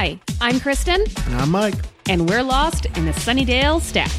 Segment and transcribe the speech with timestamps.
[0.00, 1.74] Hi, I'm Kristen, And I'm Mike.
[2.08, 4.12] and we're lost in the Sunnydale Stacks.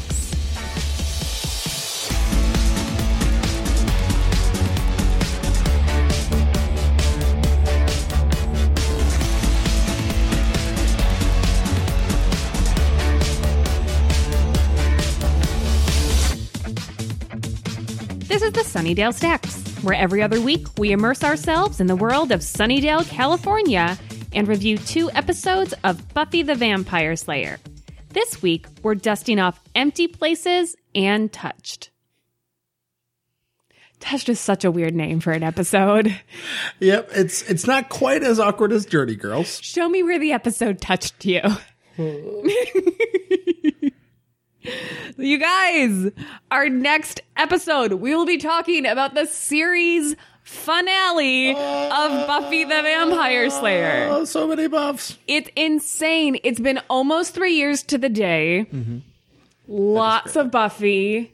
[18.28, 22.32] This is the Sunnydale Stacks, where every other week we immerse ourselves in the world
[22.32, 23.96] of Sunnydale, California,
[24.32, 27.58] and review two episodes of Buffy the Vampire Slayer.
[28.10, 31.90] This week, we're dusting off Empty Places and Touched.
[34.00, 36.18] Touched is such a weird name for an episode.
[36.80, 39.60] Yep, it's it's not quite as awkward as Dirty Girls.
[39.62, 41.42] Show me where the episode touched you.
[45.18, 46.10] you guys,
[46.50, 50.16] our next episode, we will be talking about the series
[50.50, 54.08] finale of Buffy the Vampire Slayer.
[54.10, 55.16] Oh, so many buffs.
[55.26, 56.38] It's insane.
[56.42, 58.66] It's been almost three years to the day.
[58.72, 58.98] Mm-hmm.
[59.68, 61.32] Lots of Buffy.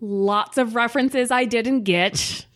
[0.00, 2.46] Lots of references I didn't get.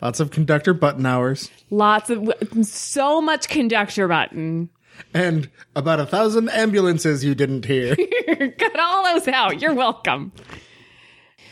[0.00, 1.50] Lots of conductor button hours.
[1.68, 2.32] Lots of
[2.62, 4.70] so much conductor button.
[5.12, 7.94] And about a thousand ambulances you didn't hear.
[8.58, 9.60] Cut all those out.
[9.60, 10.32] You're welcome.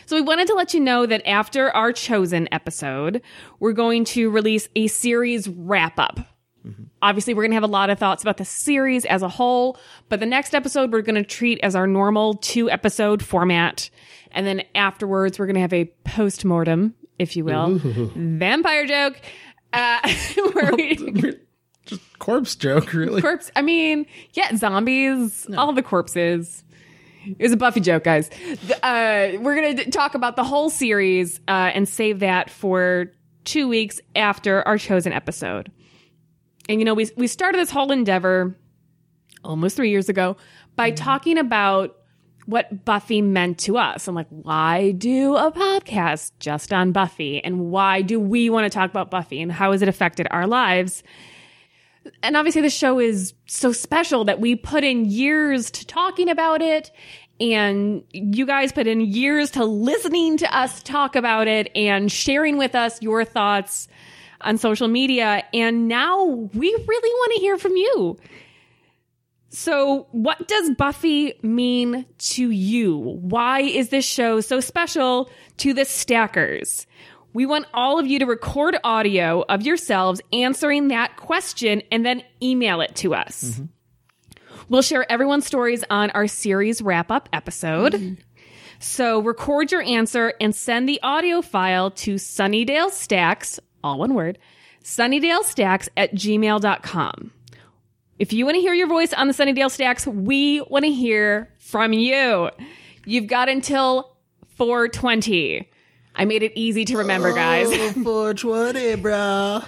[0.09, 3.21] So we wanted to let you know that after our chosen episode,
[3.59, 6.19] we're going to release a series wrap up.
[6.99, 9.77] Obviously, we're going to have a lot of thoughts about the series as a whole,
[10.09, 13.91] but the next episode we're going to treat as our normal two episode format.
[14.31, 19.21] And then afterwards, we're going to have a post mortem, if you will, vampire joke.
[19.71, 19.99] Uh,
[20.53, 21.37] where we,
[21.85, 23.21] Just Corpse joke, really.
[23.21, 23.51] corpse.
[23.55, 26.63] I mean, yeah, zombies, all the corpses.
[27.37, 28.29] It was a Buffy joke, guys.
[28.83, 33.11] Uh, we're gonna talk about the whole series uh, and save that for
[33.45, 35.71] two weeks after our chosen episode.
[36.67, 38.55] And you know, we we started this whole endeavor
[39.43, 40.37] almost three years ago
[40.75, 41.95] by talking about
[42.45, 44.07] what Buffy meant to us.
[44.07, 47.43] I'm like, why do a podcast just on Buffy?
[47.43, 49.39] And why do we want to talk about Buffy?
[49.39, 51.03] And how has it affected our lives?
[52.23, 56.61] And obviously the show is so special that we put in years to talking about
[56.61, 56.91] it
[57.39, 62.57] and you guys put in years to listening to us talk about it and sharing
[62.57, 63.87] with us your thoughts
[64.41, 65.43] on social media.
[65.53, 68.17] And now we really want to hear from you.
[69.49, 72.97] So what does buffy mean to you?
[72.97, 76.85] Why is this show so special to the stackers
[77.33, 82.23] we want all of you to record audio of yourselves answering that question and then
[82.41, 83.61] email it to us.
[84.67, 88.17] We'll share everyone's stories on our series wrap up episode.
[88.79, 94.37] So record your answer and send the audio file to Sunnydale Stacks, all one word,
[94.83, 97.31] Sunnydale Stacks at gmail.com.
[98.19, 101.49] If you want to hear your voice on the Sunnydale Stacks, we want to hear
[101.57, 102.49] from you.
[103.05, 104.15] You've got until
[104.57, 105.69] 420.
[106.19, 107.67] I made it easy to remember, guys.
[107.71, 109.61] Oh, 420, bro.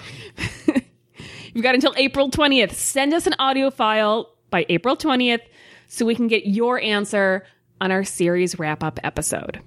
[1.53, 2.73] You've got until April 20th.
[2.73, 5.39] Send us an audio file by April 20th
[5.87, 7.45] so we can get your answer
[7.79, 9.61] on our series wrap up episode.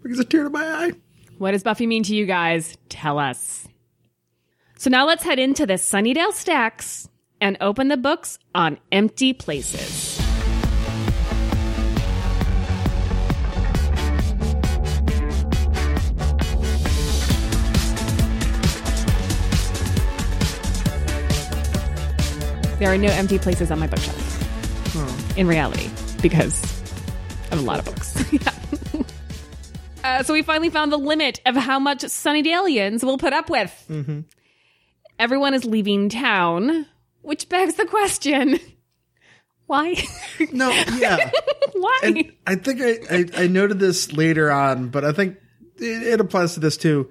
[0.00, 0.92] Brings a tear to my eye.
[1.38, 2.76] What does Buffy mean to you guys?
[2.88, 3.66] Tell us.
[4.78, 7.08] So now let's head into the Sunnydale Stacks
[7.40, 10.15] and open the books on empty places.
[22.78, 24.42] There are no empty places on my bookshelf.
[25.38, 25.90] In reality,
[26.22, 26.62] because
[27.50, 28.14] I have a lot of books.
[28.32, 28.52] Yeah.
[30.04, 34.24] Uh, so we finally found the limit of how much Sunnydalians will put up with.
[35.18, 36.86] Everyone is leaving town,
[37.22, 38.60] which begs the question:
[39.66, 39.96] Why?
[40.52, 41.30] No, yeah.
[41.72, 42.00] Why?
[42.04, 45.38] and I think I, I, I noted this later on, but I think
[45.78, 47.10] it, it applies to this too.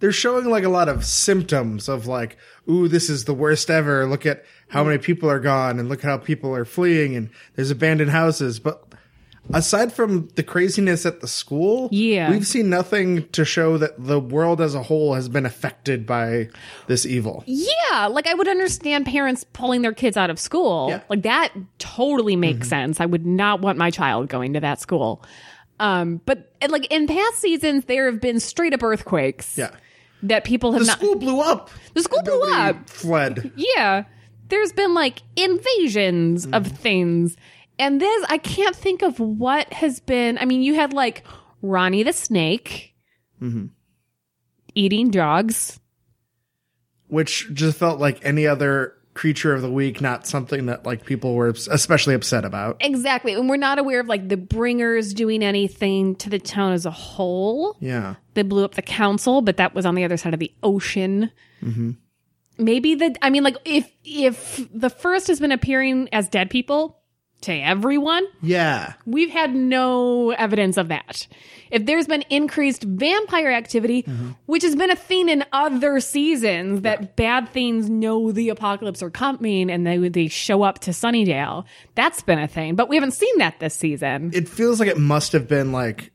[0.00, 2.36] They're showing like a lot of symptoms of like,
[2.68, 4.06] ooh, this is the worst ever.
[4.06, 7.30] Look at how many people are gone and look at how people are fleeing and
[7.54, 8.58] there's abandoned houses.
[8.58, 8.82] But
[9.52, 12.30] aside from the craziness at the school, Yeah.
[12.30, 16.48] we've seen nothing to show that the world as a whole has been affected by
[16.86, 17.44] this evil.
[17.46, 20.88] yeah, like I would understand parents pulling their kids out of school.
[20.88, 21.00] Yeah.
[21.08, 23.00] Like that totally makes sense.
[23.00, 25.22] I would not want my child going to that school.
[25.80, 29.58] Um, but like in past seasons, there have been straight up earthquakes.
[29.58, 29.70] Yeah.
[30.22, 30.96] That people have The not.
[30.98, 31.68] school blew up.
[31.92, 32.88] the school blew Nobody up.
[32.88, 33.52] Fled.
[33.56, 34.04] Yeah.
[34.48, 36.76] There's been like invasions of mm.
[36.76, 37.36] things.
[37.78, 40.38] And this, I can't think of what has been.
[40.38, 41.24] I mean, you had like
[41.62, 42.94] Ronnie the snake
[43.40, 43.66] mm-hmm.
[44.74, 45.80] eating dogs.
[47.08, 51.34] which just felt like any other creature of the week, not something that like people
[51.34, 52.76] were especially upset about.
[52.80, 53.34] Exactly.
[53.34, 56.90] And we're not aware of like the bringers doing anything to the town as a
[56.90, 57.76] whole.
[57.80, 58.16] Yeah.
[58.34, 61.30] They blew up the council, but that was on the other side of the ocean.
[61.62, 61.92] Mm-hmm.
[62.58, 66.98] Maybe the, I mean, like if, if the first has been appearing as dead people
[67.40, 68.94] to everyone, Yeah.
[69.04, 71.26] we've had no evidence of that.
[71.70, 74.06] If there's been increased vampire activity,
[74.46, 79.10] which has been a thing in other seasons, that bad things know the apocalypse are
[79.10, 81.64] coming and they they show up to Sunnydale,
[81.96, 82.76] that's been a thing.
[82.76, 84.30] But we haven't seen that this season.
[84.32, 86.12] It feels like it must have been like,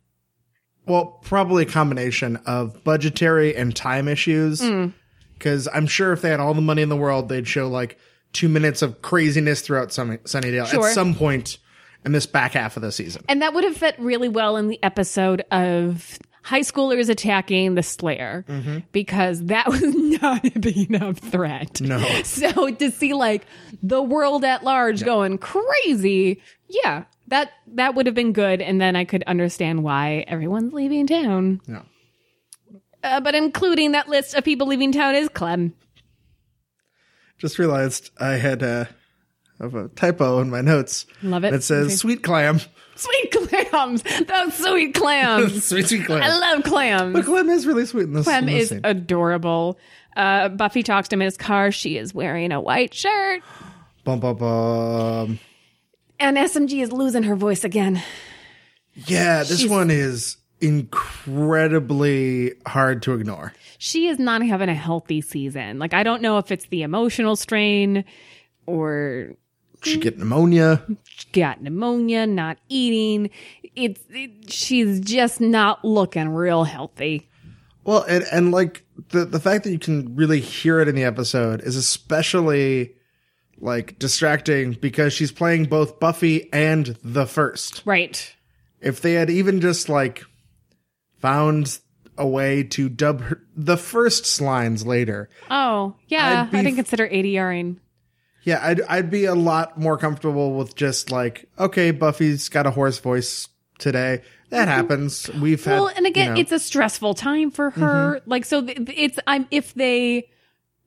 [0.88, 4.62] well, probably a combination of budgetary and time issues.
[4.62, 4.94] Mm.
[5.40, 7.98] Because I'm sure if they had all the money in the world, they'd show like
[8.34, 10.88] two minutes of craziness throughout Sunny, Sunnydale Sure.
[10.88, 11.58] at some point
[12.06, 13.24] in this back half of the season.
[13.28, 17.84] And that would have fit really well in the episode of high schoolers attacking the
[17.84, 18.80] Slayer mm-hmm.
[18.92, 21.82] because that was not a big enough threat.
[21.82, 22.00] No.
[22.24, 23.46] So to see like
[23.82, 28.96] the world at large going crazy, yeah, that that would have been good, and then
[28.96, 31.62] I could understand why everyone's leaving town.
[31.68, 31.84] No.
[33.04, 35.74] Uh, but including that list of people leaving town is Clem.
[37.38, 38.86] Just realized I had uh,
[39.62, 41.06] have a typo in my notes.
[41.24, 41.54] Love it.
[41.54, 41.96] It says Okay.
[41.96, 42.60] sweet clam.
[42.96, 45.64] Sweet clams, those sweet clams.
[45.70, 46.22] sweet, sweet clam.
[46.22, 47.14] I love clams.
[47.14, 48.82] but clam is really sweet in this, Clem in this is scene.
[48.84, 49.80] adorable.
[50.18, 51.72] Uh, Buffy talks to him in his car.
[51.72, 53.42] She is wearing a white shirt.
[54.04, 55.40] Bum, bum, bum.
[56.20, 58.04] And SMG is losing her voice again.
[58.94, 63.54] Yeah, this She's- one is incredibly hard to ignore.
[63.78, 65.80] She is not having a healthy season.
[65.80, 68.04] Like, I don't know if it's the emotional strain
[68.66, 69.36] or
[69.84, 70.84] She get pneumonia.
[71.06, 73.30] she got pneumonia, not eating.
[73.76, 77.30] It's, it, she's just not looking real healthy.
[77.86, 81.06] Well, and and like the the fact that you can really hear it in the
[81.06, 82.94] episode is especially
[83.58, 87.82] like distracting because she's playing both Buffy and the first.
[87.86, 88.36] Right.
[88.82, 90.24] If they had even just like
[91.20, 91.80] found
[92.18, 96.46] a way to dub her, the first lines later, Oh, yeah.
[96.46, 97.78] Be I didn't consider ADRing.
[98.44, 102.72] yeah, I'd I'd be a lot more comfortable with just like okay, Buffy's got a
[102.72, 104.22] hoarse voice today.
[104.50, 105.30] That happens.
[105.40, 105.84] We've had Mm-hmm.
[105.86, 108.20] Well, and again, you know- it's a stressful time for her.
[108.26, 110.28] Like, so th- th- it's I'm if they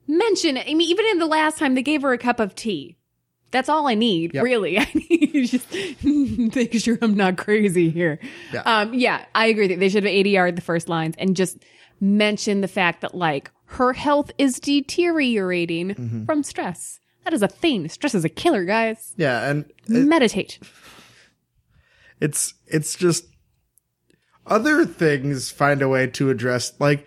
[0.09, 2.97] mention, I mean, even in the last time they gave her a cup of tea.
[3.53, 4.43] That's all I need, Yep.
[4.43, 4.79] really.
[4.81, 5.67] I need just
[6.05, 8.19] make sure I'm not crazy here.
[8.53, 8.63] Yeah.
[8.63, 11.59] Um, yeah, I agree that they should have ADR the first lines and just
[12.01, 16.25] mention the fact that like her health is deteriorating Mm-hmm.
[16.25, 16.99] from stress.
[17.25, 17.89] That is a thing.
[17.89, 19.15] Stress is a killer, guys.
[19.17, 20.59] yeah, and Meditate.
[22.21, 23.27] it's it's just
[24.47, 27.07] other things find a way to address like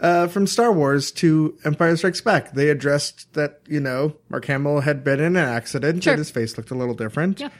[0.00, 2.52] uh from Star Wars to Empire Strikes Back.
[2.52, 6.12] They addressed that, you know, Mark Hamill had been in an accident Sure.
[6.14, 7.40] and his face looked a little different.
[7.40, 7.50] Yeah.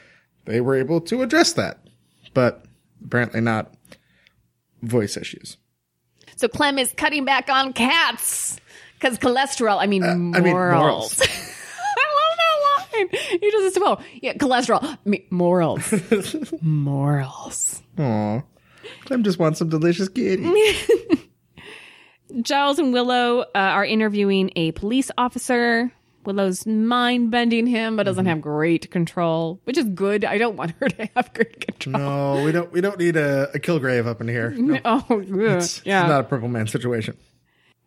[0.45, 1.79] They were able to address that.
[2.33, 2.65] But
[3.05, 3.73] apparently not
[4.81, 5.57] voice issues.
[6.35, 8.57] So Clem is cutting back on cats
[8.99, 9.77] because cholesterol.
[9.79, 10.43] I mean, I morals.
[10.43, 11.21] mean, morals.
[11.21, 11.25] I
[12.17, 13.51] love that line.
[13.51, 14.01] Does it well.
[14.21, 14.83] Yeah, cholesterol.
[14.83, 15.93] I mean, morals.
[16.61, 17.81] morals.
[17.99, 18.41] Aw.
[19.05, 20.43] Clem just wants some delicious kitty.
[22.41, 25.91] Giles and Willow uh, are interviewing a police officer.
[26.23, 28.09] Willow's mind bending him, but Mm-hmm.
[28.09, 30.23] doesn't have great control, which is good.
[30.23, 31.93] I don't want her to have great control.
[32.37, 34.51] no, we don't we don't need a, a Kilgrave up in here.
[34.57, 35.17] No, Oh, ugh.
[35.19, 36.05] it's yeah.
[36.07, 37.17] not a purple man situation.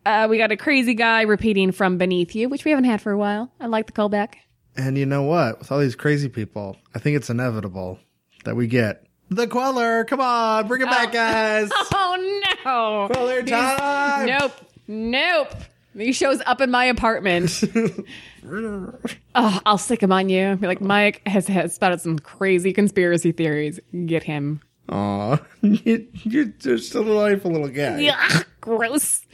[0.05, 3.11] uh, we got a crazy guy repeating from Beneath You, which we haven't had for
[3.11, 3.51] a while.
[3.61, 4.33] I like the callback.
[4.75, 5.59] And you know what?
[5.59, 7.97] With all these crazy people, I think it's inevitable
[8.43, 10.05] that we get the Queller.
[10.05, 11.69] Come on, bring it back, guys.
[11.93, 13.07] Oh no!
[13.13, 14.25] Queller time.
[14.27, 14.53] Nope.
[14.87, 15.53] Nope.
[15.97, 17.63] He shows up in my apartment.
[18.45, 20.55] oh, I'll stick him on you.
[20.55, 23.79] Be like, Mike has, has spouted some crazy conspiracy theories.
[24.05, 24.61] Get him.
[24.89, 27.99] Aw, you, you're just a delightful little guy.
[27.99, 29.25] Yeah, gross.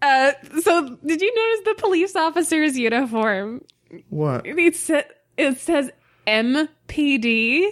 [0.00, 3.62] Uh, so did you notice the police officer's uniform?
[4.10, 4.46] What?
[4.46, 5.02] It, sa-
[5.36, 5.90] it says
[6.26, 7.68] MPD,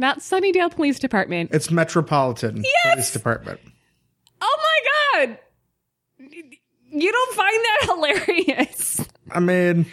[0.00, 1.50] not Sunnydale Police Department.
[1.52, 3.60] It's Metropolitan Police Department.
[4.40, 4.58] Oh
[5.18, 5.38] my god!
[6.90, 7.80] You don't find that
[8.46, 9.06] hilarious?
[9.30, 9.86] I mean,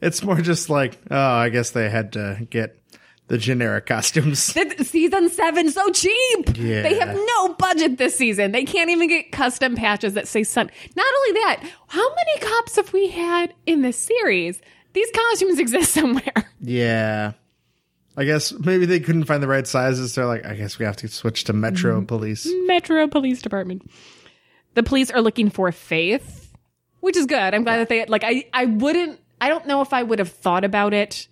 [0.00, 2.78] it's more just like, oh, I guess they had to get
[3.28, 4.52] the generic costumes.
[4.54, 6.56] That season seven so cheap.
[6.56, 6.82] Yeah.
[6.82, 8.52] They have no budget this season.
[8.52, 10.70] They can't even get custom patches that say sun.
[10.96, 14.60] Not only that, how many cops have we had in this series?
[14.92, 16.50] These costumes exist somewhere.
[16.60, 17.32] Yeah.
[18.16, 20.14] I guess maybe they couldn't find the right sizes.
[20.14, 22.46] They're like, I guess we have to switch to Metro Police.
[22.66, 23.90] Metro Police Department.
[24.74, 26.52] The police are looking for Faith,
[27.00, 27.54] which is good.
[27.54, 28.24] I'm glad that they like.
[28.24, 31.26] I I wouldn't I don't know if I would have thought about it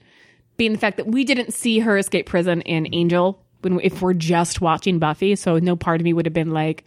[0.57, 4.15] being the fact that we didn't see her escape prison in Angel when if we're
[4.15, 6.85] just watching Buffy, so no part of me would have been like,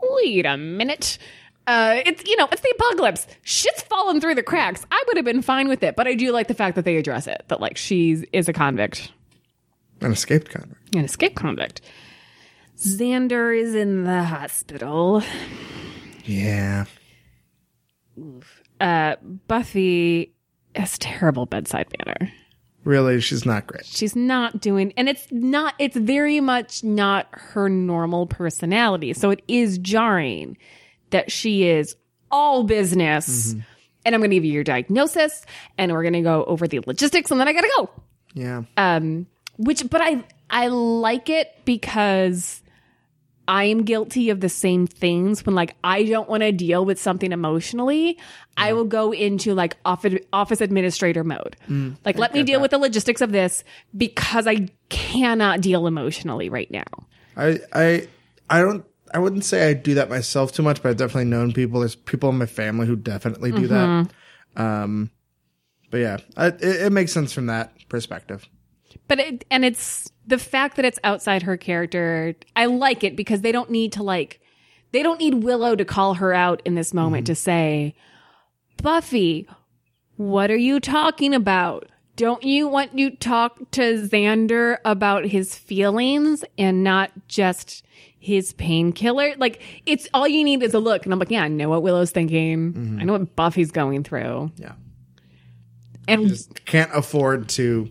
[0.00, 1.18] "Wait a minute."
[1.66, 3.26] Uh, it's you know it's the apocalypse.
[3.42, 4.84] Shit's falling through the cracks.
[4.90, 6.96] I would have been fine with it, but I do like the fact that they
[6.96, 7.42] address it.
[7.48, 9.10] That like she is a convict,
[10.04, 10.94] An escaped convict.
[10.94, 11.80] an escaped convict.
[12.76, 15.22] Xander is in the hospital.
[16.24, 16.84] Yeah.
[18.80, 19.16] Uh,
[19.48, 20.34] Buffy
[20.74, 22.32] has terrible bedside manner.
[22.84, 23.86] Really, she's not great.
[23.86, 29.14] She's not doing, and it's not, it's very much not her normal personality.
[29.14, 30.58] So it is jarring
[31.10, 31.96] that she is
[32.30, 33.54] all business.
[34.04, 35.46] And I'm going to give you your diagnosis
[35.78, 37.90] and we're going to go over the logistics and then I got to go.
[38.34, 38.62] Yeah.
[38.76, 42.62] Um, which, but I, I like it because
[43.46, 47.00] I am guilty of the same things when like I don't want to deal with
[47.00, 48.18] something emotionally.
[48.56, 51.56] I will go into like office, office administrator mode.
[52.04, 53.64] like, let me deal with the logistics of this
[53.96, 56.84] because I cannot deal emotionally right now.
[57.36, 58.08] I I
[58.48, 61.52] I don't I wouldn't say I do that myself too much, but I've definitely known
[61.52, 61.80] people.
[61.80, 64.10] There's people in my family who definitely do that.
[64.56, 65.10] Um,
[65.90, 68.48] but yeah, I, it, it makes sense from that perspective.
[69.06, 72.34] But it, and it's the fact that it's outside her character.
[72.56, 74.40] I like it because they don't need to like,
[74.92, 77.32] they don't need Willow to call her out in this moment mm-hmm.
[77.32, 77.94] to say,
[78.82, 79.46] Buffy,
[80.16, 81.90] what are you talking about?
[82.16, 87.84] Don't you want to talk to Xander about his feelings and not just
[88.20, 89.34] his painkiller?
[89.36, 91.04] Like, it's all you need is a look.
[91.04, 92.72] And I'm like, yeah, I know what Willow's thinking.
[92.72, 93.00] Mm-hmm.
[93.00, 94.52] I know what Buffy's going through.
[94.56, 94.74] Yeah,
[96.06, 97.90] And can't afford to,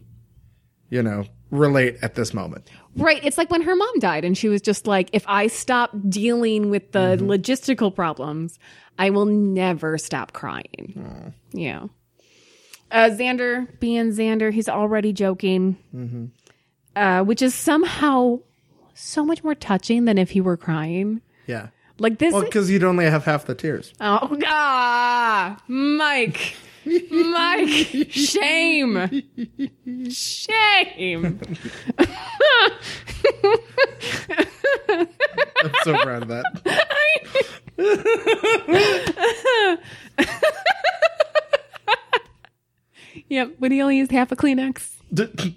[0.94, 2.70] you know, relate at this moment.
[2.96, 3.20] Right.
[3.24, 6.70] It's like when her mom died and she was just like, if I stop dealing
[6.70, 8.60] with the logistical problems,
[9.00, 11.34] I will never stop crying.
[11.52, 11.88] Yeah.
[12.92, 15.78] Uh, Xander, being Xander, he's already joking,
[16.96, 18.40] uh, which is somehow
[18.94, 21.22] so much more touching than if he were crying.
[21.48, 21.70] Yeah.
[21.98, 22.34] Like this.
[22.34, 23.94] Well, because you'd only have half the tears.
[24.00, 26.56] oh, ah, Mike.
[26.86, 27.68] Mike,
[28.10, 29.22] shame.
[30.10, 31.40] Shame.
[34.90, 36.44] I'm so proud of that.
[43.30, 44.92] Yep, but he only used half a Kleenex.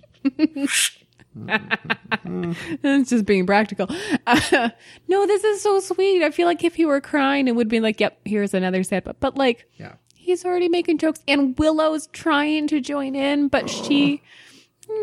[2.83, 3.89] It's just being practical.
[4.27, 4.71] Uh,
[5.07, 6.23] no, this is so sweet.
[6.23, 9.05] I feel like if he were crying, it would be like, yep, here's another sad,
[9.05, 9.97] but, but like, yeah.
[10.27, 14.23] He's already making jokes and Willow's trying to join in, but she,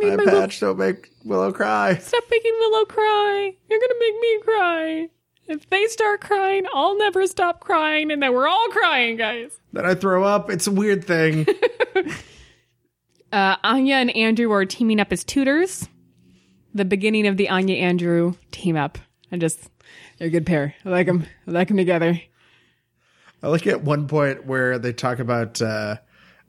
[0.01, 1.95] My my Will- patch don't make Willow cry.
[1.97, 3.55] stop making Willow cry.
[3.69, 5.09] You're going to make me cry.
[5.47, 8.11] If they start crying, I'll never stop crying.
[8.11, 9.51] And then we're all crying, guys.
[9.73, 10.49] Then I throw up.
[10.49, 11.45] It's a weird thing.
[13.31, 15.89] Uh, Anya and Andrew are teaming up as tutors.
[16.75, 18.99] The beginning of the Anya Andrew team up.
[19.31, 19.71] I just,
[20.19, 20.75] they're a good pair.
[20.85, 21.25] I like them.
[21.47, 22.21] I like them together.
[23.43, 25.97] I like at one point where they talk about uh,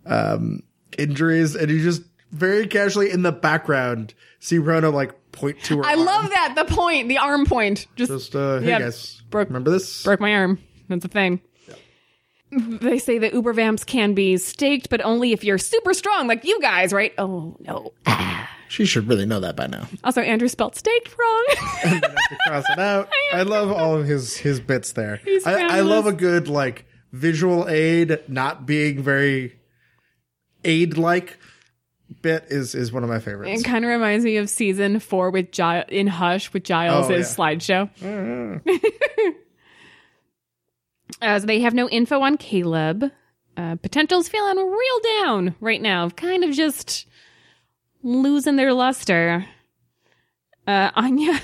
[0.06, 0.62] um,
[0.96, 5.84] injuries, and you just very casually in the background see Rona like point to her.
[5.84, 6.04] I arm.
[6.04, 6.54] love that.
[6.56, 7.86] The point, the arm point.
[7.96, 10.04] Just, Just uh, hey Yeah, guys, broke- remember this?
[10.04, 10.58] broke my arm.
[10.88, 11.40] That's a thing.
[12.56, 16.44] They say that uber vamps can be staked, but only if you're super strong, like
[16.44, 17.12] you guys, right?
[17.18, 17.92] Oh no.
[18.68, 19.86] She should really know that by now.
[20.02, 21.44] Also, Andrew spelled staked wrong.
[21.82, 23.08] to cross it out.
[23.32, 25.16] I love all of his his bits there.
[25.24, 25.90] He's I, I fabulous.
[25.90, 29.58] love a good like visual aid, not being very
[30.64, 31.38] aid like
[32.22, 33.60] bit is is one of my favorites.
[33.60, 37.14] It kind of reminds me of season four with Giles in Hush with Giles' Oh,
[37.14, 37.20] yeah.
[37.20, 38.60] slideshow.
[41.22, 43.04] As they have no info on Caleb,
[43.56, 47.06] uh, Potential's feeling real down right now, kind of just
[48.04, 49.44] losing their luster.
[50.66, 51.40] Uh, Anya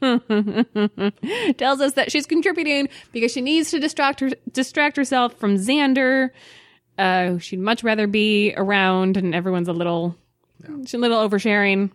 [1.56, 6.30] tells us that she's contributing because she needs to distract her, distract herself from Xander.
[6.98, 10.16] Uh, who she'd much rather be around, and everyone's a little,
[10.82, 11.90] she's a little oversharing.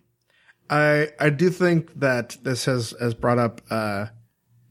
[0.70, 4.08] I I do think that this has has brought up uh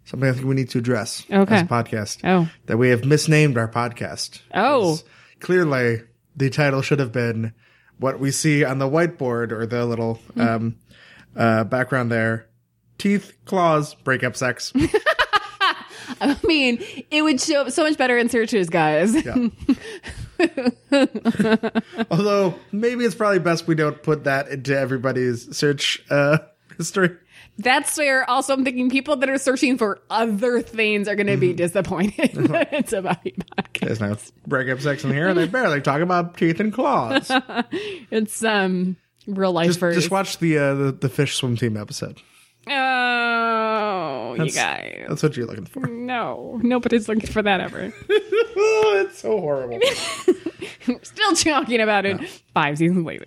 [0.04, 1.54] something I think we need to address Okay.
[1.56, 2.18] as a podcast.
[2.25, 2.48] Oh.
[2.66, 4.40] That we have misnamed our podcast.
[4.54, 4.98] Oh,
[5.40, 6.02] Clearly
[6.37, 7.54] the title should have been
[7.98, 10.40] what we see on the whiteboard or the little Hmm.
[10.40, 10.76] um
[11.36, 12.46] uh background there.
[12.98, 14.72] Teeth, claws, breakup sex.
[16.20, 19.14] I mean, it would show up so much better in searches, guys.
[19.24, 19.48] Yeah.
[22.10, 26.38] Although maybe it's probably best we don't put that into everybody's search uh,
[26.76, 27.16] history.
[27.60, 31.36] That's where also I'm thinking people that are searching for other things are going to
[31.36, 32.30] be disappointed.
[32.72, 33.80] it's a Buffy podcast.
[33.80, 35.34] There's no breakup sex in here.
[35.34, 37.30] They barely talk about teeth and claws.
[38.10, 38.96] It's um
[39.26, 42.20] real life just, just watch the, uh, the the fish swim team episode.
[42.70, 45.06] Oh, you That's- guys.
[45.08, 45.86] That's what you're looking for.
[45.86, 47.92] No, nobody's looking for that ever.
[48.10, 49.80] oh, it's so horrible.
[51.02, 52.20] Still talking about it
[52.54, 53.24] five seasons later.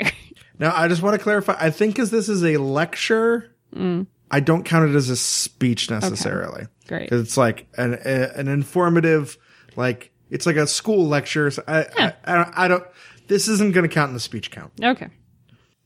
[0.60, 1.56] Now, I just want to clarify.
[1.60, 4.06] I think as this is a lecture, Mm.
[4.32, 6.66] I don't count it as a speech necessarily.
[6.88, 7.10] Great.
[7.10, 9.38] 'Cause It's like an a, an informative,
[9.76, 11.52] like it's like a school lecture.
[11.52, 12.58] So I, I, I don't.
[12.60, 12.84] I don't.
[13.28, 14.72] This isn't going to count in the speech count.
[14.84, 15.08] Okay.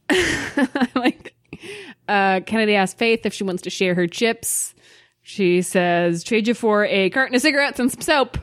[0.95, 1.33] like,
[2.07, 4.73] uh, Kennedy asks Faith if she wants to share her chips.
[5.21, 8.37] She says, trade you for a carton of cigarettes and some soap.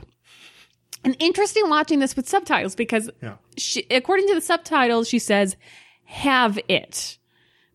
[1.05, 3.35] And interesting watching this with subtitles because Yeah.
[3.57, 5.55] she, according to the subtitles, she says,
[6.05, 7.17] have it.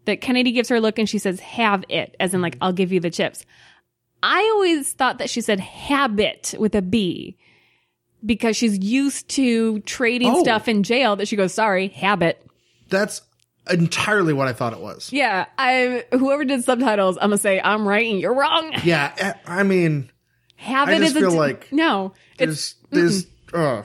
[0.09, 2.73] That Kennedy gives her a look and she says, have it, as in like, I'll
[2.73, 3.45] give you the chips.
[4.23, 7.37] I always thought that she said habit with a B
[8.25, 10.43] because she's used to trading Oh.
[10.43, 12.43] stuff in jail that she goes, sorry, habit.
[12.89, 13.21] That's
[13.71, 15.13] entirely what I thought it was.
[15.13, 18.73] Yeah, I whoever did subtitles, I'm gonna say I'm right and you're wrong.
[18.83, 19.13] Yeah.
[19.19, 20.11] eh, I mean,
[20.57, 22.15] Habit I just is a feel t- like no.
[22.39, 23.83] It's there's, there's, uh,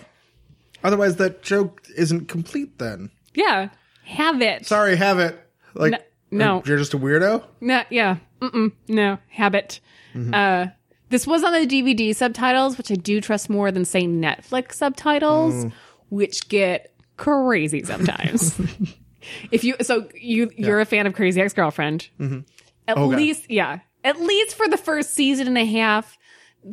[0.86, 3.12] otherwise that joke isn't complete then.
[3.36, 3.70] yeah,
[4.06, 4.65] have it.
[4.65, 5.38] Sorry, have it.
[5.75, 5.98] Like, No-
[6.37, 6.63] no.
[6.65, 7.43] you're just a weirdo.
[7.61, 9.79] No, yeah, Mm-mm, no habit.
[10.13, 10.33] Mm-hmm.
[10.33, 10.67] Uh,
[11.09, 15.65] this was on the DVD subtitles, which I do trust more than say Netflix subtitles,
[15.65, 15.71] mm.
[16.09, 18.59] which get crazy sometimes.
[19.51, 22.39] if you so you you're a fan of Crazy Ex Girlfriend, mm-hmm.
[22.87, 23.17] at Oh, God.
[23.17, 26.17] least yeah, at least for the first season and a half,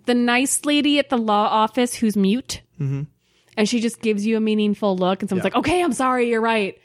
[0.07, 3.03] the nice lady at the law office who's mute, mm-hmm.
[3.57, 5.57] and she just gives you a meaningful look, and someone's Yeah.
[5.57, 6.79] like, "Okay, I'm sorry, you're right."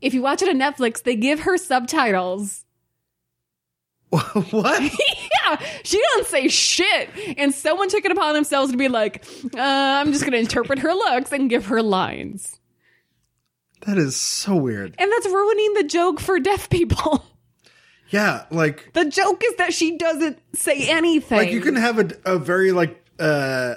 [0.00, 2.64] If you watch it on Netflix, they give her subtitles.
[4.10, 4.82] what?
[4.82, 7.10] yeah, she doesn't say shit.
[7.36, 9.24] And someone took it upon themselves to be like,
[9.54, 12.58] uh, I'm just going to interpret her looks and give her lines.
[13.86, 14.94] That is so weird.
[14.98, 17.24] And that's ruining the joke for deaf people.
[18.10, 21.36] Yeah, like The joke is that she doesn't say anything.
[21.36, 23.74] like you can have a, a very like uh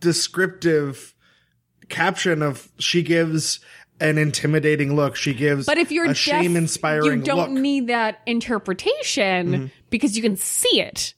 [0.00, 1.12] descriptive
[1.88, 3.58] caption of she gives
[4.02, 5.16] an intimidating look.
[5.16, 7.48] She gives but if you're a deaf, shame inspiring you don't look.
[7.50, 7.62] Mm-hmm.
[7.62, 11.14] need that interpretation because you can see it.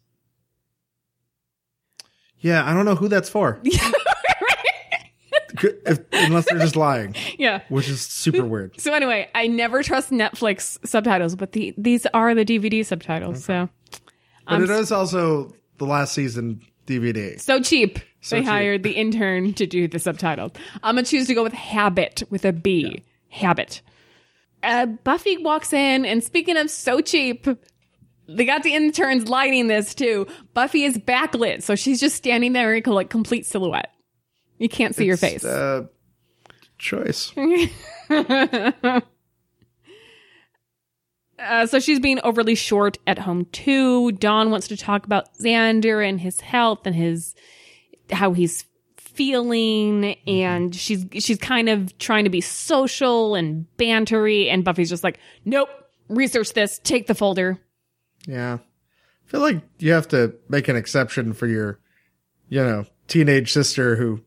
[2.39, 3.59] yeah, I don't know who that's for.
[5.63, 7.63] if, unless they're just lying, Yeah.
[7.69, 8.79] which is super weird.
[8.81, 13.45] So anyway, I never trust Netflix subtitles, but the, these are the DVD subtitles.
[13.45, 13.69] So
[14.47, 17.41] But it is also the last season DVD.
[17.41, 17.99] So cheap.
[18.21, 18.49] So they cheap.
[18.49, 20.53] hired the intern to do the subtitles.
[20.83, 23.05] I'm gonna choose to go with habit with a B.
[23.29, 23.83] Habit.
[24.63, 27.47] Uh, Buffy walks in, and speaking of so cheap,
[28.27, 30.27] they got the interns lighting this too.
[30.55, 33.93] Buffy is backlit, so she's just standing there in like complete silhouette.
[34.59, 35.45] You can't see your face.
[35.45, 35.87] Uh,
[36.79, 37.33] choice.
[41.45, 44.13] Uh, so she's being overly short at home too.
[44.13, 47.35] Dawn wants to talk about Xander and his health and his
[48.11, 48.65] how he's
[48.97, 55.05] feeling, and she's she's kind of trying to be social and bantery, and Buffy's just
[55.05, 55.69] like, "Nope,
[56.09, 57.61] research this, take the folder."
[58.27, 58.59] Yeah.
[59.27, 61.81] I feel like you have to make an exception for your,
[62.49, 64.21] you know, teenage sister who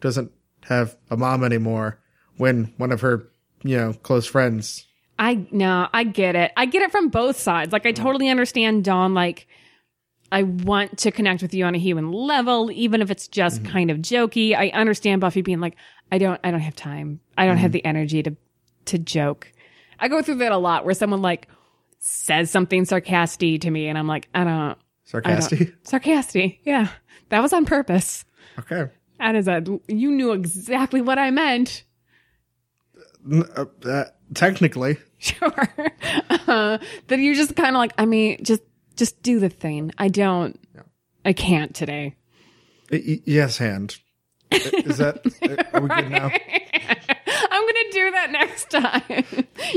[0.00, 0.32] doesn't
[0.64, 1.98] have a mom anymore
[2.36, 3.28] when one of her,
[3.62, 4.86] you know, close friends.
[5.20, 6.50] I no, I get it.
[6.56, 7.72] I get it from both sides.
[7.72, 9.12] Like I totally understand Dawn.
[9.12, 9.46] Like
[10.32, 13.90] I want to connect with you on a human level, even if it's just kind
[13.90, 14.56] of jokey.
[14.56, 15.76] I understand Buffy being like,
[16.10, 17.20] I don't, I don't have time.
[17.36, 18.34] I don't have the energy to
[18.86, 19.52] to joke.
[19.98, 21.48] I go through that a lot, where someone like
[21.98, 24.78] says something sarcastic to me, and I'm like, I don't.
[25.04, 25.74] Sarcastic.
[25.82, 26.88] Sarcastic, yeah,
[27.28, 28.24] that was on purpose.
[28.58, 28.90] Okay.
[29.18, 31.84] That is a you knew exactly what I meant.
[33.30, 34.96] Uh, uh, technically.
[35.22, 35.52] Sure.
[36.30, 38.62] Uh, that you're just kind of like, I mean, just
[38.96, 39.92] just do the thing.
[39.98, 40.58] I don't.
[41.26, 42.16] I can't today.
[42.90, 43.98] Y- yes, hand.
[44.50, 45.18] Is that,
[45.74, 46.30] are we good now?
[47.50, 49.24] I'm gonna do that next time.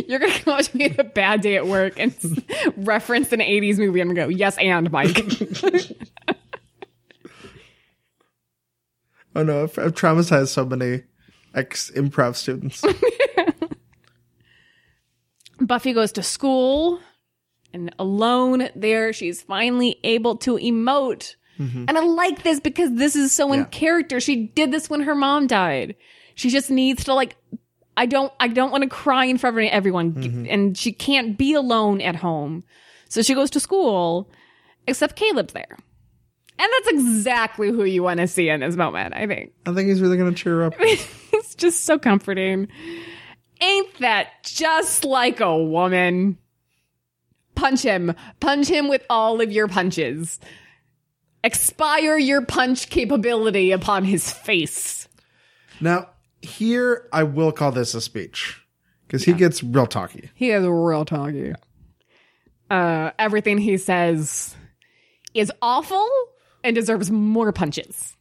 [0.07, 2.15] You're gonna come up to me with a bad day at work and
[2.77, 3.99] reference an '80s movie.
[3.99, 5.17] I'm gonna go, yes, and Mike.
[9.35, 11.03] Oh no, I've, I've traumatized so many
[11.53, 12.81] ex improv students.
[15.65, 16.99] Buffy goes to school,
[17.73, 21.35] and alone there, she's finally able to emote.
[21.59, 21.85] Mm-hmm.
[21.87, 23.65] And I like this because this is so in Yeah.
[23.65, 24.19] character.
[24.19, 25.95] She did this when her mom died.
[26.35, 27.35] She just needs to like.
[27.95, 28.33] I don't.
[28.39, 30.45] I don't want to cry in front of everyone, mm-hmm.
[30.49, 32.63] and she can't be alone at home.
[33.07, 34.31] So she goes to school,
[34.87, 35.77] except Caleb's there.
[36.57, 39.53] And that's exactly who you want to see in this moment, I think.
[39.65, 40.73] I think he's really going to cheer her up.
[40.79, 42.67] it's just so comforting.
[43.63, 46.37] Ain't that just like a woman?
[47.55, 48.13] Punch him.
[48.41, 50.37] Punch him with all of your punches.
[51.45, 55.07] Expire your punch capability upon his face.
[55.79, 56.09] Now,
[56.41, 58.61] here I will call this a speech
[59.07, 60.29] because he gets real talky.
[60.35, 61.53] He is real talky.
[62.69, 64.55] Uh, everything he says
[65.33, 66.09] is awful
[66.65, 68.17] and deserves more punches.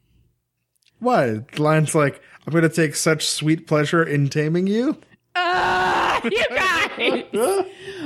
[1.00, 1.50] What?
[1.50, 5.00] The line's like, I'm going to take such sweet pleasure in taming you.
[5.34, 7.24] Ah, you guys!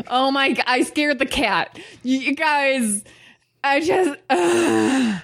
[0.08, 1.78] oh my god, I scared the cat.
[2.02, 3.04] You guys,
[3.64, 4.18] I just.
[4.30, 5.20] Uh.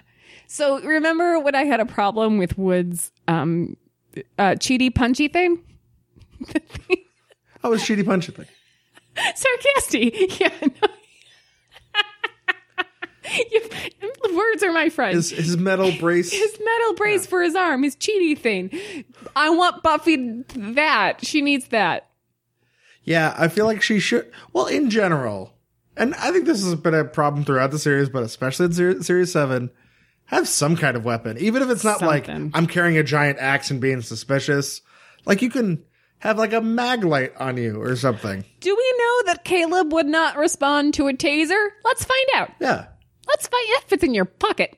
[0.47, 3.77] So remember when I had a problem with Wood's um,
[4.39, 5.63] uh, cheaty punchy thing?
[7.63, 8.47] How was Cheaty punchy thing?
[9.35, 10.41] Sarcastic.
[10.41, 10.51] Yeah.
[10.61, 10.89] No.
[13.51, 13.69] You-
[14.23, 15.15] the words are my friend.
[15.17, 16.31] His, his metal brace.
[16.33, 18.71] his metal brace for his arm, his cheaty thing.
[19.35, 21.25] I want Buffy that.
[21.25, 22.09] She needs that.
[23.05, 24.31] Yeah, I feel like she should.
[24.53, 25.55] Well, in general,
[25.97, 29.03] and I think this has been a problem throughout the series, but especially in ser-
[29.03, 29.71] series seven,
[30.27, 33.71] have some kind of weapon, even if it's not like I'm carrying a giant axe
[33.71, 34.81] and being suspicious.
[35.27, 35.85] Like you can
[36.21, 38.45] have like a mag light on you or something.
[38.61, 41.69] Do we know that Caleb would not respond to a taser?
[41.85, 42.51] Let's find out.
[42.61, 42.87] Yeah,
[43.29, 44.77] Let's find if it's in your pocket.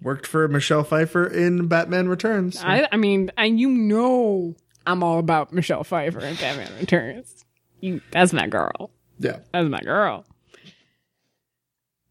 [0.00, 2.62] worked for Michelle Pfeiffer in Batman Returns.
[2.62, 4.54] I, I mean, and you know,
[4.86, 7.44] I'm all about Michelle Pfeiffer and Batman Returns.
[7.80, 8.90] You, that's my girl.
[9.18, 10.24] yeah, That's my girl.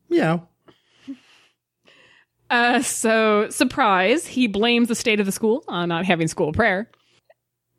[0.09, 0.39] yeah.
[2.49, 6.89] Uh, so surprise, he blames the state of the school on not having school prayer.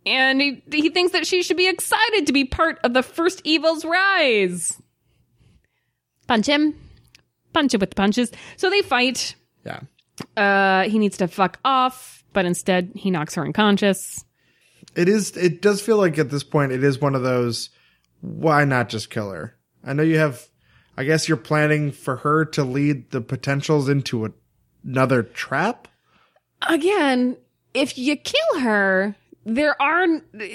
[0.04, 3.40] And he, he thinks that she should be excited to be part of the first
[3.44, 4.80] evil's rise.
[6.26, 6.74] Punch him.
[7.56, 8.30] Punch him with the punches.
[8.58, 9.34] So they fight.
[9.64, 9.80] Yeah.
[10.36, 14.26] Uh, he needs to fuck off, but instead he knocks her unconscious.
[14.94, 15.34] It is.
[15.38, 17.70] It does feel like at this point it is one of those.
[18.20, 19.56] Why not just kill her?
[19.82, 20.46] I know you have.
[20.98, 24.32] I guess you're planning for her to lead the potentials into a,
[24.84, 25.88] another trap.
[26.68, 27.38] Again,
[27.72, 29.16] if you kill her,
[29.46, 30.06] there are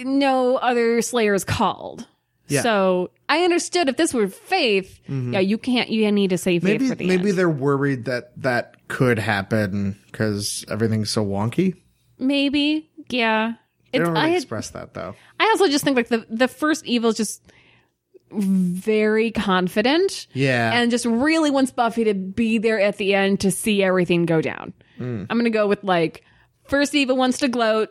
[0.03, 2.05] no other slayers called.
[2.51, 2.61] Yeah.
[2.61, 5.89] So I understood if this were Faith, yeah, you can't.
[5.89, 7.37] You need to save Faith Maybe for the maybe end.
[7.37, 11.75] they're worried that that could happen because everything's so wonky.
[12.19, 13.53] Maybe, yeah.
[13.91, 15.15] They It's, don't I really had, express that though.
[15.39, 17.41] I also just think like the the first evil is just
[18.33, 20.71] very confident Yeah.
[20.73, 24.41] and just really wants Buffy to be there at the end to see everything go
[24.41, 24.73] down.
[24.99, 25.27] Mm.
[25.29, 26.23] I'm gonna go with like
[26.63, 27.89] first evil wants to gloat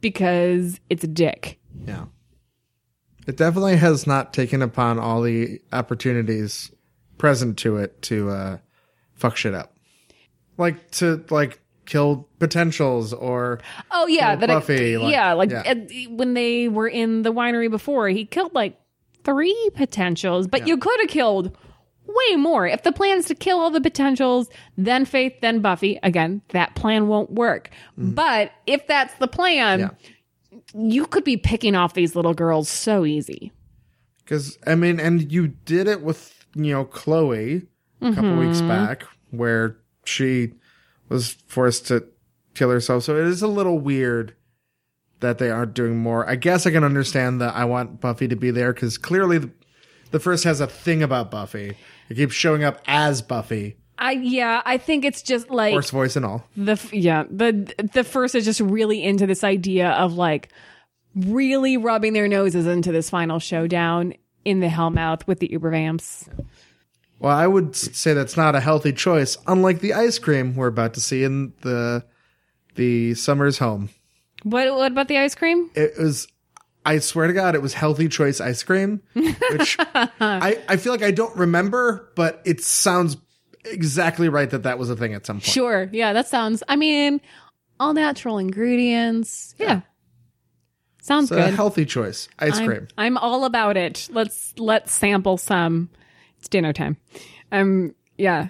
[0.00, 1.58] because it's a dick.
[1.86, 2.04] yeah.
[3.26, 6.70] It definitely has not taken upon all the opportunities
[7.18, 8.58] present to it to uh
[9.14, 9.74] fuck shit up.
[10.58, 13.60] Like to like kill potentials or
[13.90, 15.74] Oh yeah, that it- Buffy, like- yeah, like yeah.
[16.08, 18.78] when they were in the winery before, he killed like
[19.24, 21.56] three potentials, but you could have killed
[22.06, 22.66] way more.
[22.66, 26.74] If the plan is to kill all the potentials, then Faith, then Buffy, again, that
[26.76, 27.70] plan won't work.
[27.98, 29.88] But if that's the plan, Yeah.
[30.74, 33.52] You could be picking off these little girls so easy.
[34.18, 37.66] Because I mean, and you did it with you know Chloe
[38.00, 38.38] a couple mm-hmm.
[38.40, 40.52] weeks back, where she
[41.08, 42.06] was forced to
[42.54, 43.04] kill herself.
[43.04, 44.34] So it is a little weird
[45.20, 46.28] that they aren't doing more.
[46.28, 49.50] I guess I can understand that I want Buffy to be there because clearly the,
[50.10, 51.76] the first has a thing about Buffy.
[52.08, 56.16] It keeps showing up as Buffy, I yeah, I think it's just like hoarse voice
[56.16, 56.46] and all.
[56.56, 60.50] the yeah the the first is just really into this idea of like
[61.14, 66.28] really rubbing their noses into this final showdown in the Hellmouth with the Ubervamps.
[67.18, 70.94] Well, I would say that's not a healthy choice, unlike the ice cream we're about
[70.94, 72.04] to see in the
[72.74, 73.88] the Summer's Home.
[74.42, 75.70] What what about the ice cream?
[75.74, 76.28] it was
[76.84, 81.02] I swear to God, it was healthy choice ice cream, which I, I feel like
[81.02, 83.16] I don't remember, but it sounds
[83.66, 85.44] exactly right that that was a thing at some point.
[85.44, 86.62] Sure, yeah, that sounds.
[86.68, 87.20] I mean,
[87.80, 89.54] all natural ingredients.
[89.58, 89.82] Yeah,
[91.02, 91.54] sounds It's a good.
[91.54, 92.88] healthy choice ice I'm, cream.
[92.98, 94.08] I'm all about it.
[94.12, 95.90] Let's let's sample some.
[96.38, 96.96] It's dinner time.
[97.52, 98.48] Um, yeah,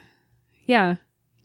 [0.67, 0.97] yeah.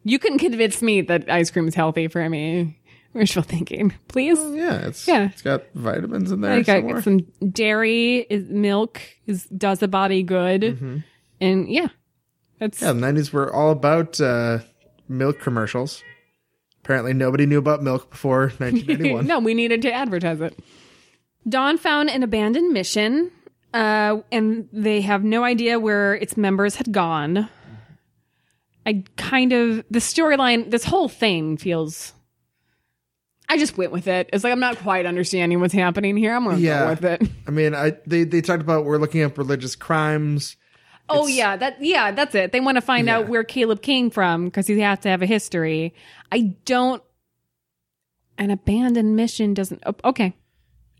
[0.04, 2.78] You can convince me that ice cream is healthy for me.
[3.14, 4.40] Wishful thinking, please.
[4.56, 5.26] Yeah, it's Yeah.
[5.32, 7.02] it's got vitamins in there Like uh, somewhere.
[7.02, 7.20] some
[7.52, 11.04] dairy is milk is does the body good,
[11.42, 11.90] and yeah,
[12.62, 12.86] that's Mm-hmm.
[12.86, 14.60] yeah, the nineties were all about uh,
[15.10, 16.02] milk commercials.
[16.84, 19.28] Apparently, nobody knew about milk before 1991.
[19.28, 20.58] no, we needed to advertise it.
[21.50, 23.32] Dawn found an abandoned mission
[23.74, 27.50] uh, and they have no idea where its members had gone.
[28.86, 30.72] I kind of the storyline.
[30.72, 32.14] This whole thing feels.
[33.48, 34.30] I just went with it.
[34.34, 36.34] It's like I'm not quite understanding what's happening here.
[36.34, 36.84] I'm gonna Yeah.
[36.86, 37.22] go with it.
[37.48, 40.58] I mean, I they they talked about we're looking up religious crimes.
[41.12, 42.52] Oh It's- yeah, that yeah, that's it.
[42.52, 45.26] They want to find out where Caleb came from because he has to have a
[45.26, 45.94] history.
[46.32, 47.04] I don't.
[48.38, 49.84] An abandoned mission doesn't.
[49.86, 50.34] oh, Okay,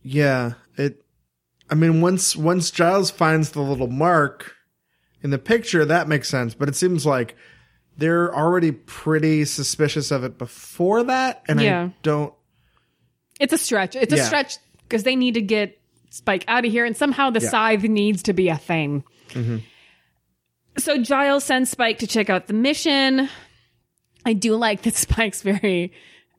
[0.04, 1.04] Yeah, it.
[1.70, 4.54] I mean, once once Giles finds the little mark
[5.24, 6.54] in the picture, that makes sense.
[6.54, 7.36] But it seems like
[7.98, 11.84] they're already pretty suspicious of it before that, and Yeah.
[11.86, 12.34] I don't.
[13.40, 13.96] it's a stretch.
[13.96, 15.78] It's a stretch because they need to get
[16.14, 17.50] Spike out of here, and somehow the Yeah.
[17.50, 19.04] scythe needs to be a thing.
[19.30, 19.58] Mm-hmm.
[20.78, 23.30] So Giles sends Spike to check out the mission.
[24.26, 25.94] I do like that Spike's very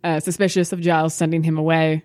[0.05, 2.05] uh, suspicious of Giles sending him away.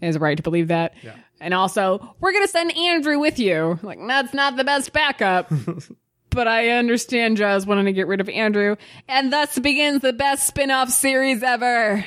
[0.00, 0.94] is right to believe that.
[1.40, 3.78] And also, we're going to send Andrew with you.
[3.82, 5.50] Like, that's not the best backup.
[6.30, 8.76] but I understand Giles wanting to get rid of Andrew.
[9.08, 12.06] And thus begins the best spin off series ever.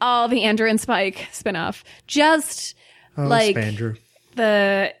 [0.00, 1.82] All the Andrew and Spike spin off.
[2.06, 2.74] Just
[3.16, 3.98] Oh, like Spandrew.
[4.36, 4.94] the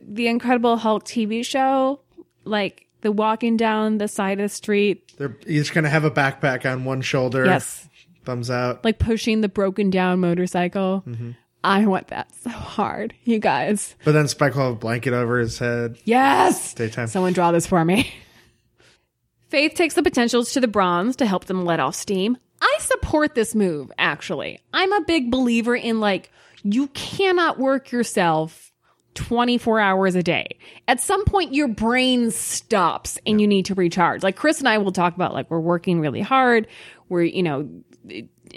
[0.00, 2.00] the Incredible Hulk TV show,
[2.44, 6.70] like the walking down the side of the street, They're each gonna have a backpack
[6.70, 7.44] on one shoulder.
[7.44, 7.88] yes,
[8.24, 8.84] thumbs out.
[8.84, 11.02] like pushing the broken down motorcycle.
[11.06, 11.30] Mm-hmm.
[11.62, 13.94] I want that so hard, you guys.
[14.04, 15.96] But then Spike will have a blanket over his head.
[16.04, 17.06] Yes, Daytime.
[17.06, 18.12] someone draw this for me.
[19.48, 22.36] Faith takes the potentials to the bronze to help them let off steam.
[22.60, 24.60] I support this move, actually.
[24.72, 26.30] I'm a big believer in like,
[26.62, 28.72] you cannot work yourself
[29.14, 30.58] 24 hours a day.
[30.88, 34.22] At some point, your brain stops and you need to recharge.
[34.22, 36.66] Like Chris and I will talk about, like, we're working really hard.
[37.08, 37.68] We're, you know,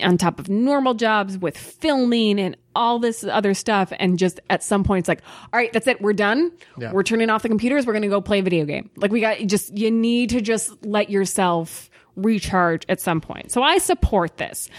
[0.01, 3.91] on top of normal jobs with filming and all this other stuff.
[3.99, 6.01] And just at some point, it's like, all right, that's it.
[6.01, 6.51] We're done.
[6.77, 6.91] Yeah.
[6.91, 7.85] We're turning off the computers.
[7.85, 8.89] We're going to go play a video game.
[8.95, 13.51] Like, we got just, you need to just let yourself recharge at some point.
[13.51, 14.69] So I support this.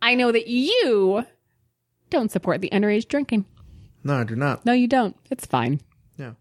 [0.00, 1.24] I know that you
[2.10, 3.44] don't support the underage drinking.
[4.04, 4.64] No, I do not.
[4.64, 5.16] No, you don't.
[5.30, 5.80] It's fine.
[6.16, 6.32] Yeah.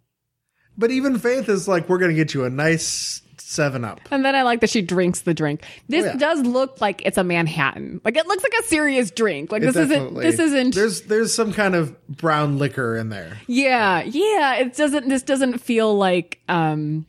[0.77, 3.99] But even Faith is like, we're gonna get you a nice seven up.
[4.11, 5.63] And then I like that she drinks the drink.
[5.87, 6.15] This Oh, yeah.
[6.17, 8.01] does look like it's a Manhattan.
[8.03, 9.51] Like it looks like a serious drink.
[9.51, 10.13] Like It this isn't.
[10.15, 10.75] This isn't.
[10.75, 13.37] There's there's some kind of brown liquor in there.
[13.47, 14.55] yeah, yeah.
[14.55, 15.07] It doesn't.
[15.07, 17.05] This doesn't feel like um.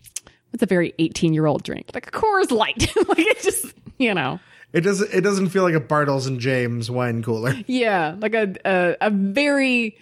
[0.55, 2.91] It's a very eighteen year old drink, like a Coors Light.
[3.09, 3.67] like it just,
[3.99, 4.41] you know,
[4.73, 7.55] It doesn't it doesn't feel like a Bartles and Jaymes wine cooler.
[7.67, 9.99] yeah, like a a, a very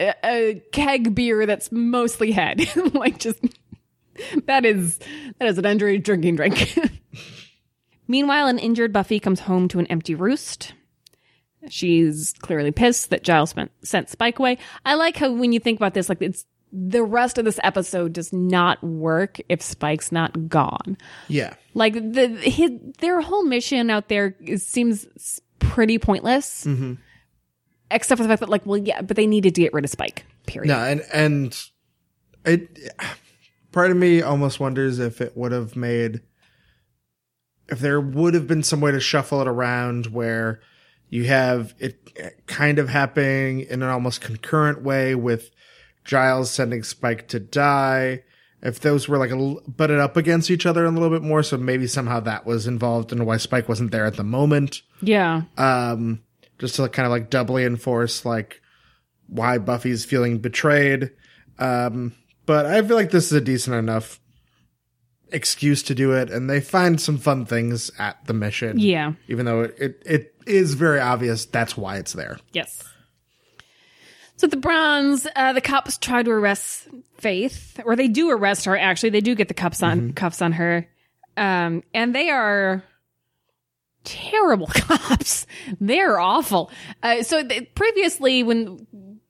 [0.00, 2.62] a, a keg beer that's mostly head.
[2.94, 3.38] like just
[4.46, 4.98] that is
[5.38, 6.78] that is an underage drinking drink.
[8.08, 10.74] Meanwhile, an injured Buffy comes home to an empty roost.
[11.68, 14.58] She's clearly pissed that Giles spent, sent Spike away.
[14.84, 18.12] I like how when you think about this, like it's the rest of this episode
[18.12, 20.96] does not work if Spike's not gone.
[21.28, 21.54] Yeah.
[21.74, 26.94] Like the his, their whole mission out there is, seems pretty pointless, mm-hmm.
[27.90, 29.90] Except for the fact that like, well, yeah, but they needed to get rid of
[29.90, 30.24] Spike.
[30.46, 30.68] Period.
[30.68, 31.70] No, and and
[32.44, 32.78] it
[33.72, 36.22] part of me almost wonders if it would have made
[37.68, 40.60] if there would have been some way to shuffle it around where
[41.08, 45.50] you have it kind of happening in an almost concurrent way with
[46.04, 48.22] Giles sending Spike to die.
[48.62, 51.56] If those were like a butted up against each other a little bit more, so
[51.56, 55.42] maybe somehow that was involved in why Spike wasn't there at the moment Yeah.
[55.56, 56.22] um,
[56.60, 58.60] just to kind of like doubly enforce like
[59.26, 61.10] why Buffy's feeling betrayed.
[61.58, 62.14] Um,
[62.46, 64.20] but I feel like this is a decent enough
[65.32, 68.78] excuse to do it, and they find some fun things at the mission.
[68.78, 69.12] Yeah.
[69.28, 72.38] even though it it, it is very obvious that's why it's there.
[72.52, 72.82] Yes.
[74.36, 78.76] So the Bronze, uh, the cops try to arrest Faith, or they do arrest her.
[78.76, 80.88] Actually, they do get the cuffs on cuffs on her,
[81.36, 82.82] um, and they are
[84.04, 85.46] terrible cops.
[85.80, 86.70] They're awful.
[87.02, 88.86] Uh, so th- previously, when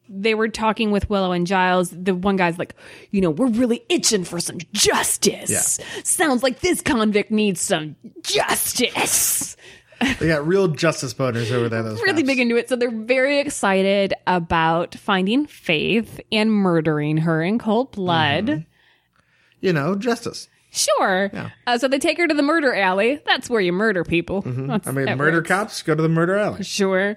[0.09, 2.75] they were talking with Willow and Giles, the one guy's like,
[3.13, 5.79] you know, we're really itching for some justice.
[6.03, 9.57] Sounds like this convict needs some justice.
[10.19, 11.83] They got real justice boners over there.
[11.83, 12.27] Those really cops.
[12.27, 12.69] big into it.
[12.69, 18.65] So they're very excited about finding Faith and murdering her in cold blood.
[19.61, 20.49] you know, justice.
[20.71, 21.31] Sure.
[21.67, 23.21] Uh, so they take her to the murder alley.
[23.27, 24.43] That's where you murder people.
[24.43, 24.71] Mm-hmm.
[24.89, 25.49] I mean, murder works.
[25.49, 26.63] cops go to the murder alley.
[26.63, 27.17] Sure.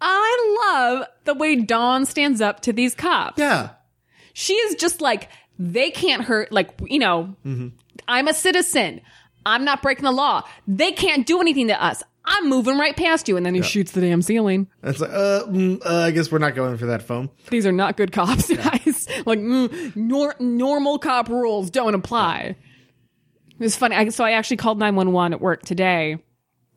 [0.00, 3.38] I love the way Dawn stands up to these cops.
[3.38, 3.70] Yeah,
[4.34, 5.28] She is just like,
[5.58, 7.34] they can't hurt, like, you know,
[8.06, 9.00] I'm a citizen.
[9.46, 10.42] I'm not breaking the law.
[10.68, 12.02] They can't do anything to us.
[12.26, 13.36] I'm moving right past you.
[13.36, 14.66] And then he shoots the damn ceiling.
[14.82, 17.30] It's like, uh, mm, uh, I guess we're not going for that foam.
[17.50, 19.06] These are not good cops, guys.
[19.24, 22.56] like, mm, nor- normal cop rules don't apply.
[23.58, 23.96] It was funny.
[23.96, 26.18] I, so I actually called 911 at work today.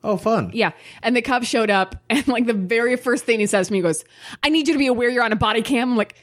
[0.04, 0.52] Oh, fun.
[0.54, 0.72] Yeah.
[1.04, 3.80] And the cop showed up, and like the very first thing he says to me
[3.80, 4.06] he goes,
[4.44, 5.92] I need you to be aware you're on a body cam.
[5.92, 6.16] I'm like,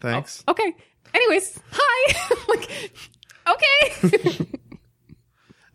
[0.00, 0.42] Thanks.
[0.48, 0.74] Oh, okay.
[1.12, 2.34] Anyways, hi.
[2.48, 2.92] like,
[3.46, 4.46] okay.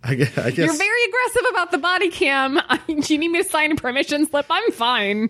[0.04, 0.38] I guess.
[0.38, 2.60] I guess You're very aggressive about the body cam.
[2.88, 4.48] Do you need me to sign a permission slip?
[4.50, 5.30] I'm fine.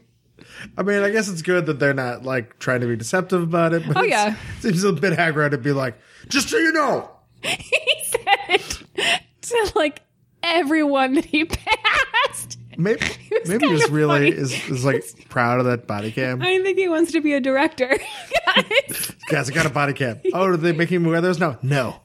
[0.77, 3.73] I mean, I guess it's good that they're not like trying to be deceptive about
[3.73, 3.85] it.
[3.85, 4.35] But Oh, yeah.
[4.57, 5.97] it seems a bit aggro to be like,
[6.29, 7.09] just so you know.
[7.43, 8.61] he said
[8.95, 10.01] it to like
[10.43, 12.57] everyone that he passed.
[12.77, 13.01] Maybe,
[13.45, 16.41] maybe he kind just of really is, is like proud of that body cam.
[16.41, 17.97] I think he wants to be a director.
[18.45, 20.21] Guys, Guys, I got a body cam.
[20.33, 21.39] Oh, are they making wear those?
[21.39, 21.97] No, no.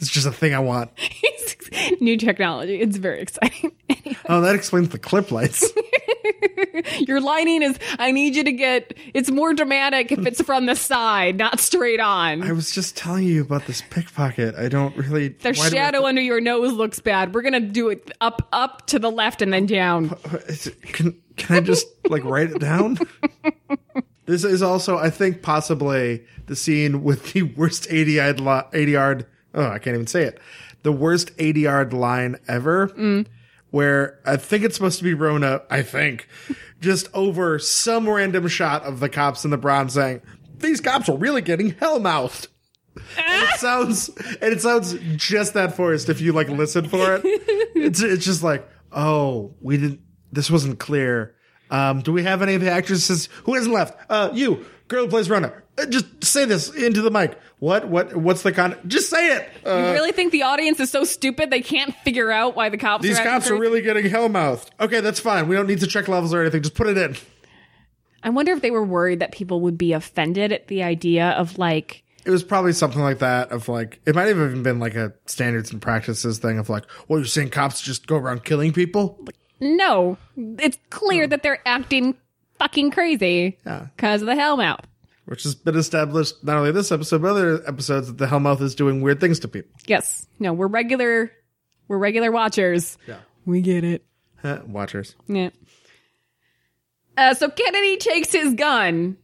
[0.00, 0.90] It's just a thing I want.
[2.00, 2.80] New technology.
[2.80, 3.72] It's very exciting.
[4.30, 5.64] Oh, that explains the clip lights.
[7.00, 10.74] Your lighting is, I need you to get, it's more dramatic if it's from the
[10.74, 12.42] side, not straight on.
[12.42, 14.54] I was just telling you about this pickpocket.
[14.56, 15.28] I don't really.
[15.28, 17.34] the why I- shadow under your nose looks bad.
[17.34, 20.10] We're gonna do it up, up to the left and then down.
[20.30, 20.38] Uh,
[20.82, 22.98] can can I just like write it down?
[24.26, 29.24] This is also, I think, possibly the scene with the worst ADR, li- ADR
[29.58, 30.40] oh, I can't even say it.
[30.82, 33.24] The worst ADR line ever,
[33.70, 36.28] where I think it's supposed to be Rona, I think,
[36.80, 40.22] just over some random shot of the cops in the Bronze saying,
[40.56, 42.48] these cops are really getting hell mouthed.
[43.16, 47.22] it sounds and it sounds just that forced if you like listen for it.
[47.74, 50.00] It's it's just like, oh, we didn't
[50.32, 51.34] this wasn't clear.
[51.70, 53.98] Um, do we have any of the actresses who hasn't left?
[54.10, 55.52] Uh, you, girl who plays Rona.
[55.78, 57.38] Uh, just say this into the mic.
[57.60, 57.88] What?
[57.88, 58.16] What?
[58.16, 58.76] What's the con?
[58.86, 59.48] Just say it.
[59.64, 62.76] You Uh, really think the audience is so stupid they can't figure out why the
[62.78, 63.60] cops these are cops are crazy?
[63.60, 64.70] really getting hell mouthed.
[64.80, 65.48] Okay, that's fine.
[65.48, 66.62] We don't need to check levels or anything.
[66.62, 67.16] Just put it in.
[68.22, 71.56] I wonder if they were worried that people would be offended at the idea of
[71.58, 73.52] like, It was probably something like that.
[73.52, 76.58] Of like, it might have even been like a standards and practices thing.
[76.58, 79.24] Of like, well, you're saying cops just go around killing people?
[79.60, 82.16] no, it's clear that they're acting
[82.58, 83.86] fucking crazy Yeah.
[83.96, 84.84] because of the Hellmouth.
[85.26, 88.74] which has been established not only this episode but other episodes that the Hellmouth is
[88.74, 89.70] doing weird things to people.
[89.86, 91.30] Yes, no, we're regular,
[91.86, 92.96] we're regular watchers.
[93.06, 93.18] Yeah.
[93.44, 94.04] We get it.
[94.42, 95.14] Huh, watchers.
[95.26, 95.50] Yeah.
[97.16, 99.16] Uh, so Kennedy takes his gun.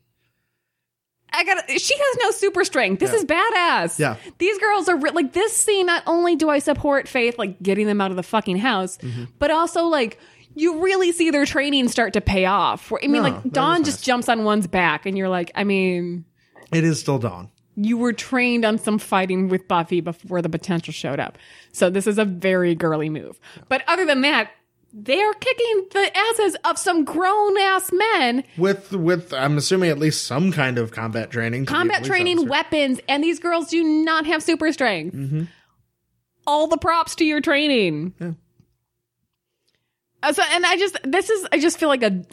[1.33, 1.69] I got.
[1.71, 3.01] She has no super strength.
[3.01, 3.17] This Yeah.
[3.17, 3.99] is badass.
[3.99, 4.17] Yeah.
[4.39, 5.87] These girls are re- like this scene.
[5.87, 9.25] Not only do I support Faith, like getting them out of the fucking house, Mm-hmm.
[9.41, 10.19] but also like
[10.55, 12.93] you really see their training start to pay off.
[12.93, 14.05] I mean, No, like Dawn just nice.
[14.07, 16.25] jumps on one's back, and you're like, I mean,
[16.73, 17.51] It is still dawn.
[17.77, 21.39] you were trained on some fighting with Buffy before the potential showed up.
[21.73, 23.39] So this is a very girly move.
[23.69, 24.51] But other than that,
[24.97, 29.99] they are kicking the asses of some grown ass men, With with I'm assuming at
[29.99, 31.67] least some kind of combat training.
[31.67, 32.51] to be a combat training, officer.
[32.51, 35.17] weapons, and these girls do not have super strength.
[35.17, 35.43] Mm-hmm.
[36.47, 38.15] All the props to your training.
[38.21, 38.33] Yeah.
[40.25, 42.25] Uh, so, and I just, this is, I just feel like a,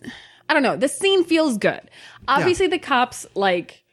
[0.49, 1.81] I don't know, this scene feels good.
[2.27, 3.83] Obviously, the cops, like,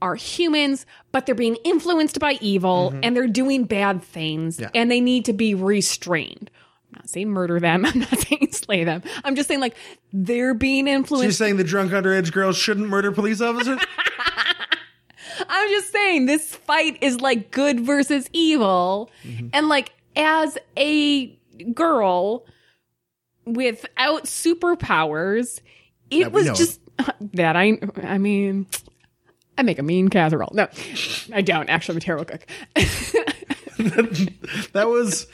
[0.00, 4.62] are humans, but they're being influenced by evil and they're doing bad things Mm-hmm.
[4.64, 4.70] Yeah.
[4.74, 6.50] and they need to be restrained.
[6.92, 7.86] I'm not saying murder them.
[7.86, 9.02] I'm not saying slay them.
[9.24, 9.76] I'm just saying, like,
[10.12, 11.22] they're being influenced.
[11.24, 13.78] you're saying the drunk underage girls shouldn't murder police officers?
[15.48, 19.10] I'm just saying this fight is like good versus evil.
[19.24, 19.48] Mm-hmm.
[19.52, 21.28] And like as a
[21.72, 22.44] girl
[23.44, 25.60] without superpowers,
[26.10, 26.80] it That was just
[27.34, 28.66] that I I mean
[29.56, 30.50] I make a mean casserole.
[30.54, 30.68] No,
[31.32, 31.68] I don't.
[31.68, 32.46] Actually, I'm a terrible cook.
[34.72, 35.26] that was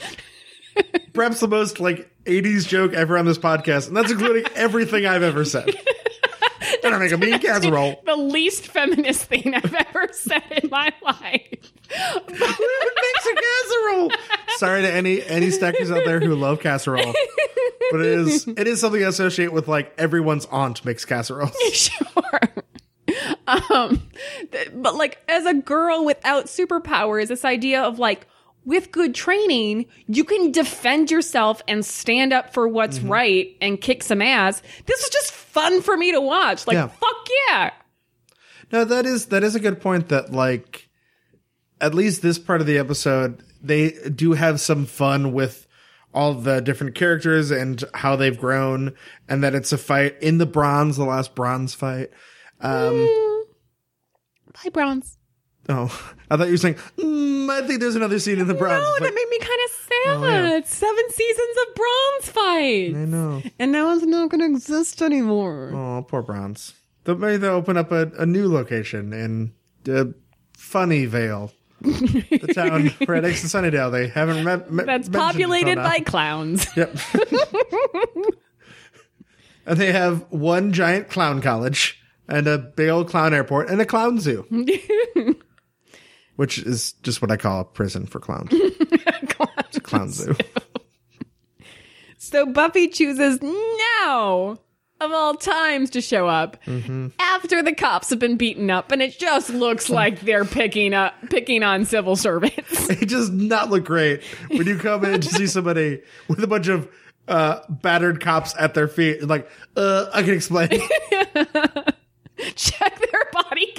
[1.12, 5.22] perhaps the most like 80s joke ever on this podcast, and that's including everything I've
[5.22, 5.70] ever said.
[6.92, 8.02] And I make a mean casserole.
[8.06, 11.72] the least feminist thing I've ever said in my life.
[11.90, 14.10] A casserole?
[14.56, 17.14] Sorry to any any stackers out there who love casserole,
[17.90, 21.54] but it is it is something I associate with like everyone's aunt makes casseroles.
[21.72, 22.40] sure.
[23.46, 24.08] Um,
[24.52, 28.26] th- but like as a girl without superpowers, this idea of like
[28.64, 33.08] with good training, you can defend yourself and stand up for what's Mm-hmm.
[33.10, 34.62] right and kick some ass.
[34.86, 36.66] This is just fun for me to watch.
[36.66, 36.88] Like, Yeah.
[36.88, 37.70] fuck yeah.
[38.72, 40.08] No, that is that is a good point.
[40.08, 40.88] That like
[41.80, 45.66] at least this part of the episode, they do have some fun with
[46.14, 48.94] all the different characters and how they've grown,
[49.28, 52.08] and that it's a fight in the Bronze, the last Bronze fight.
[52.60, 53.06] Um,
[54.64, 55.17] Bye, Bronze.
[55.68, 56.76] Oh, I thought you were saying.
[56.96, 58.82] Mm, I think there's another scene in the Bronze.
[58.82, 59.90] No, that made me kind of sad.
[60.06, 60.60] Oh, yeah.
[60.64, 62.94] Seven seasons of Bronze fight.
[62.94, 63.42] I know.
[63.58, 65.72] And now it's not going to exist anymore.
[65.74, 66.74] Oh, poor Bronze.
[67.04, 69.52] But maybe they'll open up a, a new location in
[69.90, 70.12] uh,
[70.56, 73.92] Funny Vale, the town right next to Sunnydale.
[73.92, 74.70] They haven't met.
[74.70, 76.66] met That's populated by clowns.
[76.76, 76.96] Yep.
[79.66, 83.86] and they have one giant clown college and a big old clown airport and a
[83.86, 84.44] clown zoo,
[86.38, 88.52] which is just what I call a prison for clowns.
[89.74, 90.34] A clown zoo.
[92.20, 94.58] So Buffy chooses now
[95.00, 97.08] of all times to show up Mm-hmm.
[97.18, 101.14] after the cops have been beaten up, and it just looks like they're picking up
[101.30, 102.90] picking on civil servants.
[102.90, 106.66] It does not look great when you come in to see somebody with a bunch
[106.68, 106.88] of
[107.28, 109.22] uh, battered cops at their feet.
[109.26, 110.68] Like, uh, I can explain.
[112.54, 113.72] Check their body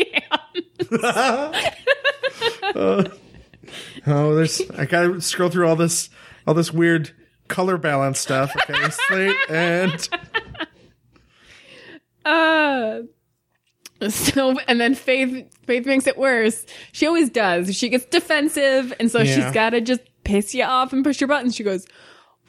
[2.79, 3.11] cam.
[4.07, 6.09] Oh, there's I gotta scroll through all this
[6.47, 7.11] all this weird
[7.49, 8.51] color balance stuff.
[8.55, 10.09] Okay, slate and
[12.25, 13.01] Uh,
[14.09, 16.65] so and then Faith Faith makes it worse.
[16.91, 17.75] She always does.
[17.75, 19.35] She gets defensive, and so Yeah.
[19.35, 21.55] she's got to just piss you off and push your buttons.
[21.55, 21.85] She goes.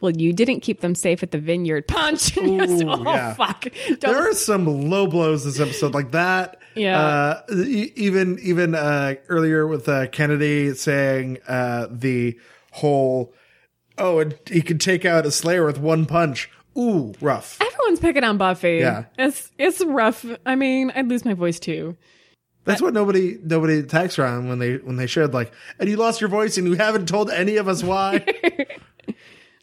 [0.01, 1.87] Well, you didn't keep them safe at the vineyard.
[1.87, 2.35] Punch.
[2.39, 3.35] And you're just, Ooh, oh, yeah.
[3.35, 3.66] fuck.
[3.87, 6.59] Don't there are some low blows this episode like that.
[6.75, 7.01] Yeah.
[7.01, 12.39] Uh, even even uh, earlier with uh, Kennedy saying uh, the
[12.73, 13.35] whole
[13.99, 16.51] oh, and he could take out a Slayer with one punch.
[16.79, 17.61] Ooh, rough.
[17.61, 18.79] Everyone's picking on Buffy.
[18.79, 19.05] Yeah.
[19.18, 20.25] It's it's rough.
[20.47, 21.97] I mean, I'd lose my voice too.
[22.64, 25.97] That's what nobody nobody attacks her on when they when they shared like, and you
[25.97, 28.25] lost your voice and you haven't told any of us why.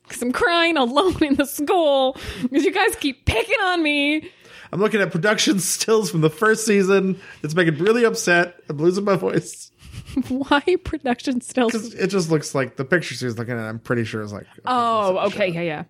[0.08, 4.32] Because I'm crying alone in the school because you guys keep picking on me.
[4.72, 7.20] I'm looking at production stills from the first season.
[7.44, 8.60] It's making me really upset.
[8.70, 9.72] I'm losing my voice.
[10.28, 11.94] Why production stills?
[11.94, 13.60] It just looks like the picture she was looking at.
[13.66, 14.48] I'm pretty sure it's like.
[14.66, 15.84] Oh, okay, yeah, yeah.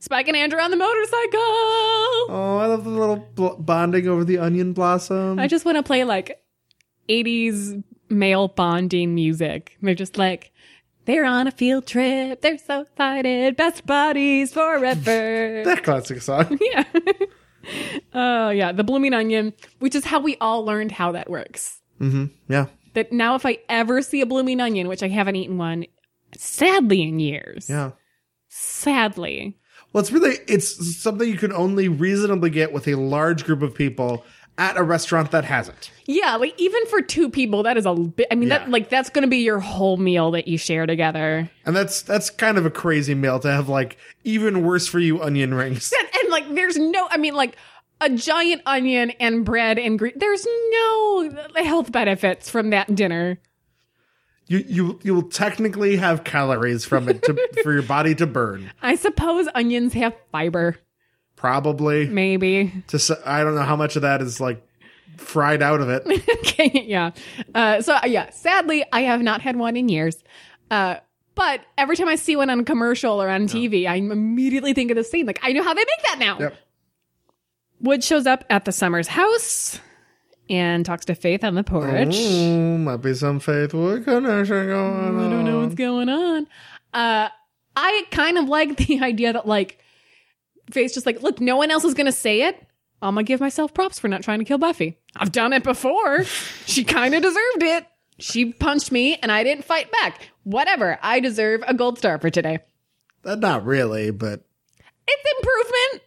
[0.00, 1.40] Spike and Andrew on the motorcycle.
[1.40, 5.38] Oh, I love the little bl- bonding over the onion blossom.
[5.38, 6.42] I just want to play like
[7.08, 9.78] 80s male bonding music.
[9.80, 10.52] They're just like,
[11.06, 12.42] they're on a field trip.
[12.42, 13.56] They're so excited.
[13.56, 15.62] Best buddies forever.
[15.64, 16.58] that classic song.
[16.60, 16.84] yeah.
[18.12, 18.72] Oh, yeah.
[18.72, 21.80] The blooming onion, which is how we all learned how that works.
[22.00, 22.26] Mm-hmm.
[22.48, 22.66] Yeah.
[22.94, 25.86] That now, if I ever see a blooming onion, which I haven't eaten one,
[26.36, 27.92] sadly in years, Yeah.
[28.48, 29.56] sadly,
[29.92, 33.74] Well, it's really it's something you can only reasonably get with a large group of
[33.74, 34.24] people
[34.56, 35.90] at a restaurant that hasn't.
[36.06, 38.28] yeah, like even for two people, that is a bit.
[38.30, 38.58] I mean, Yeah.
[38.58, 41.50] that like that's going to be your whole meal that you share together.
[41.66, 45.20] And that's that's kind of a crazy meal to have like even worse for you
[45.22, 45.92] onion rings.
[45.98, 47.56] and, and, like there's no i mean like
[48.00, 53.38] a giant onion and bread and green there's no health benefits from that dinner
[54.48, 57.32] You you you will technically have calories from it to,
[57.62, 58.70] for your body to burn.
[58.82, 60.76] i suppose onions have fiber
[61.36, 62.06] Probably.
[62.06, 64.66] maybe To I don't know how much of that is like
[65.18, 66.02] fried out of it.
[66.38, 67.10] okay yeah
[67.54, 70.16] uh, so uh, yeah sadly i have not had one in years
[70.70, 70.96] uh,
[71.34, 74.90] but every time i see one on a commercial or on tv i immediately think
[74.90, 76.56] of the scene like i know how they make that now Yep.
[77.80, 79.78] wood shows up at the summers house
[80.50, 84.92] and talks to faith on the porch Ooh, might be some Faith Wood connection going
[84.94, 85.18] on.
[85.18, 86.46] I don't know what's going on.
[86.92, 87.30] Uh,
[87.74, 89.78] I kind of like the idea that like
[90.70, 92.62] Faith's just like, look, no one else is gonna say it.
[93.00, 94.98] I'm gonna give myself props for not trying to kill Buffy.
[95.16, 96.24] I've done it before.
[96.66, 97.86] she kind of deserved it.
[98.18, 100.30] She punched me and I didn't fight back.
[100.44, 100.98] Whatever.
[101.02, 102.60] I deserve a gold star for today.
[103.24, 104.44] Uh, Not really, but
[105.08, 106.02] It's improvement.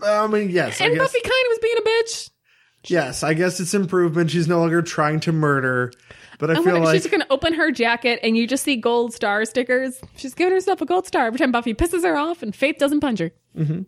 [0.00, 1.02] the, I mean, yes, I And guess.
[1.02, 2.30] Buffy kind of was being a bitch.
[2.86, 4.30] Yes, I guess it's improvement.
[4.30, 5.92] She's no longer trying to murder,
[6.38, 9.12] but I Oh, feel like she's gonna open her jacket and you just see gold
[9.14, 10.00] star stickers.
[10.16, 13.00] She's giving herself a gold star every time Buffy pisses her off and Faith doesn't
[13.00, 13.30] punch her.
[13.56, 13.82] Mm-hmm.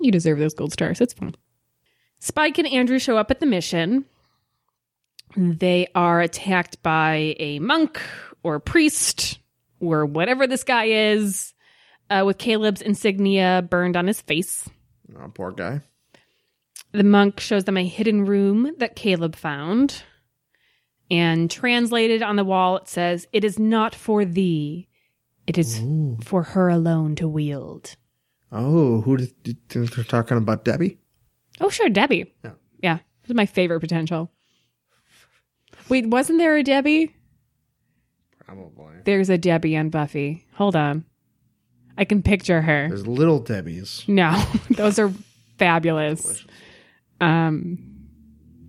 [0.00, 1.00] You deserve those gold stars.
[1.00, 1.34] It's fine.
[2.18, 4.04] Spike and Andrew show up at the mission.
[5.36, 8.00] They are attacked by a monk
[8.42, 9.38] or priest
[9.80, 11.54] or whatever this guy is,
[12.10, 14.68] uh, with Caleb's insignia burned on his face.
[15.16, 15.80] oh, poor guy.
[16.92, 20.02] The monk shows them a hidden room that Caleb found.
[21.10, 24.88] And translated on the wall, it says, It is not for thee.
[25.46, 25.82] It is
[26.22, 27.96] for her alone to wield.
[28.50, 30.64] Oh, who did, did they're talking about?
[30.64, 30.98] Debbie.
[31.60, 32.32] Oh, sure, Debbie.
[32.44, 32.52] Yeah.
[32.80, 32.96] Yeah.
[33.22, 34.30] This is my favorite potential.
[35.92, 37.14] Wait, wasn't there a Debbie?
[38.46, 38.94] Probably.
[39.04, 40.46] There's a Debbie on Buffy.
[40.54, 41.04] Hold on.
[41.98, 42.88] I can picture her.
[42.88, 44.02] There's little Debbie's.
[44.08, 45.12] No, those are
[45.58, 46.46] fabulous.
[47.20, 47.78] Um,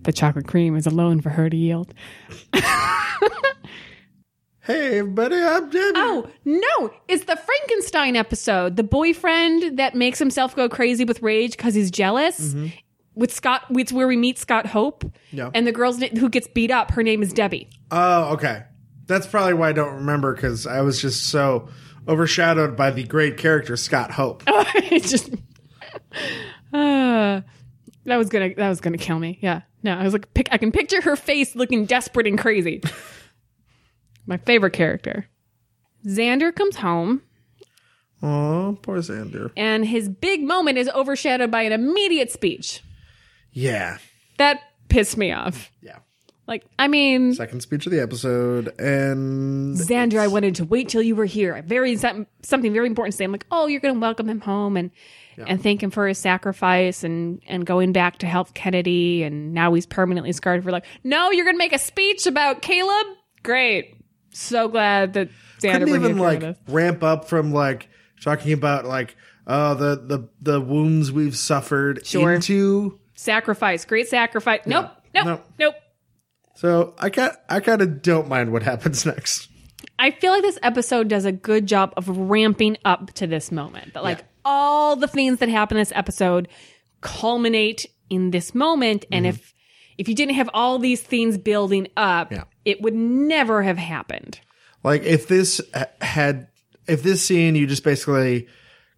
[0.01, 1.93] the chocolate cream is alone for her to yield.
[4.65, 5.91] Hey, everybody, I'm Debbie.
[5.93, 8.78] Oh, no, it's the Frankenstein episode.
[8.78, 12.55] The boyfriend that makes himself go crazy with rage because he's jealous.
[13.16, 15.05] With Scott, it's where we meet Scott Hope.
[15.32, 15.51] Yeah.
[15.53, 17.70] And the girl who gets beat up, her name is Debbie.
[17.91, 18.64] Oh, okay.
[19.05, 21.68] That's probably why I don't remember because I was just so
[22.07, 24.43] overshadowed by the great character Scott Hope.
[24.47, 25.30] it just
[26.74, 27.41] uh,
[28.05, 29.39] that was gonna that was gonna kill me.
[29.41, 29.61] Yeah.
[29.84, 32.82] No, I was like, pic- I can picture her face looking desperate and crazy.
[34.26, 35.28] My favorite character.
[36.07, 37.22] Xander comes home,
[38.22, 39.51] Oh, poor Xander.
[39.57, 42.82] and his big moment is overshadowed by an immediate speech.
[43.54, 43.97] Yeah.
[44.38, 45.72] That pissed me off.
[45.82, 45.99] Yeah.
[46.45, 51.01] Like, I mean, Second speech of the episode, and Xander, I wanted to wait till
[51.01, 51.56] you were here.
[51.56, 53.24] I very some- something very important to say.
[53.24, 54.91] I'm like, oh, you're going to welcome him home and
[55.47, 59.24] and thank him for his sacrifice and and going back to help Kennedy.
[59.24, 62.62] And now he's permanently scarred for like, no, you're going to make a speech about
[62.62, 63.08] Caleb.
[63.41, 63.95] Great,
[64.32, 65.30] so glad that
[65.60, 66.58] Xander couldn't we're even here for like this.
[66.68, 67.88] ramp up from like
[68.22, 69.16] talking about like
[69.47, 72.34] oh the the the wounds we've suffered Sure.
[72.34, 72.99] into.
[73.16, 73.86] Sacrifice.
[73.86, 74.61] Great sacrifice.
[74.66, 75.45] Nope, nope, Nope.
[75.59, 75.76] nope.
[76.55, 79.49] So I got I kind of don't mind what happens next.
[79.99, 83.93] I feel like this episode does a good job of ramping up to this moment.
[83.93, 84.26] That like Yeah.
[84.45, 86.47] all the things that happen in this episode
[87.01, 89.05] culminate in this moment.
[89.11, 89.36] And mm-hmm.
[89.36, 89.53] if
[89.97, 92.45] if you didn't have all these things building up, Yeah.
[92.66, 94.39] it would never have happened.
[94.84, 95.61] Like if this
[96.01, 96.47] had
[96.88, 98.47] if this scene you just basically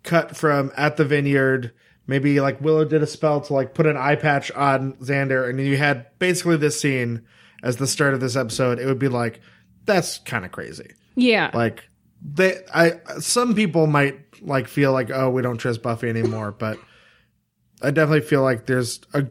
[0.03, 1.72] cut from at the vineyard,
[2.08, 5.60] maybe like Willow did a spell to like put an eye patch on Xander, and
[5.60, 7.26] you had basically this scene
[7.64, 9.41] as the start of this episode, it would be like
[9.86, 10.91] that's kind of crazy.
[11.16, 11.51] Yeah.
[11.53, 11.89] Like
[12.22, 16.78] they, I some people might like feel like oh we don't trust Buffy anymore, but
[17.82, 19.28] I definitely feel like there's a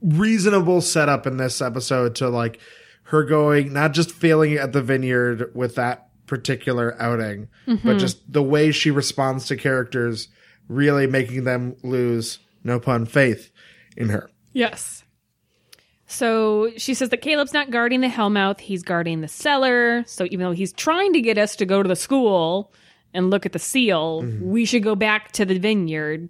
[0.00, 2.58] reasonable setup in this episode to like
[3.04, 7.98] her going not just failing at the vineyard with that particular outing, but mm-hmm.
[7.98, 10.28] just the way she responds to characters
[10.70, 13.50] really making them lose no pun faith
[13.96, 14.30] in her.
[14.52, 15.04] Yes.
[16.06, 20.04] So she says that Caleb's not guarding the Hellmouth, he's guarding the cellar.
[20.06, 22.72] So even though he's trying to get us to go to the school
[23.12, 24.50] and look at the seal, mm-hmm.
[24.50, 26.28] we should go back to the vineyard.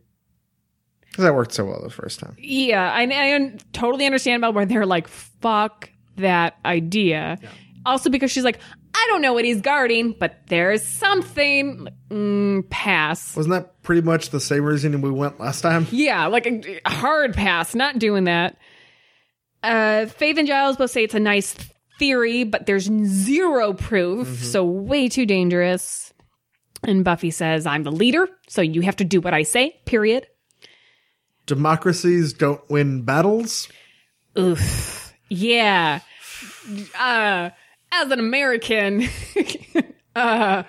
[1.03, 2.36] Because that worked so well the first time.
[2.38, 7.38] Yeah, I, I totally understand about where they're like, fuck that idea.
[7.84, 8.61] Also, because she's like,
[9.03, 11.88] I don't know what he's guarding, but there's something.
[12.11, 13.34] Mm, pass.
[13.34, 15.86] Wasn't that pretty much the same reason we went last time?
[15.90, 17.74] Yeah, like a, hard pass.
[17.74, 18.59] Not doing that.
[19.62, 21.55] Uh, Faith and Giles both say it's a nice
[21.98, 26.12] theory, but there's zero proof, so way too dangerous.
[26.82, 30.26] And Buffy says, I'm the leader, so you have to do what I say, period.
[31.46, 33.68] Democracies don't win battles.
[34.38, 35.12] Oof.
[35.28, 36.01] Yeah.
[36.98, 37.51] Uh,
[37.93, 39.09] as an American,
[40.16, 40.62] uh,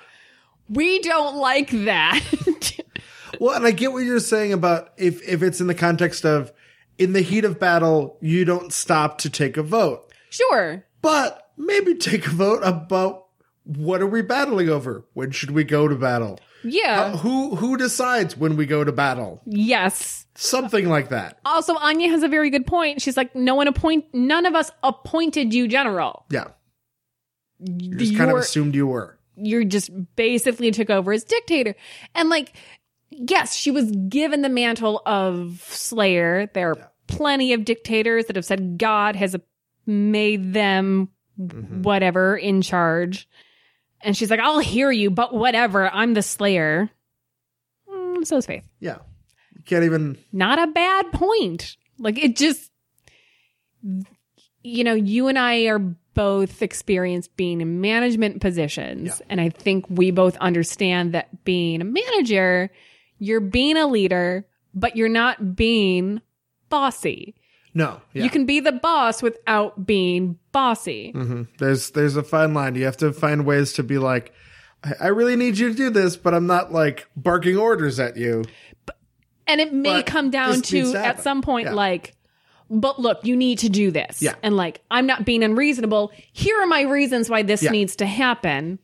[0.70, 2.22] we don't like that.
[3.40, 6.52] Well, and I get what you're saying about if if it's in the context of
[7.00, 10.14] in the heat of battle, you don't stop to take a vote.
[10.30, 10.86] sure.
[11.02, 13.28] But maybe take a vote about
[13.64, 15.06] what are we battling over?
[15.14, 16.40] When should we go to battle?
[16.64, 17.18] Yeah.
[17.18, 19.42] Who who decides when we go to battle?
[19.46, 20.28] yes.
[20.36, 21.40] Something like that.
[21.44, 23.02] Also, Anya has a very good point.
[23.02, 26.26] She's like, no one appoint, none of us appointed you general.
[26.30, 26.48] Yeah.
[27.64, 29.18] You just kind of assumed you were.
[29.36, 31.76] you just basically took over as dictator.
[32.16, 32.54] And like,
[33.10, 36.50] yes, she was given the mantle of Slayer.
[36.54, 39.36] There are plenty of dictators that have said God has
[39.86, 43.28] made them whatever in charge.
[44.02, 45.90] And she's like, I'll hear you, but whatever.
[45.90, 46.90] I'm the Slayer.
[47.90, 48.68] Mm, so is Faith.
[48.80, 48.98] Yeah.
[49.56, 51.78] You can't even Not a bad point.
[52.00, 52.72] Like, it just,
[54.64, 59.22] you know, you and I are both experienced being in management positions.
[59.30, 62.70] And I think we both understand that being a manager,
[63.18, 66.22] you're being a leader, but you're not being
[66.70, 67.36] bossy.
[67.74, 68.02] no.
[68.14, 68.24] Yeah.
[68.26, 71.14] You can be the boss without being bossy.
[71.16, 71.48] Mhm.
[71.58, 72.76] There's there's a fine line.
[72.76, 74.34] You have to find ways to be like,
[74.84, 78.18] I, I really need you to do this, but I'm not like barking orders at
[78.18, 78.44] you.
[79.48, 81.74] And it may But come down to, to at some point, Yeah.
[81.74, 82.14] like,
[82.72, 84.22] but look, you need to do this.
[84.22, 84.36] Yeah.
[84.42, 86.12] And like, I'm not being unreasonable.
[86.32, 87.72] Here are my reasons why this Yeah.
[87.72, 88.80] needs to happen.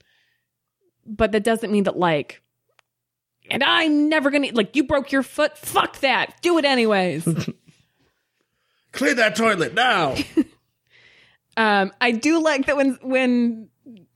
[1.06, 2.42] But that doesn't mean that, like,
[3.50, 5.58] and I'm never gonna, like, you broke your foot.
[5.58, 6.42] Fuck that.
[6.42, 7.24] Do it anyways.
[8.92, 10.16] Clean that toilet now.
[11.58, 13.70] um, I do like that when, when,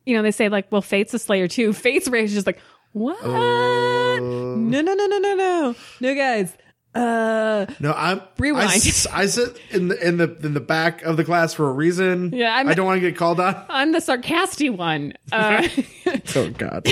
[0.06, 1.72] you know, they say, like, well, Faith's a slayer too.
[1.72, 2.60] Faith's rage is just like,
[2.92, 3.18] what?
[3.24, 4.18] Oh.
[4.20, 5.76] No, no, no, no, no, no.
[6.02, 6.54] No, guys.
[6.94, 8.70] Uh, No, I'm Rewind.
[8.70, 12.32] I sit in the in the in the back of the class for a reason.
[12.34, 13.56] Yeah, I'm- I do not want to get called on.
[13.70, 15.14] I'm the sarcastic one.
[15.32, 15.68] Uh,
[16.36, 16.92] Oh God,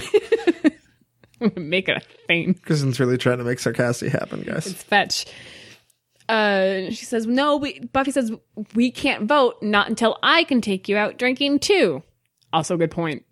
[1.56, 2.54] make it a thing.
[2.56, 4.68] Kristen's really trying to make sarcastic happen, guys.
[4.68, 5.26] It's fetch.
[6.28, 8.32] Uh, she says, no, we, Buffy says,
[8.76, 12.04] we can't vote, not until I can take you out drinking too.
[12.54, 13.26] Also good point.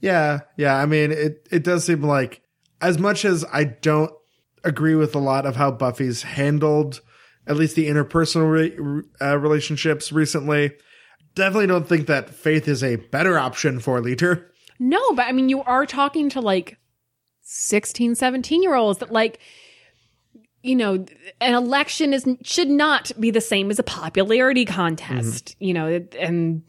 [0.00, 0.74] Yeah, yeah.
[0.76, 2.42] I mean, it it does seem like
[2.80, 4.12] as much as I don't
[4.64, 7.00] agree with a lot of how Buffy's handled
[7.46, 10.72] at least the interpersonal re- uh, relationships recently.
[11.34, 14.50] Definitely don't think that Faith is a better option for leader.
[14.78, 16.78] No, but I mean, you are talking to like
[17.42, 19.40] 16, 17 year olds that like,
[20.62, 21.04] you know,
[21.40, 26.62] an election is should not be the same as a popularity contest, you know, and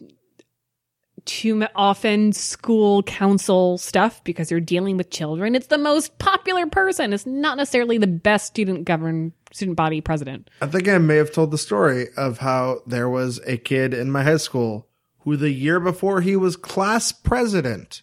[1.25, 5.55] too often school council stuff because you're dealing with children.
[5.55, 7.13] It's the most popular person.
[7.13, 10.49] It's not necessarily the best student govern student body president.
[10.61, 14.11] I think I may have told the story of how there was a kid in
[14.11, 14.87] my high school
[15.19, 18.01] who the year before he was class president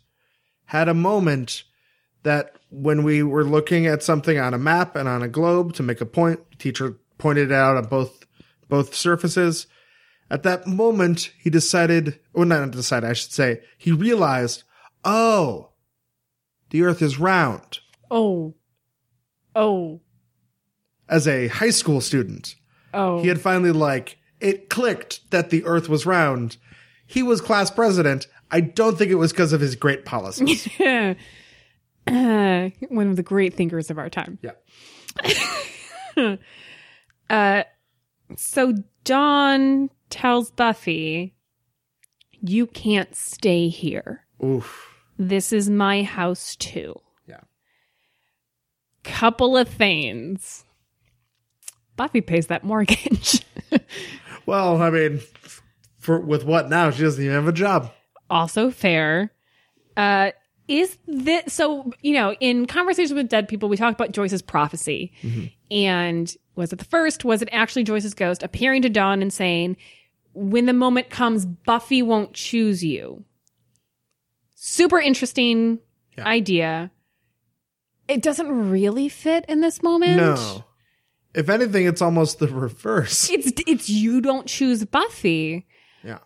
[0.67, 1.65] had a moment
[2.23, 5.83] that when we were looking at something on a map and on a globe to
[5.83, 8.25] make a point, teacher pointed out on both
[8.69, 9.67] both surfaces.
[10.31, 14.63] At that moment, he decided, or not decided, I should say, he realized,
[15.05, 15.71] oh,
[16.71, 17.81] the earth is round.
[18.11, 18.55] Oh.
[19.57, 20.01] Oh.
[21.09, 22.55] As a high school student,
[22.95, 23.21] Oh.
[23.23, 26.57] he had finally like it clicked that the earth was round
[27.07, 31.15] he was class president i don't think it was because of his great policies Uh,
[32.89, 34.39] one of the great thinkers of our time.
[34.43, 34.53] yeah
[37.31, 37.63] Uh,
[38.37, 38.75] so
[39.05, 41.35] Dawn tells Buffy,
[42.41, 44.27] "You can't stay here.
[44.45, 47.41] oof This is my house too." yeah
[49.05, 50.65] Couple of things.
[51.97, 53.45] Buffy pays that mortgage.
[54.47, 55.21] well i mean
[55.99, 57.93] for with what now she doesn't even have a job
[58.31, 59.33] also fair.
[59.97, 60.31] Uh,
[60.69, 61.93] is this so?
[62.01, 65.13] You know, in conversations with dead people, we talked about Joyce's prophecy,
[65.71, 67.25] and was it the first?
[67.25, 69.77] Was it actually Joyce's ghost appearing to Dawn and saying,
[70.33, 73.25] "When the moment comes, Buffy won't choose you."
[74.55, 75.79] Super interesting
[76.17, 76.27] Yeah.
[76.27, 76.91] idea.
[78.09, 80.17] It doesn't really fit in this moment.
[80.17, 80.65] no
[81.33, 85.65] if anything it's almost the reverse It's it's you don't choose Buffy.
[86.03, 86.19] yeah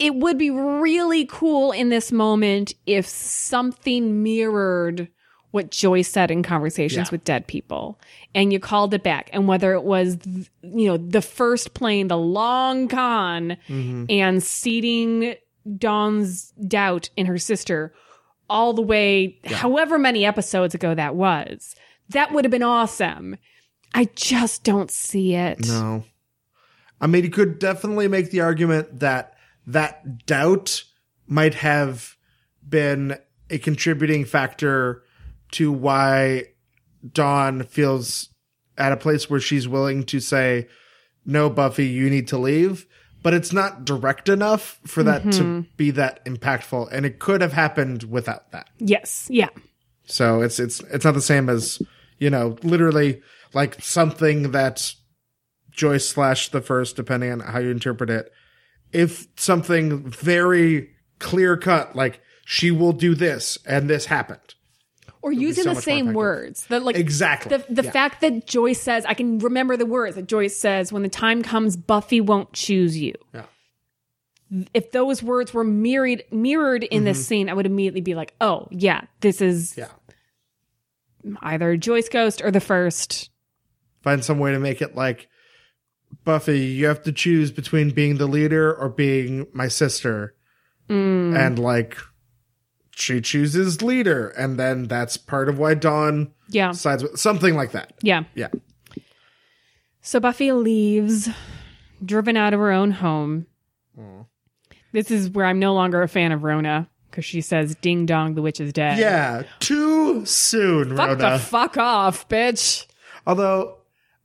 [0.00, 5.08] it would be really cool in this moment if something mirrored
[5.52, 7.12] what Joyce said in conversations Yeah.
[7.12, 7.98] with dead people.
[8.34, 9.30] And you called it back.
[9.32, 14.04] And whether it was th- you know the first plane the long con Mm-hmm.
[14.08, 15.34] and seeding
[15.76, 17.92] Dawn's doubt in her sister
[18.48, 21.74] all the way however many episodes ago that was
[22.08, 23.36] that would have been awesome.
[23.94, 25.66] I just don't see it.
[25.66, 26.04] No.
[27.00, 29.34] I mean you could definitely make the argument that
[29.66, 30.84] that doubt
[31.26, 32.16] might have
[32.68, 33.16] been
[33.50, 35.02] a contributing factor
[35.52, 36.44] to why
[37.12, 38.28] Dawn feels
[38.76, 40.68] at a place where she's willing to say,
[41.24, 42.86] no, Buffy, you need to leave.
[43.22, 45.60] But it's not direct enough for that to mm-hmm.
[45.76, 46.88] be that impactful.
[46.90, 48.70] And it could have happened without that.
[48.78, 49.50] yes yeah
[50.06, 51.82] So it's, it's, it's not the same as,
[52.18, 53.20] you know, literally
[53.52, 54.94] like something that
[55.70, 58.32] Joyce slash the first, depending on how you interpret it.
[58.92, 64.54] If something very clear cut, like she will do this and this happened.
[65.22, 67.56] Or using so the same words that like Exactly.
[67.56, 67.90] the, the Yeah.
[67.90, 71.42] fact that joyce says i can remember the words that joyce says when the time
[71.42, 73.44] comes buffy won't choose you Yeah.
[74.74, 78.66] if those words were mirrored mirrored in this scene i would immediately be like oh
[78.70, 79.88] yeah this is Yeah.
[81.42, 83.30] either joyce ghost or the first
[84.02, 85.28] Find some way to make it like
[86.24, 90.34] Buffy, you have to choose between being the leader or being my sister.
[90.88, 91.36] Mm.
[91.38, 91.98] And like
[93.00, 97.72] she chooses leader, and then that's part of why Dawn yeah sides with something like
[97.72, 97.92] that.
[98.02, 98.48] yeah Yeah.
[100.00, 101.28] so buffy leaves
[102.04, 103.46] driven out of her own home
[104.92, 108.34] this is where i'm no longer a fan of rona because she says ding dong
[108.34, 109.42] the witch is dead Yeah.
[109.60, 111.32] Too soon, fuck Rona.
[111.32, 112.86] the fuck off bitch
[113.26, 113.76] Although,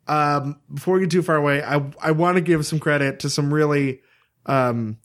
[0.07, 3.29] um, before we get too far away, I I want to give some credit to
[3.29, 3.99] some really
[4.45, 4.97] um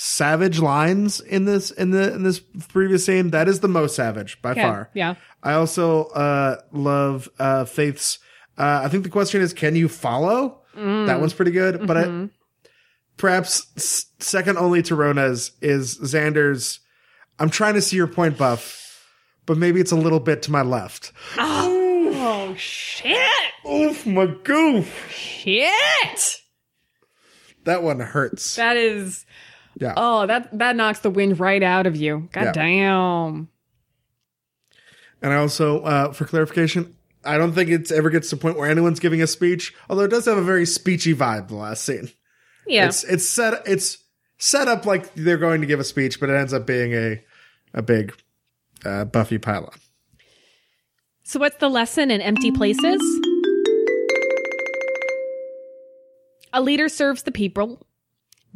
[0.00, 2.38] savage lines in this in the in this
[2.68, 3.30] previous scene.
[3.30, 4.90] That is the most savage by Okay, far.
[4.94, 8.20] yeah I also uh love uh Faith's
[8.56, 10.62] uh I think the question is can you follow?
[10.76, 12.28] That one's pretty good, but I
[13.16, 16.78] perhaps second only to Rona's is Xander's
[17.40, 19.04] I'm trying to see your point buff,
[19.46, 21.10] but maybe it's a little bit to my left.
[21.36, 23.18] Oh shit!
[23.68, 25.10] Oof, my goof.
[25.10, 26.36] Shit.
[27.64, 28.54] That one hurts.
[28.54, 29.26] That is.
[29.80, 29.94] Yeah.
[29.96, 32.28] Oh, that that knocks the wind right out of you.
[32.32, 32.52] God Yeah.
[32.52, 33.48] damn.
[35.22, 38.56] And I also, uh, for clarification, I don't think it's ever gets to the point
[38.56, 41.84] where anyone's giving a speech, although it does have a very speechy vibe, the last
[41.84, 42.10] scene.
[42.66, 42.86] Yeah.
[42.86, 43.98] It's it's set it's
[44.38, 47.22] set up like they're going to give a speech, but it ends up being a
[47.74, 48.14] a big
[48.84, 49.72] uh, Buffy pylon.
[51.24, 53.00] so what's the lesson in empty places?
[56.52, 57.86] A leader serves the people.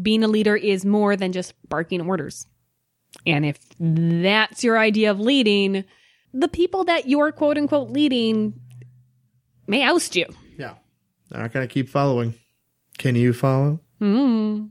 [0.00, 2.46] Being a leader is more than just barking orders.
[3.26, 5.84] And if that's your idea of leading,
[6.32, 8.54] the people that you're quote unquote leading
[9.66, 10.26] may oust you.
[10.58, 10.74] Yeah.
[11.30, 12.34] They're not going to keep following.
[12.98, 13.80] Can you follow?
[13.98, 14.66] Hmm.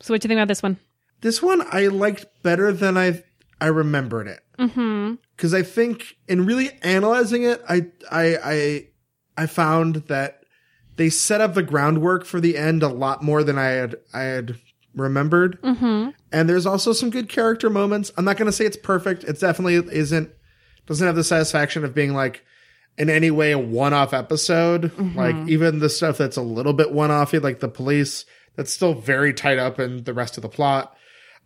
[0.00, 0.78] So what do you think about this one?
[1.20, 3.22] This one I liked better than I
[3.60, 4.40] I remembered it.
[4.58, 5.14] Mm-hmm.
[5.36, 8.88] because I think in really analyzing it, I I I
[9.36, 10.43] I found that
[10.96, 14.22] they set up the groundwork for the end a lot more than I had I
[14.22, 14.56] had
[14.94, 15.60] remembered.
[15.62, 16.10] Mm-hmm.
[16.32, 18.12] And there's also some good character moments.
[18.16, 19.24] I'm not going to say it's perfect.
[19.24, 20.30] It definitely isn't
[20.86, 22.44] doesn't have the satisfaction of being like
[22.96, 24.92] in any way a one-off episode.
[25.16, 28.24] Like even the stuff that's a little bit one-offy, like the police,
[28.54, 30.96] that's still very tied up in the rest of the plot.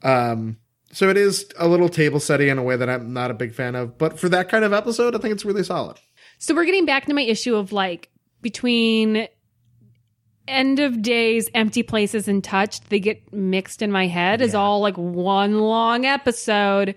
[0.03, 0.59] Um,
[0.93, 3.55] so it is a little table setting in a way that I'm not a big
[3.55, 3.97] fan of.
[3.97, 5.99] But for that kind of episode, I think it's really solid.
[6.39, 8.11] So we're getting back to my issue of like
[8.43, 9.29] between
[10.49, 12.91] end of days, empty places, and touched.
[12.91, 16.95] They get mixed in my head as all like one long episode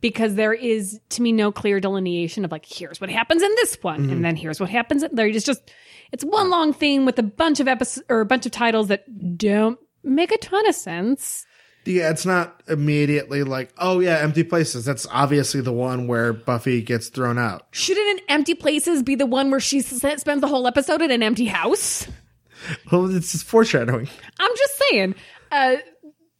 [0.00, 3.78] because there is to me no clear delineation of like here's what happens in this
[3.82, 4.22] one and mm-hmm.
[4.22, 5.02] then here's what happens.
[5.02, 5.70] In, there it's just
[6.12, 9.38] it's one long thing with a bunch of episodes or a bunch of titles that
[9.38, 11.46] don't make a ton of sense.
[11.84, 14.84] Yeah, it's not immediately like, oh yeah, empty places.
[14.84, 17.66] That's obviously the one where Buffy gets thrown out.
[17.72, 21.22] Shouldn't an empty places be the one where she spends the whole episode in an
[21.24, 22.06] empty house?
[22.90, 24.08] Well, it's just foreshadowing.
[24.38, 25.14] I'm just saying.
[25.50, 25.76] Uh,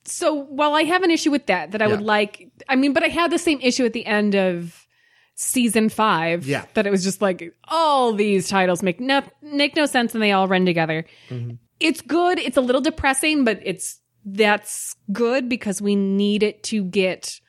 [0.05, 3.03] so while I have an issue with that, that I would like, I mean, but
[3.03, 4.87] I had the same issue at the end of
[5.35, 6.47] season five.
[6.47, 6.65] Yeah.
[6.75, 10.33] That it was just like all these titles make no make no sense and they
[10.33, 11.05] all run together.
[11.31, 11.55] Mm-hmm.
[11.81, 12.39] It's good.
[12.39, 17.41] It's a little depressing, but it's that's good because we need it to get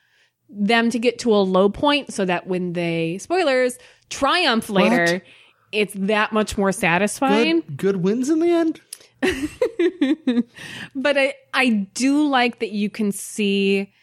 [0.49, 3.77] them to get to a low point so that when they spoilers
[4.09, 5.21] triumph later,
[5.73, 7.61] it's that much more satisfying.
[7.61, 8.81] Good, good wins in the end.
[10.95, 13.93] but I I do like that you can see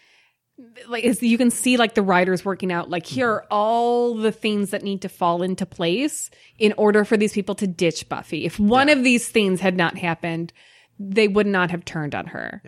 [0.88, 4.32] like is you can see like the writers working out like here are all the
[4.32, 8.44] things that need to fall into place in order for these people to ditch Buffy.
[8.44, 10.52] If one of these things had not happened,
[10.98, 12.62] they would not have turned on her.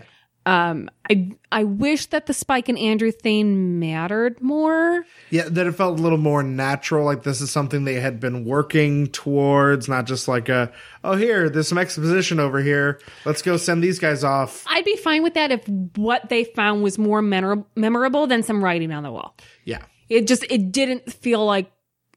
[0.45, 5.05] Um I I wish that the Spike and Andrew thing mattered more.
[5.31, 7.05] Yeah, that it felt a little more natural.
[7.05, 10.73] Like this is something they had been working towards, not just like a,
[11.05, 13.01] oh, here, there's some exposition over here.
[13.25, 14.65] Let's go send these guys off.
[14.69, 18.65] I'd be fine with that if what they found was more memor- memorable than some
[18.65, 19.37] writing on the wall.
[19.65, 19.83] Yeah.
[20.09, 21.71] it just it didn't feel like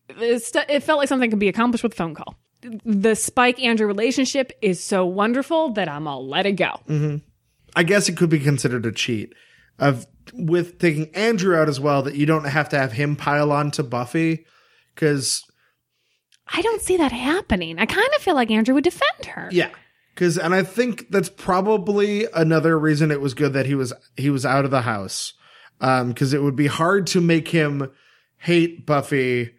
[0.09, 2.35] it, it felt like something could be accomplished with a phone call
[2.83, 6.79] the spike andrew relationship is so wonderful that i'm all let it go
[7.75, 9.33] I guess it could be considered a cheat
[9.79, 13.51] of with taking Andrew out as well that you don't have to have him pile
[13.51, 14.45] on to Buffy
[14.93, 15.43] because
[16.47, 17.79] i don't see that happening.
[17.79, 19.49] I kind of feel like andrew would defend her.
[19.51, 19.69] Yeah
[20.15, 24.29] because and I think that's probably another reason it was good that he was he
[24.29, 25.33] was out of the house
[25.81, 27.91] um because it would be hard to make him
[28.37, 29.55] hate Buffy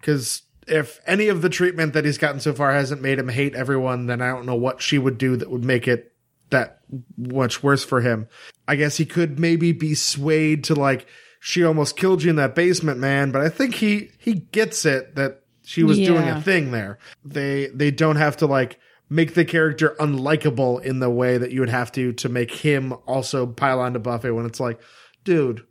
[0.00, 3.54] because if any of the treatment that he's gotten so far hasn't made him hate
[3.54, 6.12] everyone then I don't know what she would do that would make it
[6.50, 6.77] that
[7.16, 8.28] much worse for him.
[8.66, 11.06] I guess he could maybe be swayed to like
[11.40, 15.14] she almost killed you in that basement, man, but I think he he gets it
[15.16, 16.98] that she was doing a thing there.
[17.24, 18.78] They they don't have to like
[19.10, 22.92] make the character unlikable in the way that you would have to to make him
[23.06, 24.80] also pile onto Buffy when it's like,
[25.24, 25.64] dude,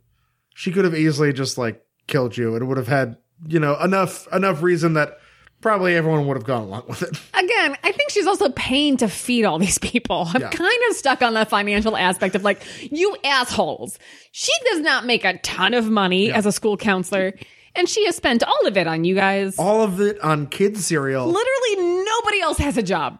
[0.54, 2.56] she could have easily just like killed you.
[2.56, 5.18] It would have had, you know, enough enough reason that
[5.60, 7.20] probably everyone would have gone along with it.
[7.34, 10.50] again i think she's also paying to feed all these people i'm Yeah.
[10.50, 12.60] kind of stuck on the financial aspect of like
[12.90, 13.98] you assholes
[14.32, 17.32] she does not make a ton of money as a school counselor
[17.76, 20.84] and she has spent all of it on you guys All of it on kids
[20.84, 21.26] cereal.
[21.26, 23.18] literally nobody else has a job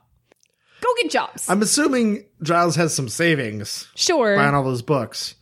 [0.81, 5.37] go get jobs I'm assuming Giles has some savings sure buying all those books.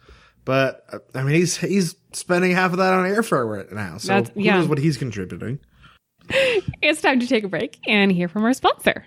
[0.44, 3.98] But I mean, he's he's spending half of that on airfare right now.
[3.98, 4.58] So That's- who yeah.
[4.58, 5.58] knows what he's contributing?
[6.82, 9.04] It's time to take a break and hear from our sponsor.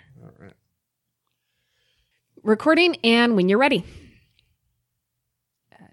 [2.49, 3.85] Recording and when you're ready.
[5.71, 5.85] Uh,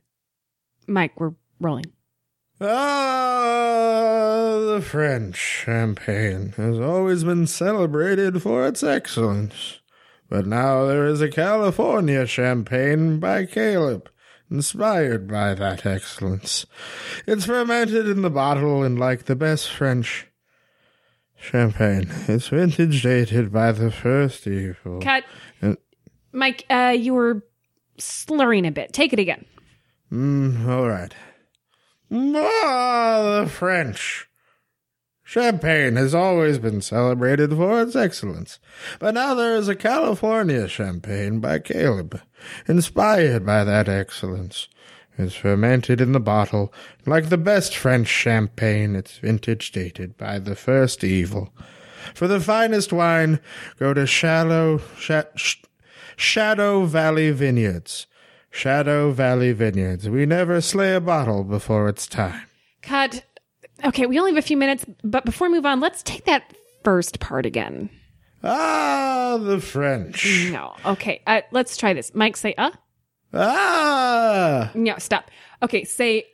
[0.86, 1.92] Mike, we're rolling.
[2.62, 3.92] Ah,
[4.66, 9.80] the French champagne has always been celebrated for its excellence.
[10.30, 14.08] But now there is a California champagne by Caleb,
[14.50, 16.64] inspired by that excellence.
[17.26, 20.26] It's fermented in the bottle and like the best French
[21.38, 22.08] champagne.
[22.28, 25.02] It's vintage dated by the first evil.
[25.02, 25.24] Cut.
[26.32, 27.42] Mike, uh, you were
[27.98, 28.92] slurring a bit.
[28.92, 29.44] Take it again.
[30.12, 31.14] Mm, all right.
[32.12, 34.28] Ah, the French.
[35.24, 38.60] Champagne has always been celebrated for its excellence,
[39.00, 42.20] but now there is a California champagne by Caleb,
[42.68, 44.68] inspired by that excellence.
[45.18, 46.72] It's fermented in the bottle,
[47.06, 51.52] like the best French champagne, its vintage dated by the first evil.
[52.14, 53.40] For the finest wine,
[53.80, 55.56] go to Shallow, Sha- Sh-
[56.16, 58.06] Shadow Valley Vineyards.
[58.50, 60.08] Shadow Valley Vineyards.
[60.08, 62.46] We never slay a bottle before it's time.
[62.82, 63.22] Cut.
[63.84, 66.54] Okay, we only have a few minutes, but before we move on, let's take that
[66.82, 67.90] first part again.
[68.42, 70.48] Ah, the French.
[70.50, 70.74] No.
[70.86, 72.14] Okay, uh, let's try this.
[72.14, 72.70] Mike, say uh.
[73.34, 75.30] Ah, No, stop.
[75.62, 76.24] Okay, say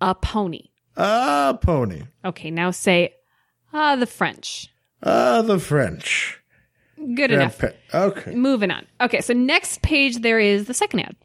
[0.00, 0.70] a pony.
[0.96, 2.02] ah, pony.
[2.24, 3.14] Okay, now say
[3.72, 4.68] ah the French.
[5.02, 6.40] Ah, the French.
[6.96, 7.62] Good enough.
[7.92, 8.34] Okay.
[8.34, 8.86] Moving on.
[9.00, 11.16] Okay, so next page there is the second ad.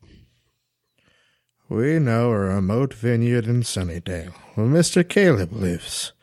[1.69, 5.07] We know a remote vineyard in Sunnydale where Mr.
[5.07, 6.13] Caleb lives.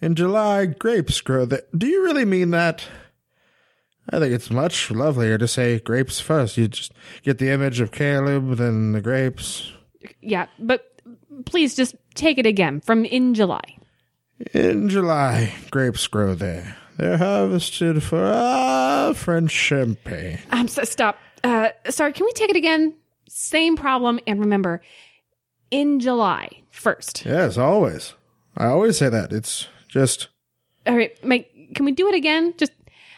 [0.00, 1.62] In July, grapes grow there.
[1.76, 2.84] Do you really mean that?
[4.10, 6.56] I think it's much lovelier to say grapes first.
[6.56, 6.92] You just
[7.22, 9.72] get the image of Caleb, then the grapes.
[10.20, 11.00] Yeah, but
[11.44, 13.78] please just take it again from in July.
[14.52, 16.76] In July, grapes grow there.
[16.98, 20.38] They're harvested for ah French champagne.
[20.50, 21.18] Um, so stop.
[21.44, 22.94] Uh, sorry, can we take it again?
[23.28, 24.80] Same problem, and remember,
[25.70, 27.24] in July first.
[27.26, 28.14] Yes, always.
[28.56, 29.32] I always say that.
[29.32, 30.28] It's just
[30.86, 32.54] All right, Mike, can we do it again?
[32.56, 32.72] Just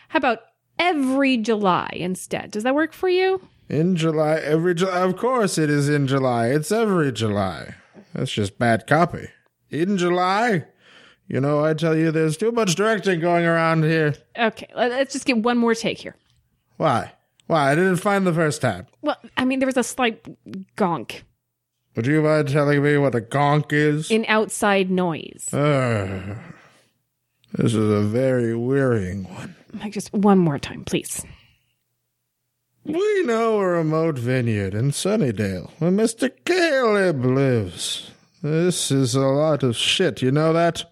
[0.09, 0.41] how about
[0.79, 2.51] every July instead?
[2.51, 3.41] Does that work for you?
[3.69, 4.37] in July.
[4.37, 6.49] Every July, of course, it is in July.
[6.49, 7.75] It's every July.
[8.15, 9.29] That's just bad copy.
[9.71, 10.65] In July,
[11.29, 14.15] you know, I tell you, there's too much directing going around here.
[14.39, 16.17] Okay, let- let's just get one more take here.
[16.77, 17.13] Why?
[17.47, 17.73] Why?
[17.73, 18.87] I didn't find the first time.
[19.03, 20.23] Well, I mean, there was a slight
[20.77, 21.23] gonk,
[21.97, 24.11] Would you mind telling me what a gonk is?
[24.11, 25.49] an outside noise.
[25.53, 26.37] Ugh.
[27.55, 29.55] this is a very wearying one.
[29.81, 31.25] Like, just one more time, please.
[32.85, 36.31] We know a remote vineyard in Sunnydale where Mr.
[36.45, 38.11] Caleb lives.
[38.43, 40.85] This is a lot of shit, you know that?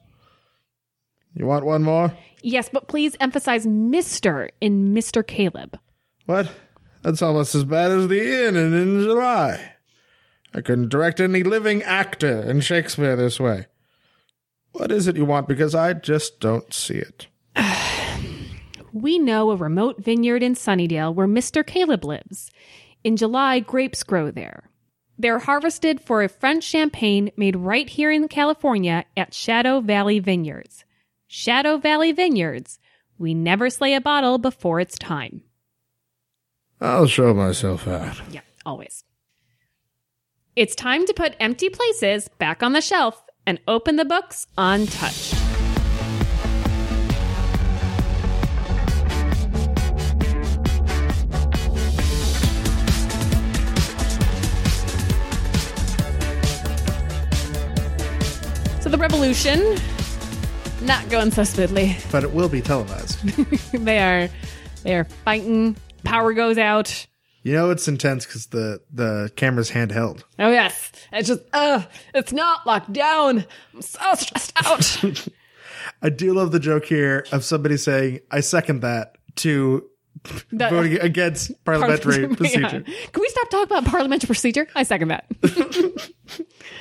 [1.36, 2.16] You want one more?
[2.42, 4.48] Yes, but please emphasize Mr.
[4.60, 5.26] in Mr.
[5.26, 5.78] Caleb.
[6.24, 6.50] What?
[7.02, 9.74] That's almost as bad as the inn in, in July.
[10.54, 13.66] I couldn't direct any living actor in Shakespeare this way.
[14.72, 15.48] What is it you want?
[15.48, 17.26] Because I just don't see it.
[18.92, 21.66] We know a remote vineyard in Sunnydale where Mr.
[21.66, 22.50] Caleb lives.
[23.04, 24.70] In July, grapes grow there.
[25.18, 30.85] They're harvested for a French champagne made right here in California at Shadow Valley Vineyards.
[31.26, 32.78] Shadow Valley Vineyards.
[33.18, 35.42] We never slay a bottle before it's time.
[36.80, 38.20] I'll show myself out.
[38.30, 39.02] Yeah, always.
[40.54, 44.86] It's time to put empty places back on the shelf and open the books on
[44.86, 45.34] touch.
[58.80, 59.76] So the revolution
[60.86, 61.96] not going so smoothly.
[62.10, 63.20] But it will be televised.
[63.72, 64.28] they are
[64.82, 65.76] they are fighting.
[66.04, 67.06] Power goes out.
[67.42, 70.22] you know it's intense because the, the camera's handheld.
[70.38, 71.82] Oh yes, it's just uh,
[72.14, 73.44] it's not locked down.
[73.74, 75.28] I'm so stressed out.
[76.02, 79.84] I do love the joke here of somebody saying, I second that to
[80.50, 82.84] The- voting against parliamentary procedure.
[82.86, 83.06] Yeah.
[83.12, 84.66] Can we stop talking about parliamentary procedure?
[84.74, 85.26] I second that.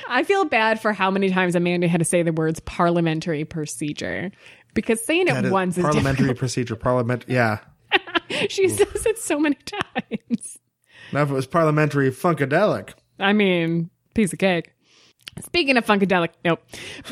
[0.08, 4.30] I feel bad for how many times Amanda had to say the words parliamentary procedure
[4.74, 6.76] because saying it is once is parliamentary procedure.
[6.76, 7.58] Parliament, yeah.
[8.48, 10.58] She says it so many times.
[11.12, 14.72] Now, if it was parliamentary funkadelic, I mean, piece of cake.
[15.44, 16.60] Speaking of funkadelic, nope.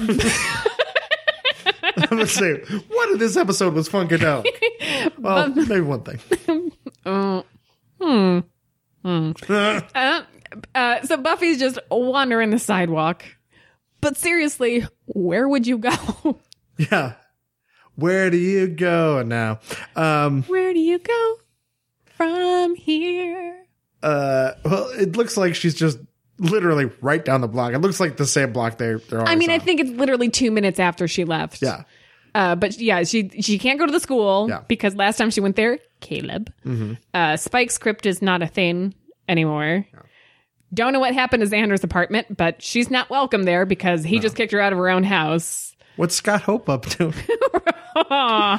[1.96, 2.54] I'm gonna say
[2.88, 4.46] what if this episode was funkadelic?
[5.18, 6.72] Well, maybe one thing.
[7.06, 7.42] Uh,
[9.94, 10.22] uh,
[11.04, 13.24] so Buffy's just wandering the sidewalk.
[14.00, 16.40] But seriously, where would you go?
[16.78, 17.14] yeah.
[17.96, 19.60] Where do you go now?
[19.96, 21.36] Um, where do you go
[22.04, 23.64] from here?
[24.02, 25.98] uh, well, it looks like she's just
[26.38, 27.72] literally right down the block.
[27.72, 29.28] It looks like the same block they they're on.
[29.28, 31.62] I mean, I think it's literally two minutes after she left.
[31.62, 31.84] Yeah.
[32.34, 34.56] Uh, but yeah, she she can't go to the school Yeah.
[34.56, 34.64] Mm-hmm.
[34.66, 36.52] because last time she went there, Caleb.
[37.14, 38.92] Uh, Spike's crypt is not a thing
[39.28, 39.86] anymore.
[40.74, 44.36] Don't know what happened to Xander's apartment, but she's not welcome there because he just
[44.36, 45.76] kicked her out of her own house.
[45.96, 47.12] What's Scott Hope up to?
[47.96, 48.58] I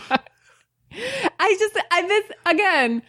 [1.60, 3.02] just I this again.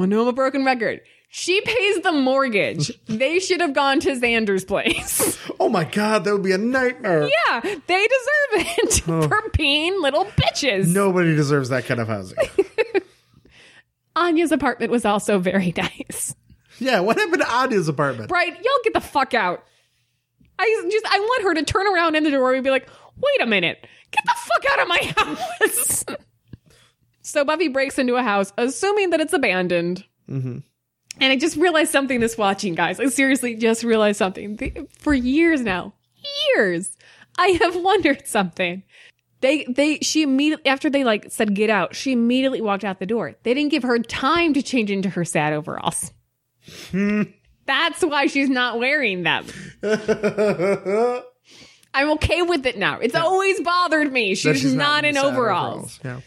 [0.00, 1.00] I know I'm a broken record.
[1.36, 2.92] She pays the mortgage.
[3.06, 5.36] they should have gone to Xander's place.
[5.58, 7.28] oh my god, that would be a nightmare.
[7.28, 9.28] yeah, they deserve it oh.
[9.28, 10.86] for being little bitches.
[10.86, 12.38] Nobody deserves that kind of housing.
[14.14, 16.36] Anya's apartment was also very nice.
[16.78, 18.30] Yeah, what happened to Anya's apartment?
[18.30, 18.52] Right?
[18.52, 19.64] Y'all get the fuck out.
[20.58, 23.42] I just I want her to turn around in the doorway and be like, wait
[23.42, 25.14] a minute, get the fuck out of my
[25.60, 26.04] house.
[27.22, 30.04] so Buffy breaks into a house, assuming that it's abandoned.
[30.28, 30.58] Mm-hmm.
[31.20, 32.98] And I just realized something this watching, guys.
[32.98, 34.88] I seriously just realized something.
[34.98, 35.94] For years now,
[36.56, 36.96] years,
[37.38, 38.82] I have wondered something.
[39.40, 43.06] They, they, she immediately, after they like said get out, she immediately walked out the
[43.06, 43.34] door.
[43.42, 46.12] They didn't give her time to change into her sad overalls.
[47.66, 49.46] That's why she's not wearing them.
[51.94, 52.98] I'm okay with it now.
[52.98, 54.30] It's always bothered me.
[54.34, 56.00] That She's, not, in sad overalls.
[56.04, 56.20] Yeah.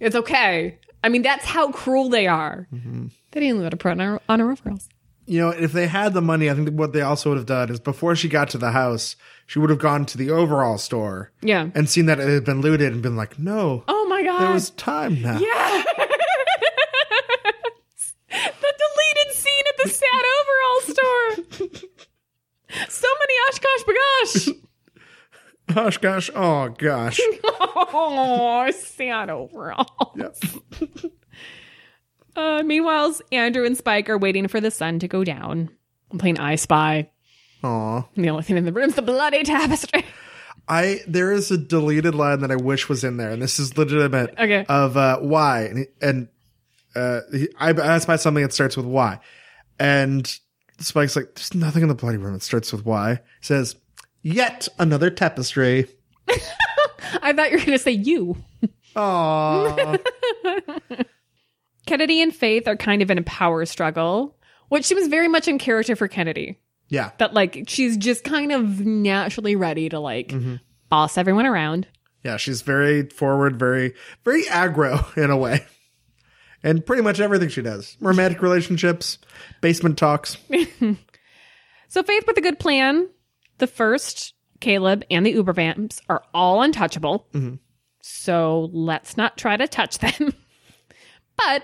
[0.00, 0.78] It's okay.
[1.04, 2.66] I mean, that's how cruel they are.
[2.74, 3.08] Mm-hmm.
[3.32, 4.88] They didn't let her put on her, on her overalls.
[5.26, 7.70] You know, if they had the money, I think what they also would have done
[7.70, 9.14] is before she got to the house,
[9.46, 11.68] she would have gone to the overall store Yeah.
[11.74, 14.40] and seen that it had been looted and been like, no, Oh my god.
[14.40, 15.38] there was time now.
[15.38, 15.84] yeah.
[18.30, 21.30] the deleted scene at the sad overall store.
[22.88, 24.54] so many OshKosh B'gosh.
[25.74, 27.20] Gosh, gosh, oh gosh.
[27.92, 30.12] Oh, sad overall.
[30.16, 30.40] Yes.
[32.36, 35.68] Uh, meanwhile, Andrew and Spike are waiting for the sun to go down.
[36.10, 37.10] I'm playing I Spy.
[37.62, 37.96] Aw.
[38.14, 40.04] And the only thing in the room is the bloody tapestry.
[40.68, 43.76] I there is a deleted line that I wish was in there, and this is
[43.76, 44.30] legitimate.
[44.38, 44.64] Okay.
[44.68, 46.28] Of uh, why and, and
[46.94, 49.18] uh, he, I asked about something that starts with Y,
[49.78, 50.38] and
[50.78, 53.74] Spike's like, "There's nothing in the bloody room that starts with Y." He says,
[54.22, 55.86] "Yet another tapestry."
[57.22, 58.36] I thought you were going to say you.
[58.94, 60.00] Aww.
[61.86, 64.36] Kennedy and Faith are kind of in a power struggle,
[64.68, 66.58] which seems very much in character for Kennedy.
[66.88, 67.10] yeah.
[67.18, 70.56] That like she's just kind of naturally ready to like mm-hmm.
[70.88, 71.86] boss everyone around.
[72.22, 73.94] Yeah, she's very forward, very,
[74.24, 75.64] very aggro in a way.
[76.62, 77.96] And pretty much everything she does.
[78.00, 79.16] Romantic relationships,
[79.62, 80.36] basement talks.
[81.88, 83.08] So Faith with a good plan.
[83.60, 87.26] The first, Caleb and the Uber vamps are all untouchable.
[87.32, 87.56] Mm-hmm.
[88.02, 90.34] So let's not try to touch them.
[91.36, 91.62] but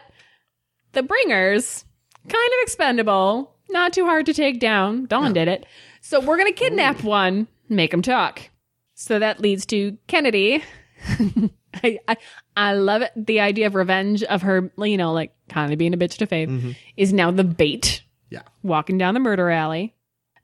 [0.93, 1.85] the bringers,
[2.29, 5.07] kind of expendable, not too hard to take down.
[5.07, 5.67] Dawn did it.
[6.03, 8.43] So we're going to kidnap one, make him talk.
[8.95, 10.63] So that leads to Kennedy.
[11.83, 12.17] I, I
[12.57, 13.13] I love it.
[13.17, 16.27] The idea of revenge of her, you know, like kind of being a bitch to
[16.27, 16.73] Faith, mm-hmm.
[16.97, 18.43] is now the bait Yeah.
[18.63, 19.95] walking down the murder alley.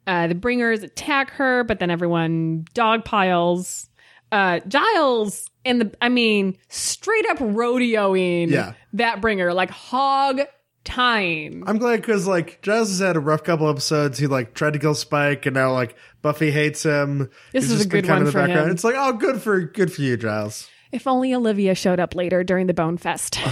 [0.07, 3.89] Uh, the bringers attack her, but then everyone dog piles.
[4.33, 8.73] Uh, Giles and the, I mean, straight up rodeoing Yeah.
[8.95, 10.41] that bringer, like hog
[10.85, 11.63] time.
[11.67, 14.19] I'm glad because like Giles has had a rough couple episodes.
[14.19, 17.31] He like tried to kill Spike, and now like Buffy hates him.
[17.53, 18.71] This He's is a good kind one of for him.
[18.71, 20.69] It's like oh, good for good for you, Giles.
[20.91, 23.39] If only Olivia showed up later during the Bone Fest.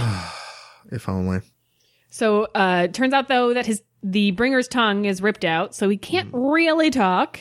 [0.91, 1.39] If only.
[2.09, 5.97] so, uh, turns out though that his, the bringer's tongue is ripped out, so he
[5.97, 6.45] can't hmm.
[6.45, 7.39] really talk.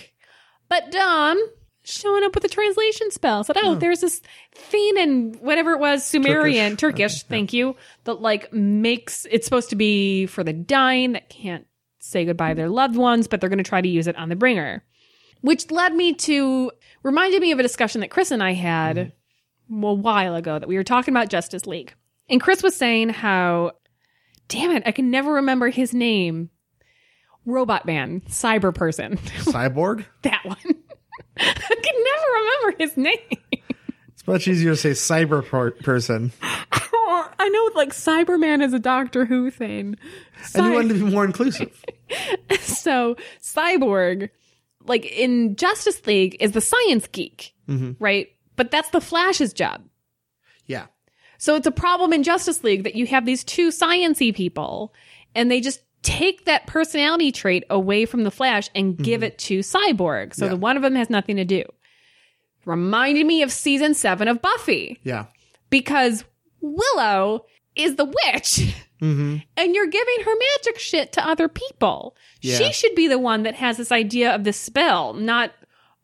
[0.69, 1.37] But Dawn,
[1.83, 3.79] showing up with a translation spell, said, oh, hmm.
[3.79, 4.23] there's this
[4.55, 9.71] thing in whatever it was, Sumerian, Turkish, Turkish, thank you, that like makes, it's supposed
[9.71, 11.67] to be for the dying that can't
[11.99, 14.29] say goodbye to their loved ones, but they're going to try to use it on
[14.29, 14.85] the bringer.
[15.43, 16.71] Which led me to,
[17.03, 19.13] reminded me of a discussion that Chris and I had
[19.69, 19.85] hmm.
[19.85, 21.95] a while ago that we were talking about Justice League.
[22.29, 23.73] And Chris was saying how,
[24.51, 26.51] damn it, I can never remember his name.
[27.47, 29.17] Robot Man, Cyber Person.
[29.39, 30.05] Cyborg.
[30.23, 30.59] that one.
[31.39, 33.63] I can never remember his name.
[34.09, 36.33] It's much easier to say cyber per- person.
[36.43, 39.97] Oh, I know, like, Cyberman is a Doctor Who thing.
[40.55, 41.83] And you wanted to be more inclusive.
[42.61, 44.29] so, Cyborg,
[44.85, 47.93] like in Justice League, is the science geek, mm-hmm.
[47.99, 48.29] right?
[48.57, 49.83] But that's the Flash's job.
[51.41, 54.93] So it's a problem in Justice League that you have these two sciency people
[55.34, 59.28] and they just take that personality trait away from the Flash and give mm-hmm.
[59.28, 60.34] it to Cyborg.
[60.34, 60.51] So Yeah.
[60.51, 61.64] the one of them has nothing to do.
[62.66, 65.26] Reminded me of season seven of Buffy Yeah.
[65.70, 66.24] because
[66.61, 68.74] Willow is the witch.
[69.01, 69.36] Mm-hmm.
[69.57, 72.14] And you're giving her magic shit to other people.
[72.43, 72.59] Yeah.
[72.59, 75.53] She should be the one that has this idea of the spell, not,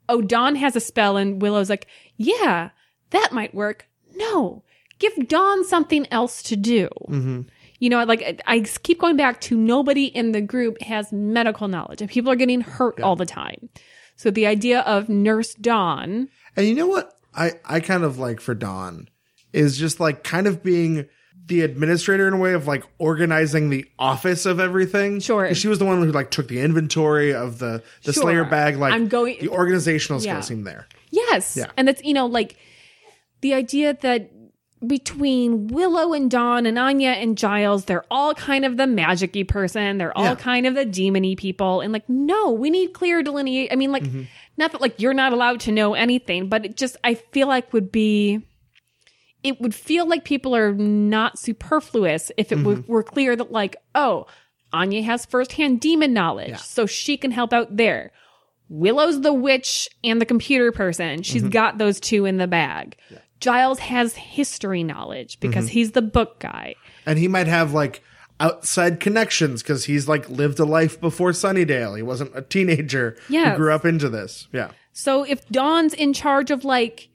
[0.09, 2.71] oh, Dawn has a spell and Willow's like, yeah,
[3.11, 3.87] that might work.
[4.15, 4.63] No,
[4.99, 6.89] give Dawn something else to do.
[7.09, 7.43] Mm-hmm.
[7.79, 12.01] You know, like I keep going back to nobody in the group has medical knowledge
[12.01, 13.69] and people are getting hurt all the time.
[14.17, 18.41] So the idea of Nurse Dawn, And you know what I, I kind of like
[18.41, 19.09] for Dawn
[19.53, 21.07] is just like kind of being
[21.49, 25.21] the administrator in a way of like organizing the office of everything.
[25.21, 25.55] Sure.
[25.55, 28.23] She was the one who like took the inventory of the, the Sure.
[28.23, 28.79] Slayer bag.
[28.79, 30.33] Like I'm going- the organizational Yeah.
[30.33, 30.89] skills seem there.
[31.11, 31.57] Yes.
[31.59, 31.71] Yeah.
[31.77, 32.57] And that's, you know, like
[33.43, 34.31] the idea that
[34.85, 39.43] between Willow and Dawn and Anya and Giles, they're all kind of the magic y
[39.43, 39.99] person.
[39.99, 40.35] They're all Yeah.
[40.35, 41.81] kind of the demony people.
[41.81, 43.73] And like, no, we need clear delineate.
[43.73, 44.23] I mean, like, Mm-hmm.
[44.59, 47.73] not that like you're not allowed to know anything, but it just, I feel like
[47.73, 48.43] would be,
[49.43, 52.67] it would feel like people are not superfluous if it Mm-hmm.
[52.67, 54.27] were, were clear that like, oh,
[54.73, 58.11] Anya has firsthand demon knowledge, so she can help out there.
[58.69, 61.23] Willow's the witch and the computer person.
[61.23, 61.51] She's Mm-hmm.
[61.51, 62.97] got those two in the bag.
[63.41, 65.73] Giles has history knowledge because Mm-hmm.
[65.73, 66.75] he's the book guy.
[67.05, 68.03] And he might have like
[68.41, 71.97] outside connections because he's like lived a life before Sunnydale.
[71.97, 73.53] He wasn't a teenager Yes.
[73.53, 74.49] who grew up into this.
[74.53, 74.71] Yeah.
[74.93, 77.09] So if Dawn's in charge of like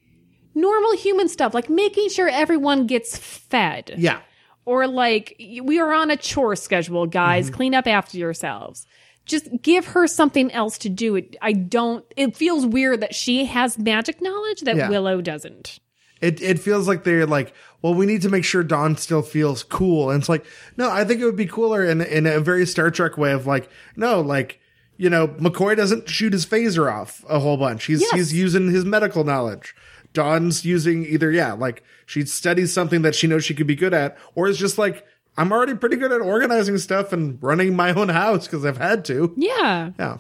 [0.53, 4.19] normal human stuff, like making sure everyone gets fed, Yeah.
[4.65, 7.55] or like we are on a chore schedule, guys, Mm-hmm.
[7.55, 8.85] clean up after yourselves.
[9.25, 11.15] Just give her something else to do.
[11.15, 11.35] It.
[11.41, 12.03] I don't.
[12.17, 14.89] It feels weird that she has magic knowledge that Yeah.
[14.89, 15.79] Willow doesn't.
[16.21, 19.63] It it feels like they're like, well, we need to make sure Dawn still feels
[19.63, 20.11] cool.
[20.11, 20.45] And it's like,
[20.77, 23.47] no, I think it would be cooler in in a very Star Trek way of
[23.47, 24.59] like, no, like,
[24.97, 27.85] you know, McCoy doesn't shoot his phaser off a whole bunch.
[27.85, 28.11] He's Yes.
[28.13, 29.75] he's using his medical knowledge.
[30.13, 33.93] Dawn's using either, yeah, like she studies something that she knows she could be good
[33.93, 35.05] at, or is just like,
[35.37, 39.05] I'm already pretty good at organizing stuff and running my own house because I've had
[39.05, 39.33] to.
[39.37, 39.91] Yeah.
[39.97, 40.17] Yeah.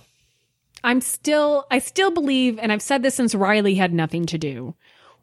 [0.83, 4.73] I'm still, I still believe, and I've said this since Riley had nothing to do.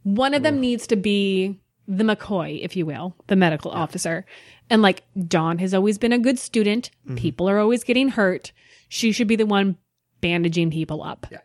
[0.03, 4.25] One of them needs to be the McCoy, if you will, the medical officer.
[4.71, 6.91] And like Dawn has always been a good student.
[7.05, 7.17] Mm-hmm.
[7.17, 8.53] People are always getting hurt.
[8.89, 9.77] She should be the one
[10.21, 11.27] bandaging people up.
[11.31, 11.39] Yeah.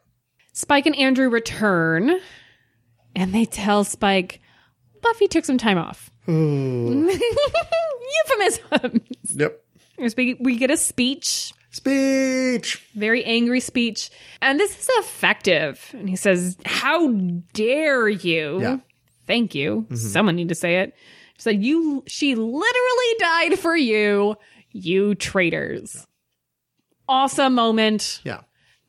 [0.53, 2.19] Spike and Andrew return
[3.15, 4.41] and they tell Spike,
[5.01, 6.11] Buffy took some time off.
[6.27, 7.11] Euphemism.
[9.35, 9.63] Yep.
[10.39, 12.87] we get a speech Speech.
[12.93, 14.11] very angry speech.
[14.41, 15.89] And this is effective.
[15.93, 17.07] And he says, How
[17.53, 18.61] dare you?
[18.61, 18.77] Yeah.
[19.25, 19.81] Thank you.
[19.81, 19.95] Mm-hmm.
[19.95, 20.93] Someone need to say it.
[21.35, 24.35] She said, You she literally died for you,
[24.71, 26.05] you traitors.
[27.09, 28.21] Awesome moment.
[28.23, 28.41] Yeah.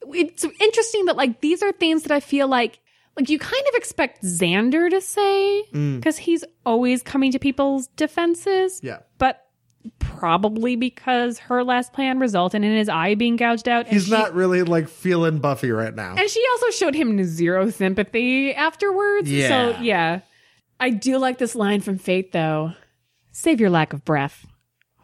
[0.09, 2.80] It's interesting that like these are things that I feel like
[3.16, 5.97] like you kind of expect Xander to say mm.
[5.97, 8.99] because he's always coming to people's defenses Yeah.
[9.18, 9.43] but
[9.99, 13.87] probably because her last plan resulted in his eye being gouged out.
[13.87, 16.14] and He's she- not really like feeling Buffy right now.
[16.16, 19.30] And she also showed him zero sympathy afterwards.
[19.30, 19.49] Yeah.
[19.76, 20.20] So, yeah.
[20.80, 22.72] I do like this line from Faith, though.
[23.32, 24.47] Save your lack of breath.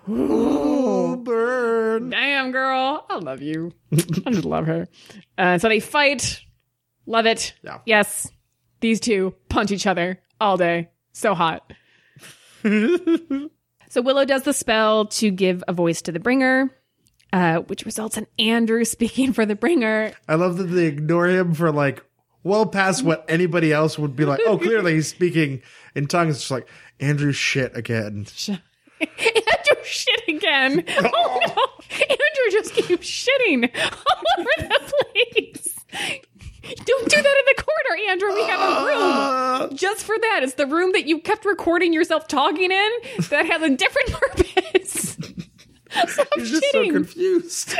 [0.08, 2.10] Oh, burn.
[2.10, 3.04] Damn, girl.
[3.08, 3.72] I love you.
[3.92, 4.88] I just love her.
[5.38, 6.40] Uh, so they fight.
[7.06, 7.54] Love it.
[7.62, 7.78] Yeah.
[7.86, 8.28] Yes.
[8.80, 10.90] These two punch each other all day.
[11.12, 11.70] So hot.
[13.90, 16.70] so Willow does the spell to give a voice to the bringer,
[17.32, 20.12] uh, which results in Andrew speaking for the bringer.
[20.28, 22.02] I love that they ignore him for like
[22.44, 24.40] well past what anybody else would be like.
[24.46, 25.60] Oh, clearly he's speaking
[25.94, 26.36] in tongues.
[26.36, 26.68] It's just like
[27.00, 28.26] Andrew shit again.
[29.00, 30.84] Andrew shit again.
[30.98, 31.66] Oh no.
[32.00, 35.76] Andrew just keeps shitting all over the place.
[36.84, 38.34] Don't do that in the corner, Andrew.
[38.34, 40.40] We have a room Uh, just for that.
[40.42, 42.90] It's the room that you kept recording yourself talking in
[43.30, 45.16] that has a different purpose.
[46.06, 47.74] Stop he's just so confused.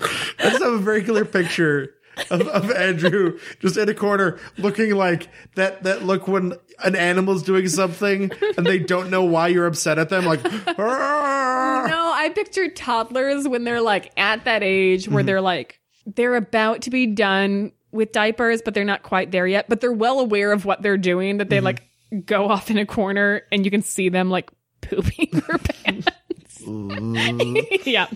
[0.00, 1.94] I just have a very clear picture
[2.30, 6.54] of, of Andrew just in a corner looking like that that look when
[6.84, 10.44] an animal's doing something and they don't know why you're upset at them, like
[10.78, 15.14] "Arr!" no, I picture toddlers when they're like at that age Mm-hmm.
[15.14, 19.46] where they're like they're about to be done with diapers, but they're not quite there
[19.46, 19.68] yet.
[19.68, 21.38] But they're well aware of what they're doing.
[21.38, 21.64] That they Mm-hmm.
[21.66, 21.88] like
[22.26, 24.50] go off in a corner and you can see them like
[24.82, 26.62] pooping their pants.
[27.86, 28.06] yeah.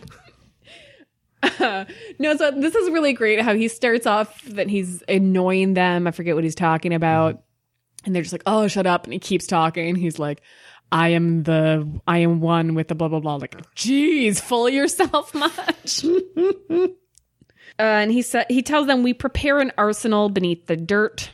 [1.43, 1.85] Uh,
[2.19, 6.07] no, so this is really great how he starts off that he's annoying them.
[6.07, 7.43] I forget what he's talking about.
[8.05, 9.05] And they're just like, oh, shut up.
[9.05, 9.97] And he keeps talking.
[9.97, 10.41] He's like,
[10.93, 13.37] I am the, I am one with the blah, blah, blah.
[13.37, 16.05] Like, geez, full yourself much.
[17.79, 21.31] Uh, and he said, he tells them, we prepare an arsenal beneath the dirt.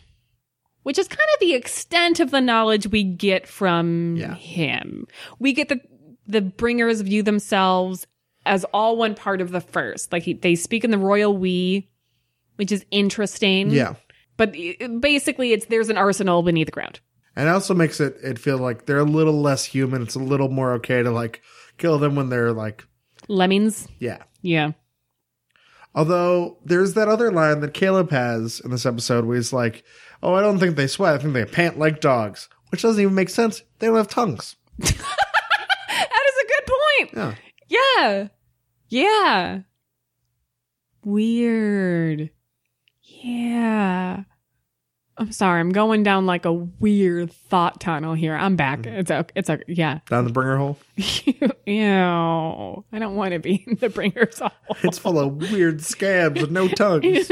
[0.83, 4.35] which is kind of the extent of the knowledge we get from Yeah.
[4.35, 5.07] him.
[5.39, 5.81] We get the
[6.27, 8.07] the bringers view themselves
[8.47, 10.13] as all one part of the first.
[10.13, 11.89] Like he, they speak in the royal we,
[12.57, 13.71] which is interesting.
[13.71, 13.95] Yeah.
[14.37, 14.55] But
[15.01, 16.99] basically, it's there's an arsenal beneath the ground.
[17.37, 20.03] And it also makes it it feel like they're a little less human.
[20.03, 21.43] It's a little more okay to like
[21.79, 22.85] kill them when they're like
[23.29, 23.87] Lemmings.
[24.01, 24.23] yeah.
[24.43, 24.73] Yeah.
[25.95, 29.85] Although there's that other line that Caleb has in this episode where he's like,
[30.23, 31.15] "Oh, I don't think they sweat.
[31.15, 33.63] I think they pant like dogs," which doesn't even make sense.
[33.79, 34.57] They don't have tongues.
[35.95, 37.37] That is a good point.
[37.69, 37.89] Yeah.
[37.99, 38.29] Yeah.
[38.89, 39.61] Yeah.
[41.05, 42.31] Weird.
[43.03, 44.23] Yeah.
[45.23, 45.61] I'm sorry.
[45.61, 48.35] I'm going down like a weird thought tunnel here.
[48.35, 48.81] I'm back.
[48.81, 48.95] Mm-hmm.
[48.97, 49.33] It's okay.
[49.37, 49.63] It's okay.
[49.69, 50.01] Yeah.
[50.07, 50.79] Down the bringer hole.
[50.97, 52.85] Ew.
[52.93, 54.51] I don't want to be in the bringer's hole.
[54.83, 57.31] It's full of weird scabs with no tongues.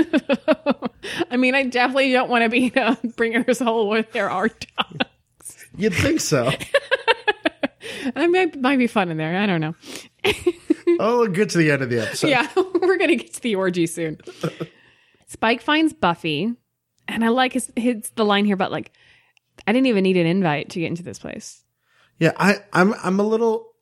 [1.32, 4.48] I mean, I definitely don't want to be in a bringer's hole where there are
[4.48, 5.56] tongues.
[5.76, 6.52] You'd think so.
[8.14, 9.36] I might, might be fun in there.
[9.36, 9.74] I don't know.
[11.00, 12.28] Oh, we'll get to the end of the episode.
[12.28, 14.18] yeah, we're gonna get to the orgy soon.
[15.26, 16.54] Spike finds Buffy,
[17.10, 18.92] and I like his, his the line here about like,
[19.66, 21.62] I didn't even need an invite to get into this place.
[22.18, 23.72] Yeah, I, I'm I'm a little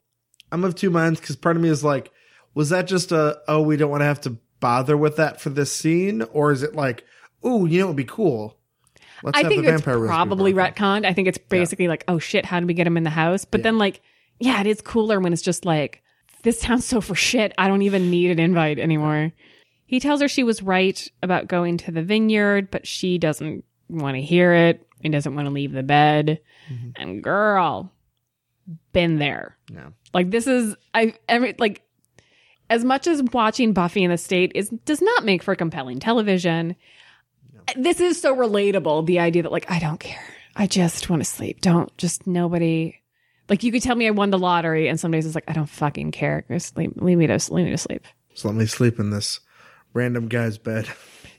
[0.52, 2.10] I'm of two minds because part of me is like,
[2.55, 5.50] was that just a oh we don't want to have to bother with that for
[5.50, 7.05] this scene, or is it like,
[7.42, 8.56] oh you know it would be cool.
[9.22, 11.05] Let's I think it's vampire roast be probably broken." retconned.
[11.05, 13.44] I think it's basically like, oh shit, how did we get him in the house?
[13.44, 14.00] But then like,
[14.38, 16.02] yeah, it is cooler when it's just like,
[16.42, 17.52] this sounds so for shit.
[17.59, 19.32] I don't even need an invite anymore.
[19.89, 24.16] He tells her she was right about going to the vineyard, but she doesn't want
[24.16, 24.86] to hear it.
[25.01, 26.40] He doesn't want to leave the bed.
[26.70, 26.90] Mm-hmm.
[26.97, 27.90] And girl,
[28.93, 29.56] been there.
[29.73, 29.89] Yeah.
[30.12, 31.81] Like this is I every like
[32.69, 36.77] as much as watching Buffy in the state is does not make for compelling television.
[37.74, 39.06] This is so relatable.
[39.06, 40.23] The idea that like I don't care.
[40.55, 41.62] I just want to sleep.
[41.62, 43.01] Don't just nobody.
[43.48, 45.55] Like you could tell me I won the lottery, and some days it's like I
[45.55, 46.44] don't fucking care.
[46.51, 48.05] Just leave, leave me to leave me to sleep.
[48.35, 49.40] So let me sleep in this
[49.94, 50.89] random guy's bed.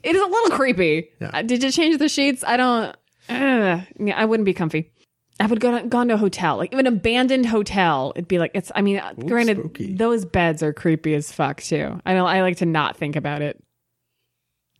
[0.02, 1.10] It is a little creepy.
[1.20, 1.30] Yeah.
[1.34, 2.42] Uh, did you change the sheets?
[2.46, 2.96] I don't.
[3.28, 4.90] Uh, yeah, I wouldn't be comfy.
[5.38, 8.12] I would go to, gone to a hotel, like even an abandoned hotel.
[8.16, 8.72] It'd be like it's.
[8.74, 9.94] I mean, uh, granted, spooky.
[9.94, 12.00] those beds are creepy as fuck too.
[12.06, 12.26] I don't.
[12.28, 13.62] I like to not think about it.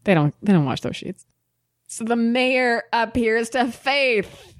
[0.04, 0.34] They don't.
[0.42, 1.26] They don't wash those sheets.
[1.86, 4.54] So the mayor appears to Faith.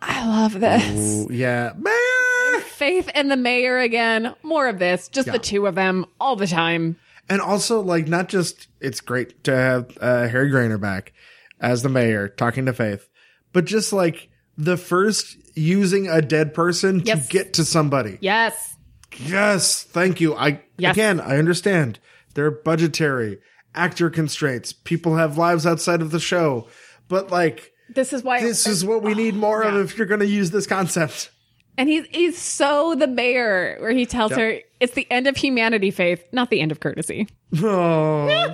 [0.00, 1.26] I love this.
[1.28, 2.60] Ooh, yeah, mayor.
[2.62, 4.34] Faith and the mayor again.
[4.42, 5.08] More of this.
[5.08, 5.32] Just Yeah.
[5.32, 6.96] the two of them all the time.
[7.30, 11.12] And also, like, not just it's great to have uh, Harry Groener back
[11.60, 13.08] as the mayor talking to Faith,
[13.52, 17.26] but just like the first using a dead person Yes.
[17.26, 18.18] to get to somebody.
[18.20, 18.76] Yes.
[19.18, 20.34] Yes, thank you.
[20.34, 20.94] I Yes.
[20.94, 21.98] again, I understand.
[22.34, 23.38] They're budgetary
[23.74, 24.72] actor constraints.
[24.72, 26.68] People have lives outside of the show,
[27.08, 30.20] but like This is why this is what we need more of if you're going
[30.20, 31.30] to use this concept.
[31.76, 34.38] And he's he's so the mayor, where he tells Yep.
[34.40, 37.26] her it's the end of humanity, Faith, not the end of courtesy.
[37.62, 38.52] Oh,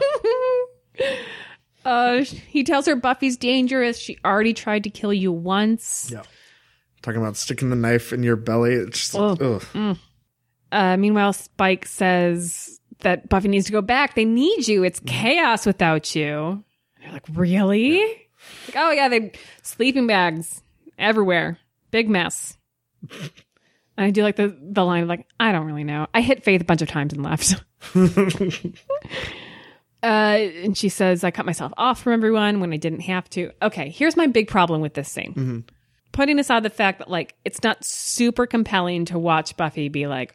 [1.85, 3.99] uh, he tells her Buffy's dangerous.
[3.99, 6.11] She already tried to kill you once.
[6.11, 6.23] yeah.
[7.03, 8.73] Talking about sticking the knife in your belly.
[8.75, 9.65] It's just, Ugh.
[9.75, 9.99] ugh.
[10.73, 14.15] Uh, meanwhile, Spike says that Buffy needs to go back.
[14.15, 14.83] They need you.
[14.85, 16.65] It's chaos without you.
[17.01, 17.99] They're like, really?
[18.67, 19.33] Like, oh yeah, they
[19.63, 20.63] sleeping bags
[20.99, 21.59] everywhere.
[21.91, 22.57] Big mess.
[23.97, 26.07] And I do like the the line of like, I don't really know.
[26.13, 27.63] I hit Faith a bunch of times and left.
[30.03, 33.53] uh, and she says, I cut myself off from everyone when I didn't have to.
[33.63, 35.65] Okay, here's my big problem with this scene.
[36.13, 40.35] Putting aside the fact that like it's not super compelling to watch Buffy be like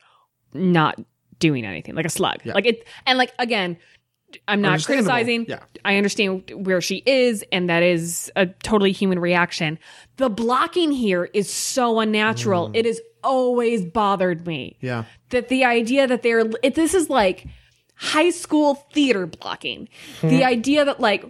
[0.53, 0.99] not
[1.39, 2.45] doing anything, like a slug.
[2.45, 3.77] Like it and like again,
[4.47, 5.45] I'm not criticizing.
[5.47, 5.59] Yeah.
[5.83, 9.79] I understand where she is, and that is a totally human reaction.
[10.17, 12.71] The blocking here is so unnatural.
[12.73, 15.05] It has always bothered me Yeah.
[15.29, 17.45] that the idea that they're it, this is like
[17.95, 19.89] high school theater blocking.
[20.21, 20.43] the hmm.
[20.43, 21.25] idea that like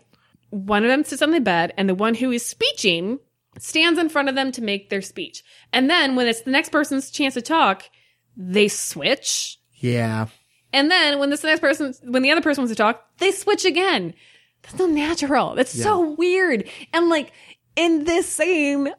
[0.50, 3.20] one of them sits on the bed and the one who is speeching
[3.58, 5.44] stands in front of them to make their speech.
[5.74, 7.84] And then when it's the next person's chance to talk,
[8.36, 9.60] they switch.
[9.76, 10.28] Yeah.
[10.72, 13.66] And then when this next person, when the other person wants to talk, they switch
[13.66, 14.14] again.
[14.62, 15.56] That's not natural.
[15.56, 16.70] That's so weird.
[16.94, 17.32] And like
[17.76, 18.90] in this scene,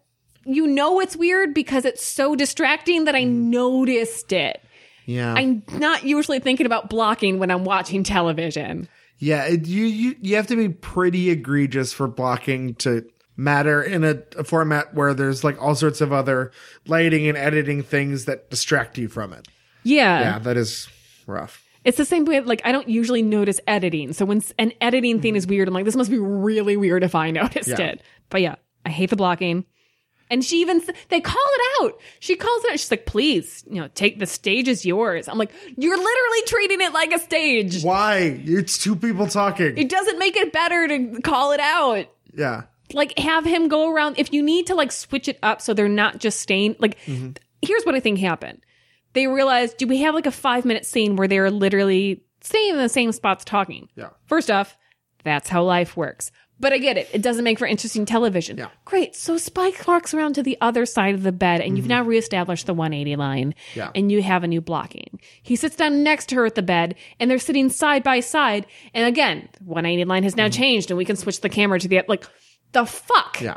[0.45, 3.31] you know it's weird because it's so distracting that I mm.
[3.31, 4.62] noticed it.
[5.07, 5.35] Yeah.
[5.35, 8.89] I'm not usually thinking about blocking when I'm watching television.
[9.19, 13.05] Yeah, it, you, you you have to be pretty egregious for blocking to
[13.37, 16.53] matter in a, a format where there's like all sorts of other
[16.87, 19.49] lighting and editing things that distract you from it.
[19.83, 20.21] Yeah.
[20.21, 20.89] Yeah, that is
[21.27, 21.65] rough.
[21.85, 24.12] It's the same way, like, I don't usually notice editing.
[24.12, 25.39] So when an editing thing mm.
[25.39, 27.81] is weird, I'm like, this must be really weird if I noticed Yeah.
[27.81, 28.03] it.
[28.29, 29.65] But yeah, I hate the blocking.
[30.31, 32.01] And she even, they call it out.
[32.20, 32.78] She calls it out.
[32.78, 35.28] She's like, please, you know, take the stage is yours.
[35.28, 37.82] I'm like, you're literally treating it like a stage.
[37.82, 38.40] Why?
[38.44, 39.77] It's two people talking.
[39.77, 42.07] It doesn't make it better to call it out.
[42.32, 42.62] yeah.
[42.93, 44.19] Like, have him go around.
[44.19, 47.31] If you need to like switch it up so they're not just staying, like, Mm-hmm.
[47.62, 48.61] here's what I think happened.
[49.12, 52.78] They realized, do we have like a five minute scene where they're literally staying in
[52.78, 53.89] the same spots talking?
[53.97, 54.11] Yeah.
[54.27, 54.77] First off,
[55.24, 56.32] that's how life works.
[56.61, 57.09] But I get it.
[57.12, 58.59] It doesn't make for interesting television.
[58.59, 58.69] Yeah.
[58.85, 59.16] Great.
[59.16, 62.66] So Spike walks around to the other side of the bed and you've now reestablished
[62.66, 63.78] the 180 line Mm-hmm.
[63.78, 63.91] Yeah.
[63.95, 65.19] and you have a new blocking.
[65.43, 68.66] He sits down next to her at the bed and they're sitting side by side.
[68.93, 71.89] And again, the 180 line has now changed and we can switch the camera to
[71.89, 72.27] the, like,
[72.73, 73.37] the fuck?
[73.39, 73.45] Mm-hmm.
[73.47, 73.57] Yeah.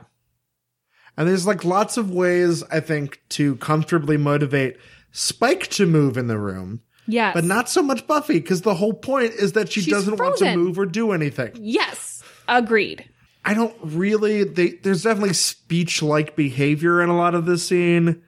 [1.17, 4.77] And there's like lots of ways, I think, to comfortably motivate
[5.11, 7.35] Spike to move in the room, Yes.
[7.35, 10.37] but not so much Buffy, because the whole point is that she She's doesn't want
[10.37, 10.59] to frozen.
[10.59, 11.51] move or do anything.
[11.55, 12.12] Yes.
[12.47, 13.07] Agreed.
[13.45, 18.21] I don't really, they, there's definitely speech like behavior in a lot of this scene.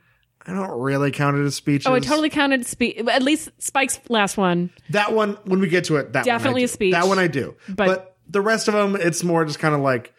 [0.48, 1.88] I don't really count it as speech.
[1.88, 2.98] Oh, I totally counted speech.
[2.98, 4.70] At least Spike's last one.
[4.92, 6.94] That one, when we get to it, that Definitely one a speech.
[6.94, 7.56] That one I do.
[7.70, 10.12] But- But, the rest of them, it's more just kind of like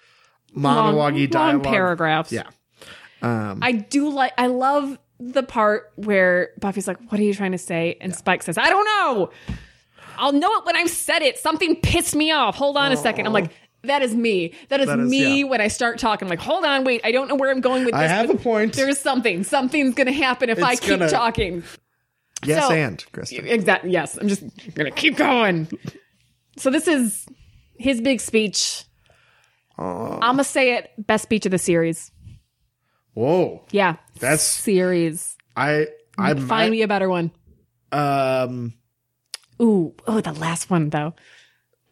[0.54, 1.64] Long, monologue long dialogue.
[1.64, 2.30] paragraphs.
[2.30, 2.44] Yeah.
[3.20, 7.50] Um, I do like, I love the part where Buffy's like, What are you trying
[7.52, 7.96] to say?
[8.00, 9.30] And Spike says, I don't know.
[10.18, 11.36] I'll know it when I've said it.
[11.38, 12.54] Something pissed me off.
[12.54, 13.26] Hold on a second.
[13.26, 13.50] I'm like,
[13.82, 14.52] that is me.
[14.68, 15.46] That is, That is- me yeah.
[15.46, 16.26] when I start talking.
[16.26, 17.00] I'm like, hold on, wait.
[17.04, 18.00] I don't know where I'm going with this.
[18.02, 18.72] I have a point.
[18.74, 19.44] There's something.
[19.44, 21.62] Something's going to happen if I It's keep gonna- talking.
[22.44, 23.46] yes, so- and Kristen.
[23.46, 23.90] Exactly.
[23.90, 24.16] Yes.
[24.16, 24.42] I'm just
[24.74, 25.68] going to keep going.
[26.56, 27.26] So this is
[27.78, 28.84] his big speech.
[29.78, 32.10] I'm going to say it best speech of the series.
[33.14, 33.64] Whoa.
[33.70, 33.96] Yeah.
[34.18, 35.36] That's- series.
[35.56, 35.86] I,
[36.18, 37.30] I'm, Find me a better one.
[37.92, 38.74] um,
[39.60, 41.14] Ooh, oh, the last one though,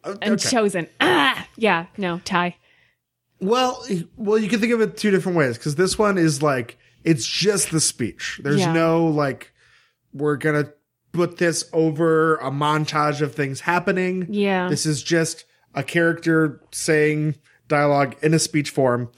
[0.05, 0.49] and okay.
[0.49, 0.87] chosen.
[1.01, 2.55] Ah, yeah, no, tie.
[3.41, 6.77] Well, well, you can think of it two different ways because this one is like
[7.03, 8.39] it's just the speech.
[8.43, 8.73] There's Yeah.
[8.73, 9.51] no like
[10.13, 10.71] we're gonna
[11.11, 14.27] put this over a montage of things happening.
[14.29, 17.35] Yeah, This is just a character saying
[17.67, 19.11] dialogue in a speech form.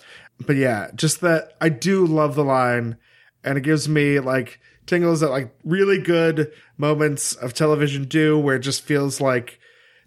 [0.46, 2.98] But yeah, just that I do love the line
[3.44, 8.56] and it gives me like tingles that like really good moments of television do where
[8.56, 9.60] it just feels like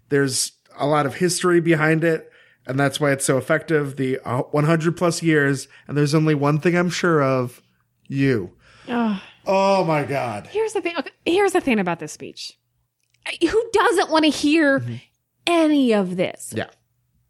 [0.09, 2.29] there's a lot of history behind it
[2.67, 6.59] and that's why it's so effective the uh, 100 plus years and there's only one
[6.59, 7.61] thing i'm sure of
[8.07, 8.51] you
[8.89, 9.21] Ugh.
[9.47, 10.95] oh my god here's the thing.
[10.97, 12.57] Okay, here's the thing about this speech.
[13.41, 14.95] Who doesn't want to hear Mm-hmm.
[15.47, 16.53] any of this?
[16.55, 16.67] yeah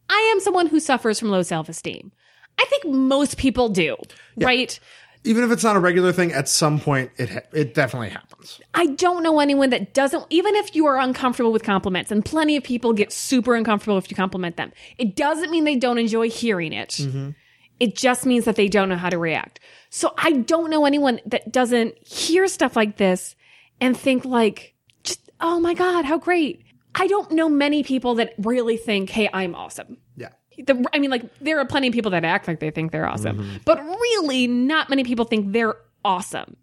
[0.10, 2.12] I am someone who suffers from low self esteem.
[2.60, 3.96] I think most people do,
[4.38, 4.78] right?
[5.24, 8.60] Even if it's not a regular thing at some point it ha- it definitely happens
[8.74, 12.56] I don't know anyone that doesn't, even if you are uncomfortable with compliments, and plenty
[12.56, 14.72] of people get super uncomfortable if you compliment them.
[14.98, 16.90] It doesn't mean they don't enjoy hearing it.
[16.92, 17.32] Mm-hmm.
[17.80, 19.60] It just means that they don't know how to react.
[19.90, 23.36] So I don't know anyone that doesn't hear stuff like this
[23.80, 26.64] and think like, just, oh my God, how great.
[26.96, 29.98] I don't know many people that really think, hey, I'm awesome.
[30.16, 32.92] yeah The, I mean, like, there are plenty of people that act like they think
[32.92, 36.58] they're awesome, but really, not many people think they're awesome.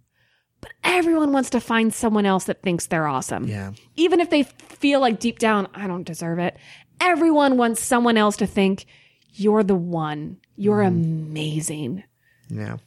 [0.61, 3.47] But everyone wants to find someone else that thinks they're awesome.
[3.47, 6.57] yeah Even if they feel like deep down, I don't deserve it.
[7.01, 8.87] Everyone wants someone else to think,
[9.33, 10.39] you're the one.
[10.57, 12.03] You're amazing.
[12.51, 12.79] yeah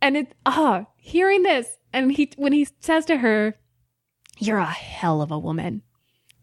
[0.00, 3.56] And it, ah, hearing this, and he, when he says to her,
[4.38, 5.82] you're a hell of a woman.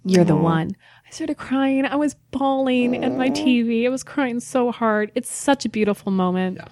[0.04, 0.76] You're the one.
[1.12, 1.86] I started crying.
[1.86, 3.86] I was bawling at my TV.
[3.86, 5.12] I was crying so hard.
[5.14, 6.56] It's such a beautiful moment.
[6.58, 6.68] Yeah.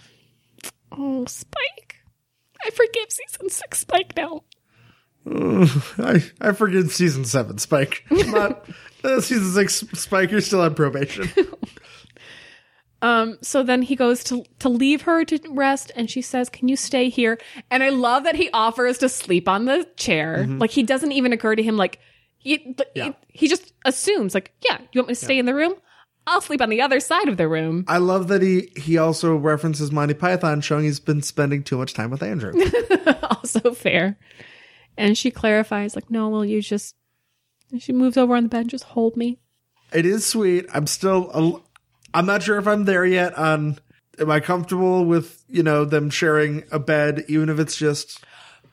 [0.94, 1.98] Oh, Spike.
[2.66, 4.44] I forgive season six Spike now.
[5.28, 8.06] I, I forget season seven, Spike.
[8.12, 8.66] Not
[9.04, 10.32] uh, season six, Spike.
[10.32, 11.30] You're still on probation.
[13.02, 16.68] Um, so then he goes to to leave her to rest, and she says, "Can
[16.68, 17.38] you stay here?"
[17.72, 20.46] And I love that he offers to sleep on the chair.
[20.46, 22.00] Like he doesn't even occur to him like
[22.40, 23.06] he Yeah.
[23.06, 25.76] he, he just assumes like, "Yeah, you want me to stay in the room?
[26.28, 29.36] I'll sleep on the other side of the room." I love that he he also
[29.36, 32.54] references Monty Python, showing he's been spending too much time with Andrew.
[33.30, 34.18] also fair.
[34.98, 36.96] And she clarifies, like, "No, will you just?"
[37.72, 39.40] And she moves over on the bed, and just hold me.
[39.94, 40.66] it is sweet.
[40.74, 41.30] I'm still.
[41.34, 43.38] A, I'm not sure if I'm there yet.
[43.38, 43.78] On
[44.20, 48.24] am I comfortable with you know them sharing a bed, even if it's just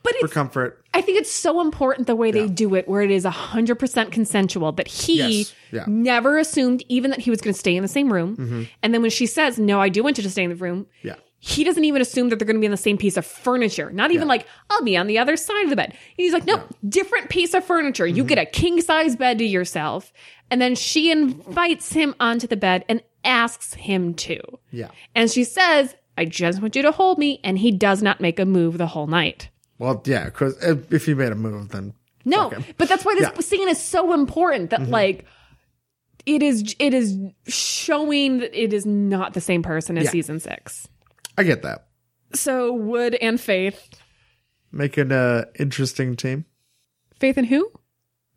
[0.03, 0.83] But for comfort?
[0.93, 2.51] I think it's so important the way they Yeah.
[2.53, 5.53] do it, where it is 100% consensual, that he Yes.
[5.71, 5.83] Yeah.
[5.87, 8.35] never assumed even that he was going to stay in the same room.
[8.37, 8.63] Mm-hmm.
[8.81, 10.87] And then when she says, No, I do want you to stay in the room,
[11.03, 13.25] Yeah, he doesn't even assume that they're going to be on the same piece of
[13.25, 13.91] furniture.
[13.91, 14.29] Not even Yeah.
[14.29, 15.93] like, I'll be on the other side of the bed.
[16.15, 18.07] He's like, No, different piece of furniture.
[18.07, 18.27] You mm-hmm.
[18.29, 20.11] get a king size bed to yourself.
[20.49, 24.39] And then she invites him onto the bed, and asks him to.
[24.71, 24.87] Yeah.
[25.13, 27.41] And she says, I just want you to hold me.
[27.43, 29.49] And he does not make a move the whole night.
[29.79, 30.57] Well, yeah, because
[30.91, 31.93] if he made a move, then
[32.25, 33.29] No, but that's why this Yeah.
[33.31, 33.41] Mm-hmm.
[33.41, 35.25] scene is so important that like
[36.25, 37.17] it is it is
[37.47, 40.11] showing that it is not the same person as Yeah.
[40.11, 40.87] season six.
[41.37, 41.87] I get that.
[42.33, 43.89] So Wood and Faith,
[44.71, 46.45] Making a interesting team.
[47.19, 47.71] Faith and who?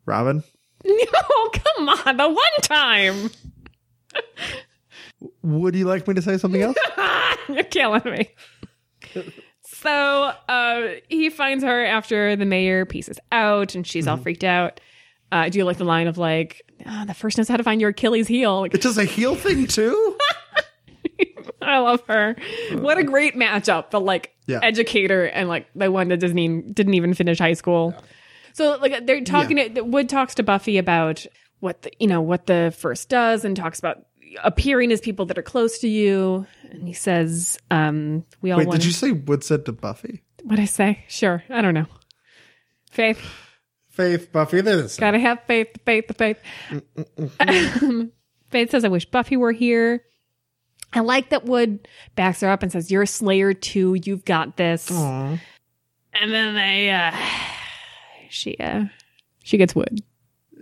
[0.05, 0.43] Robin,
[0.85, 3.29] No, come on, the one time.
[5.41, 6.77] would you like me to say something else?
[7.49, 8.29] You're killing me.
[9.81, 14.23] so uh, he finds her after the mayor pieces out, and she's all Mm-hmm.
[14.23, 14.79] freaked out.
[15.31, 17.79] Uh, do you like the line of like, "Ah, the first knows how to find
[17.81, 18.59] your Achilles heel?
[18.61, 20.17] Like, it does a heel thing too.
[21.61, 22.35] I love her.
[22.73, 23.91] What a great matchup.
[23.91, 24.59] The like Yeah.
[24.63, 27.93] educator and like the one that doesn't even didn't even finish high school.
[28.53, 29.73] So like they're talking.
[29.75, 31.25] To, Wood talks to Buffy about
[31.59, 34.03] what the you know what the first does, and talks about
[34.43, 36.45] appearing as people that are close to you.
[36.69, 40.23] And he says, um, "We all Wait, want." did you say Wood said to Buffy?
[40.43, 41.03] What I say?
[41.07, 41.43] Sure.
[41.49, 41.85] I don't know.
[42.91, 43.19] Faith.
[43.89, 45.01] Faith, Buffy, they're the same.
[45.01, 46.39] Gotta have faith, faith, the faith.
[48.49, 50.05] faith says, I wish Buffy were here.
[50.93, 53.95] I like that Wood backs her up and says, You're a Slayer too.
[53.95, 54.89] You've got this.
[54.91, 55.37] Aw.
[56.13, 57.11] And then they, uh,
[58.29, 58.85] she, uh,
[59.43, 60.01] she gets Wood.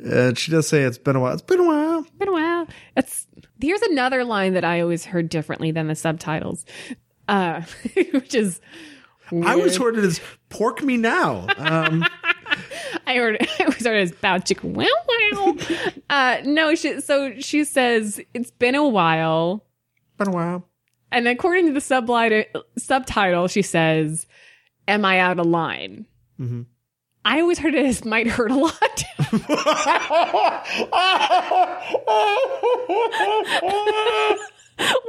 [0.06, 1.34] Uh, she does say it's been a while.
[1.34, 1.79] It's been a while.
[2.18, 2.68] Been a while.
[2.98, 3.28] It's,
[3.62, 6.66] here's another line that I always heard differently than the subtitles,
[7.28, 7.62] uh,
[8.14, 8.62] which is,
[9.32, 10.20] I always heard it as
[10.50, 11.46] pork me now.
[11.58, 12.04] Um,
[13.08, 15.56] I heard I always heard it as bow chick wow wow.
[16.10, 19.66] uh, no, she, so she says it's been a while,
[20.18, 20.68] been a while.
[21.12, 22.46] and according to the sublight
[22.78, 24.26] subtitle, she says,
[24.88, 26.06] "Am I out of line?"
[26.40, 26.66] Mhm.
[27.26, 29.04] I always heard it as "might hurt a lot."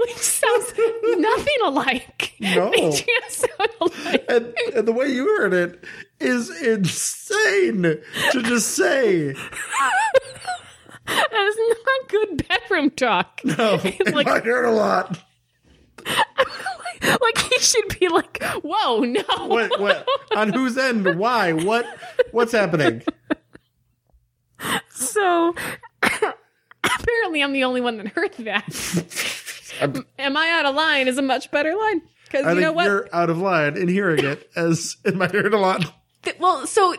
[0.01, 0.73] Which sounds
[1.19, 2.27] nothing alike.
[2.41, 2.71] No.
[2.71, 4.25] They just sound alike.
[4.31, 5.85] and, and the way you heard it
[6.19, 9.35] is insane to just say.
[11.07, 13.41] That is not good bedroom talk.
[13.45, 15.19] No, it Like- might hurt a lot.
[17.03, 21.19] like he should be like, "Whoa, no!" What, what, on whose end?
[21.19, 21.53] Why?
[21.53, 21.87] What?
[22.33, 23.03] What's happening?
[24.91, 25.55] So
[26.03, 30.05] apparently, I'm the only one that heard that.
[30.19, 31.09] Am I out of line?
[31.09, 32.85] Is a much better line because you know what?
[32.85, 35.93] you're out of line in hearing it as it might hurt a lot.
[36.39, 36.95] Well, so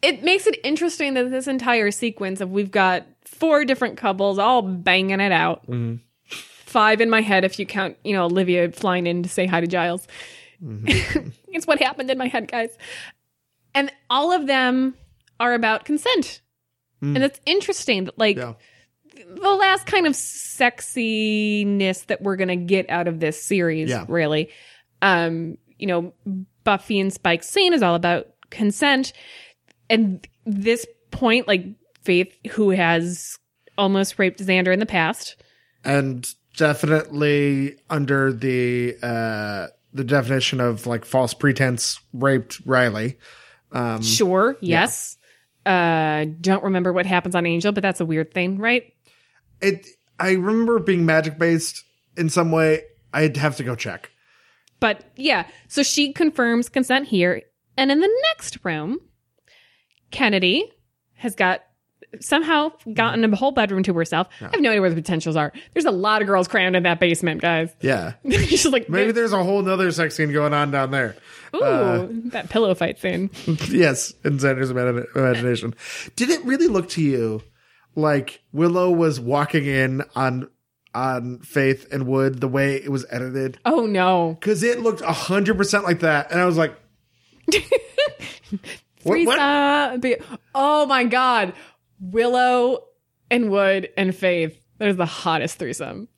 [0.00, 4.62] it makes it interesting that this entire sequence of we've got four different couples all
[4.62, 5.62] banging it out.
[5.62, 5.96] Mm-hmm.
[6.74, 9.60] Five in my head if you count, you know, Olivia flying in to say hi
[9.60, 10.08] to Giles.
[10.60, 12.76] it's what happened in my head, guys.
[13.76, 14.96] And all of them
[15.38, 16.40] are about consent.
[17.00, 18.54] And it's interesting that like Yeah.
[19.14, 24.04] the last kind of sexiness that we're gonna get out of this series, Yeah.
[24.08, 24.50] really.
[25.00, 26.12] Um, you know,
[26.64, 29.12] Buffy and Spike's scene is all about consent.
[29.88, 31.66] And this point, like
[32.02, 33.38] Faith, who has
[33.78, 35.36] almost raped Xander in the past.
[35.84, 43.18] and definitely under the uh the definition of like false pretense raped Riley.
[43.72, 45.16] Um Sure, yes.
[45.66, 48.92] Uh don't remember what happens on Angel, but that's a weird thing, right?
[49.60, 49.86] it
[50.18, 51.82] I remember being magic based
[52.16, 52.82] in some way.
[53.12, 54.10] I'd have to go check.
[54.80, 57.42] But yeah, so she confirms consent here.
[57.76, 58.98] And in the next room,
[60.10, 60.70] Kennedy
[61.14, 61.62] has got
[62.20, 64.28] somehow gotten a whole bedroom to herself.
[64.40, 65.52] I have no idea where the potentials are.
[65.72, 67.74] There's a lot of girls crammed in that basement, guys.
[67.80, 68.14] Yeah.
[68.30, 71.16] She's like, Maybe there's a whole nother sex scene going on down there.
[71.54, 73.30] ooh, uh, that pillow fight scene.
[73.68, 75.74] yes, in Xander's imagination.
[76.16, 77.42] Did it really look to you
[77.94, 80.48] like Willow was walking in on
[80.94, 83.58] on Faith and Wood the way it was edited?
[83.64, 84.36] Oh no.
[84.38, 86.74] Because it looked hundred percent like that, and I was like,
[89.02, 89.26] what?
[89.26, 90.20] what?
[90.54, 91.52] Oh my god.
[92.00, 92.84] Willow
[93.30, 94.58] and Wood and Faith.
[94.78, 96.08] There's the hottest threesome.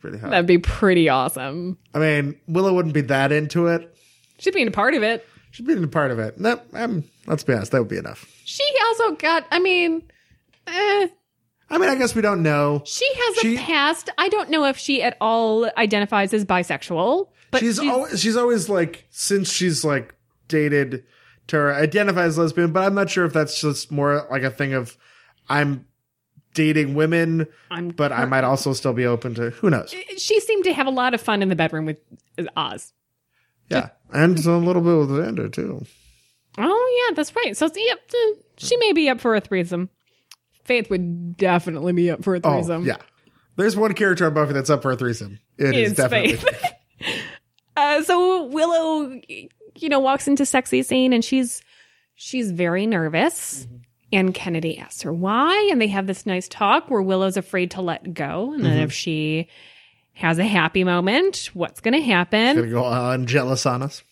[0.00, 0.30] Pretty hot.
[0.30, 1.78] That'd be pretty awesome.
[1.94, 3.96] I mean, Willow wouldn't be that into it.
[4.38, 5.24] She'd be in a part of it.
[5.52, 6.36] She'd be in a part of it.
[6.38, 8.26] That, um, let's be honest, that would be enough.
[8.44, 10.02] She also got, I mean,
[10.66, 11.06] eh,
[11.70, 12.82] I mean, I guess we don't know.
[12.84, 14.10] she has She- a past.
[14.18, 18.68] I don't know if she at all identifies as bisexual, but she's always she's always
[18.68, 20.14] like since she's like
[20.48, 21.04] dated
[21.48, 24.72] Tara identifies as lesbian, but I'm not sure if that's just more like a thing
[24.74, 24.96] of
[25.48, 25.86] I'm
[26.54, 29.94] dating women, I'm, but I might also still be open to who knows.
[30.18, 31.98] she seemed to have a lot of fun in the bedroom with
[32.56, 32.92] Oz.
[33.70, 35.84] Yeah, and a little bit with Xander too.
[36.58, 37.56] Oh yeah, that's right.
[37.56, 39.88] So yep, uh, she may be up for a threesome.
[40.64, 42.84] Faith would definitely be up for a Oh threesome.
[42.84, 42.98] yeah,
[43.56, 45.40] There's one character on Buffy that's up for a threesome.
[45.58, 46.36] It is It's definitely.
[46.36, 46.72] Faith.
[47.74, 49.18] Uh, so Willow,
[49.76, 51.62] you know, walks into sexy scene and she's
[52.14, 53.66] she's very nervous.
[53.66, 53.76] Mm-hmm.
[54.14, 57.80] And Kennedy asks her why, and they have this nice talk where Willow's afraid to
[57.80, 58.82] let go, and then mm-hmm.
[58.82, 59.48] if she
[60.12, 62.56] has a happy moment, what's going to happen?
[62.56, 64.02] Gonna go on jealous on us.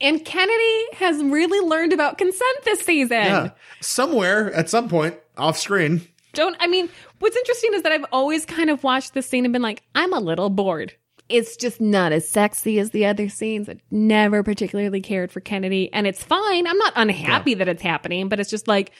[0.00, 3.16] And Kennedy has really learned about consent this season.
[3.16, 3.50] Yeah.
[3.80, 6.06] Somewhere at some point off screen.
[6.34, 9.52] Don't I mean, what's interesting is that I've always kind of watched this scene and
[9.52, 10.92] been like, I'm a little bored.
[11.28, 13.68] It's just not as sexy as the other scenes.
[13.68, 16.66] I never particularly cared for Kennedy, and it's fine.
[16.66, 18.92] I'm not unhappy that it's happening, but it's just like,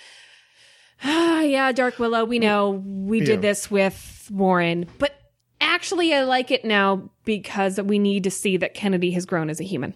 [1.05, 3.27] ah, yeah, Dark Willow, we know we Yeah.
[3.27, 5.15] did this with Warren, but
[5.61, 9.61] actually, I like it now because we need to see that Kennedy has grown as
[9.61, 9.94] a human.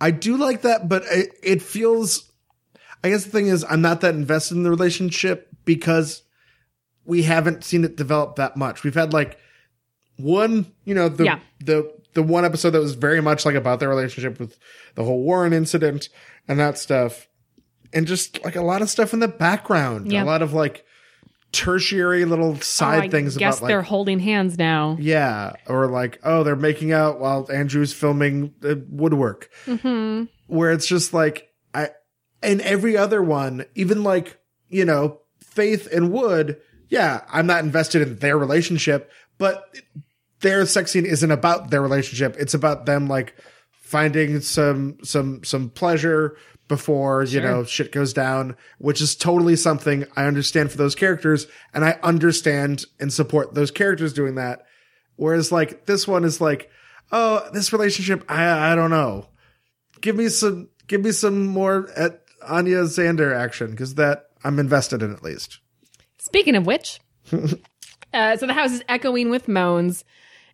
[0.00, 2.30] I do like that, but it, it feels.
[3.02, 6.22] I guess the thing is, I'm not that invested in the relationship because
[7.04, 8.82] we haven't seen it develop that much.
[8.84, 9.38] We've had like
[10.16, 11.38] one, you know, the Yeah.
[11.64, 14.58] the the one episode that was very much like about their relationship with
[14.94, 16.08] the whole Warren incident
[16.48, 17.26] and that stuff,
[17.92, 20.22] and just like a lot of stuff in the background, Yeah.
[20.22, 20.84] a lot of like
[21.52, 24.96] tertiary little side Oh, I things guess about they're like holding hands now.
[25.00, 29.48] yeah, or like, oh, they're making out while Andrew's filming the woodwork.
[29.64, 31.90] hmm Where it's just like, I,
[32.42, 34.38] and every other one, even like,
[34.68, 39.64] you know, Faith and Wood, yeah, I'm not invested in their relationship, but
[40.46, 42.36] their sex scene isn't about their relationship.
[42.38, 43.34] It's about them like
[43.72, 46.36] finding some, some, some pleasure
[46.68, 51.48] before, you know, shit goes down, which is totally something I understand for those characters.
[51.74, 54.66] And I understand and support those characters doing that.
[55.16, 56.70] Whereas like this one is like,
[57.10, 59.28] oh, this relationship, I, I don't know.
[60.00, 65.02] Give me some, give me some more at Anya Xander action because that I'm invested
[65.02, 65.58] in at least.
[66.18, 67.00] Speaking of which,
[68.12, 70.04] uh, so the house is echoing with moans,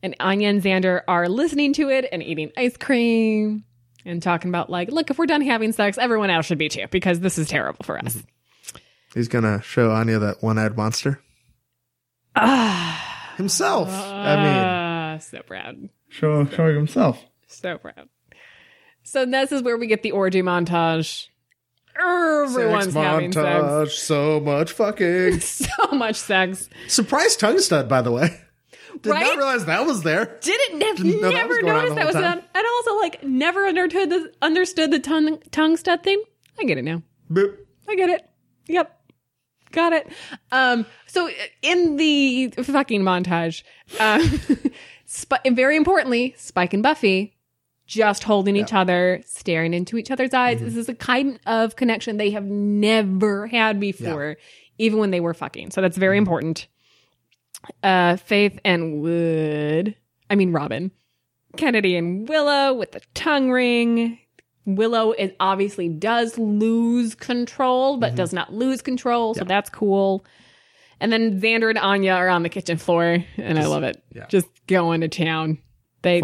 [0.02, 3.64] and Anya and Xander are listening to it and eating ice cream
[4.04, 6.86] and talking about like, look, if we're done having sex, everyone else should be too
[6.90, 8.22] because this is terrible for us.
[9.14, 11.20] He's gonna show Anya that one-eyed monster
[12.34, 13.88] Ah, himself.
[13.90, 17.22] I mean, ah, so proud, show showing himself.
[17.46, 18.08] so proud.
[19.02, 21.26] So this is where we get the orgy montage.
[21.98, 25.40] Everyone's sex having montage, so much fucking.
[25.40, 26.70] So much sex.
[26.88, 28.40] Surprise tongue stud, by the way.
[29.02, 29.22] Did Right?
[29.22, 30.38] not realize that was there.
[30.40, 32.24] Didn't nev- Didn't know never on noticed that was time.
[32.24, 36.22] on, and also like never understood the understood the tongue tongue stud thing.
[36.60, 37.02] I get it now.
[37.30, 37.56] Boop.
[37.88, 38.28] I get it.
[38.68, 38.98] Yep.
[39.72, 40.08] Got it.
[40.52, 41.30] Um, so
[41.62, 43.62] in the fucking montage,
[43.98, 44.20] um,
[45.08, 47.34] Sp- very importantly, Spike and Buffy
[47.86, 50.56] just holding each other, staring into each other's eyes.
[50.56, 50.64] Mm-hmm.
[50.66, 54.36] This is a kind of connection they have never had before,
[54.78, 55.70] even when they were fucking.
[55.72, 56.00] So that's Mm-hmm.
[56.00, 56.68] very important.
[57.82, 59.94] Uh, Faith and Wood,
[60.30, 60.90] I mean Robin,
[61.56, 64.18] Kennedy and Willow with the tongue ring.
[64.64, 68.00] Willow is obviously does lose control, Mm-hmm.
[68.00, 70.24] but does not lose control, so that's cool.
[71.00, 74.02] And then Xander and Anya are on the kitchen floor, and I love it.
[74.14, 74.26] yeah.
[74.28, 75.58] Just going to town.
[76.02, 76.22] They.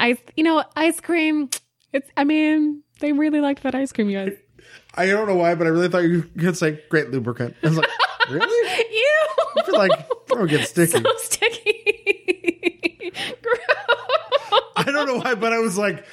[0.00, 1.50] I, you know, ice cream.
[1.92, 4.36] It's, I mean, they really liked that ice cream, you guys.
[4.94, 7.54] I don't know why, but I really thought you gonna say great lubricant.
[7.62, 7.88] I was like,
[8.30, 8.84] really?
[8.92, 11.00] Ew, I feel like throw get sticky.
[11.00, 13.12] so sticky.
[13.42, 13.58] Gross.
[14.76, 16.04] I don't know why, but I was like,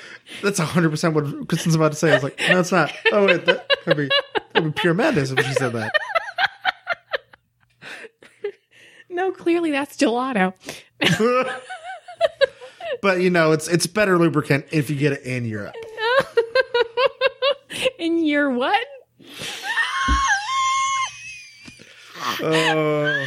[0.41, 2.11] that's hundred percent what Kristen's about to say.
[2.11, 2.91] I was like, no, it's not.
[3.11, 4.10] Oh wait, that could be
[4.53, 5.94] that'd be pure madness if she said that.
[9.10, 10.53] No, clearly that's gelato.
[13.02, 15.76] but you know, it's it's better lubricant if you get it in Europe.
[17.99, 18.85] And you're what?
[22.25, 23.25] Oh,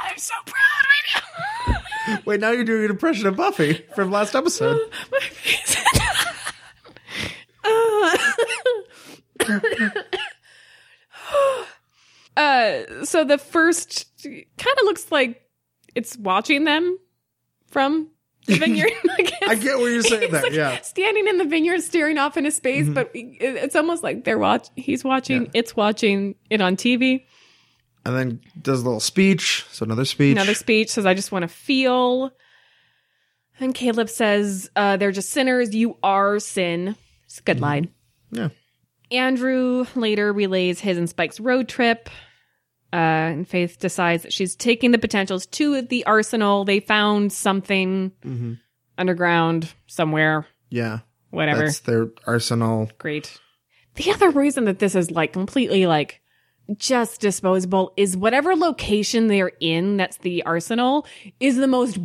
[0.00, 1.22] I'm so proud right
[1.66, 2.20] now.
[2.26, 4.78] wait, now you're doing an impression of Buffy from last episode.
[5.10, 5.76] My face.
[12.36, 15.42] uh, so the first kind of looks like
[15.94, 16.98] it's watching them
[17.66, 18.08] from
[18.46, 18.90] the vineyard.
[19.04, 20.42] Like, I get what you're saying there.
[20.42, 20.84] like Yeah, Mm-hmm.
[20.84, 24.68] standing in the vineyard, staring off into space, but it's almost like they're watch.
[24.76, 25.44] He's watching.
[25.46, 25.50] Yeah.
[25.54, 27.24] It's watching it on TV.
[28.06, 29.64] and then does a little speech.
[29.70, 30.32] So another speech.
[30.32, 32.32] Another speech says, "I just want to feel."
[33.60, 35.74] And Caleb says, uh, "They're just sinners.
[35.74, 36.96] You are sin."
[37.26, 37.90] It's a good line.
[38.30, 38.48] Yeah.
[39.10, 42.08] Andrew later relays his and Spike's road trip.
[42.92, 46.64] Uh, and Faith decides that she's taking the potentials to the arsenal.
[46.64, 48.58] They found something Mhm.
[48.98, 50.46] underground somewhere.
[50.68, 51.00] Yeah,
[51.30, 51.60] Whatever.
[51.64, 52.90] that's their arsenal.
[52.98, 53.38] Great.
[53.94, 56.20] The other reason that this is like completely like
[56.76, 61.06] just disposable is whatever location they're in, that's the arsenal,
[61.40, 61.98] is the most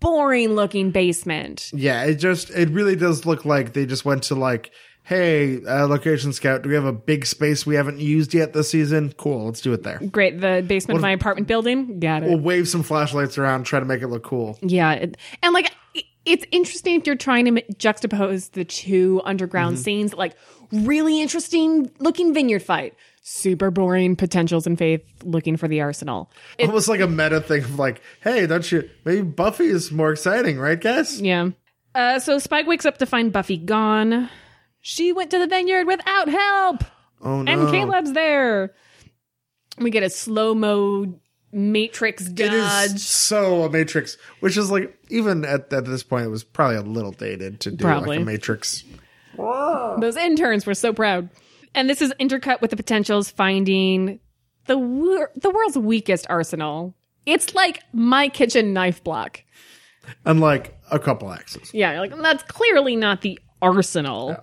[0.00, 1.70] boring looking basement.
[1.74, 4.70] Yeah, it just it really does look like they just went to like,
[5.04, 8.70] hey, uh, location scout, do we have a big space we haven't used yet this
[8.70, 9.12] season?
[9.16, 9.98] Cool, let's do it there.
[10.10, 10.40] Great.
[10.40, 11.98] The basement of my apartment building.
[12.00, 12.28] Got it.
[12.28, 14.58] We'll wave some flashlights around, try to make it look cool.
[14.62, 19.20] Yeah, it, and like it- it's interesting if you're trying to m- juxtapose the two
[19.24, 20.34] underground scenes, like
[20.70, 26.30] really interesting looking vineyard fight, super boring potentials and faith looking for the arsenal.
[26.58, 28.88] It- Almost like a meta thing of like, hey, don't you?
[29.04, 31.20] Maybe Buffy is more exciting, right, guys?
[31.20, 31.50] yeah.
[31.94, 34.30] Uh, so Spike wakes up to find Buffy gone.
[34.82, 36.84] She went to the vineyard without help,
[37.22, 37.50] Oh no!
[37.52, 38.74] and Caleb's there.
[39.78, 41.18] We get a slow mo
[41.52, 42.50] Matrix dodge.
[42.94, 46.76] is so a Matrix, which is like even at, at this point, it was probably
[46.76, 48.16] a little dated to do Probably.
[48.18, 48.84] like a Matrix.
[49.36, 51.30] Those interns were so proud.
[51.74, 54.20] And this is intercut with the potentials finding
[54.66, 56.94] the wor- the world's weakest arsenal.
[57.24, 59.42] It's like my kitchen knife block.
[60.24, 61.72] Unlike a couple axes.
[61.72, 64.36] Yeah, like that's clearly not the arsenal.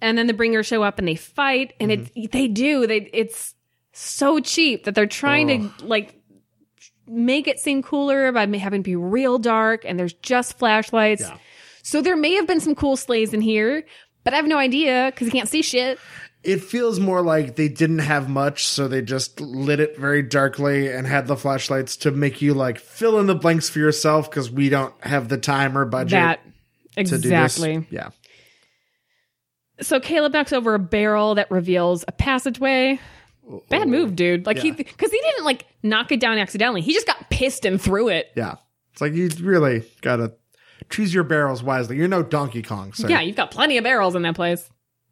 [0.00, 2.26] And then the bringers show up and they fight, and it mm-hmm.
[2.30, 3.54] they do they it's
[3.92, 6.14] so cheap that they're trying to like
[7.08, 11.22] make it seem cooler by having it be real dark, and there's just flashlights.
[11.22, 11.36] Yeah.
[11.82, 13.84] So there may have been some cool slays in here,
[14.24, 15.98] but I have no idea because you can't see shit.
[16.44, 20.92] It feels more like they didn't have much, so they just lit it very darkly
[20.92, 24.50] and had the flashlights to make you like fill in the blanks for yourself because
[24.50, 26.40] we don't have the time or budget That
[26.94, 27.56] to do this.
[27.56, 27.86] exactly.
[27.90, 28.10] Yeah.
[29.80, 32.98] So Caleb knocks over a barrel that reveals a passageway.
[33.70, 34.44] Bad move, dude.
[34.46, 34.74] Like he, Yeah.
[34.74, 36.80] because he didn't like knock it down accidentally.
[36.82, 38.26] He just got pissed and threw it.
[38.36, 38.56] Yeah.
[38.92, 40.34] It's like you really gotta
[40.90, 41.96] choose your barrels wisely.
[41.96, 44.68] You're no Donkey Kong, so Yeah, you've got plenty of barrels in that place.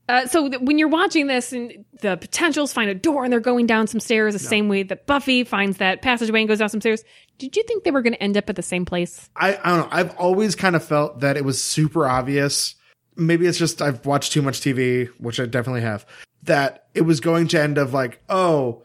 [0.09, 3.41] Uh, so th- when you're watching this and the potentials find a door and they're
[3.41, 6.69] going down some stairs the same way that Buffy finds that passageway and goes down
[6.69, 7.03] some stairs,
[7.39, 9.29] did you think they were going to end up at the same place?
[9.35, 9.89] I, I don't know.
[9.91, 12.76] I've always kind of felt that it was super obvious.
[13.17, 16.07] Maybe it's just I've watched too much TV, which I definitely have,
[16.45, 18.83] that it was going to end of like, oh,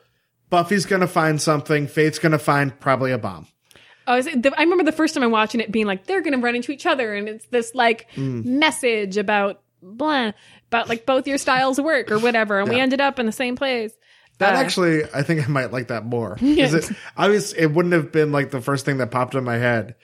[0.49, 1.87] Buffy's going to find something.
[1.87, 3.47] Faith's going to find probably a bomb.
[4.07, 6.21] Oh, is it, the, I remember the first time I'm watching it being like they're
[6.21, 8.43] going to run into each other, and it's this like Mm.
[8.45, 10.31] message about blah
[10.67, 13.55] about like both your styles work or whatever, and we ended up in the same
[13.55, 13.91] place.
[14.39, 16.37] That Uh, actually, I think I might like that more.
[16.41, 19.95] it, obviously, it wouldn't have been like the first thing that popped in my head.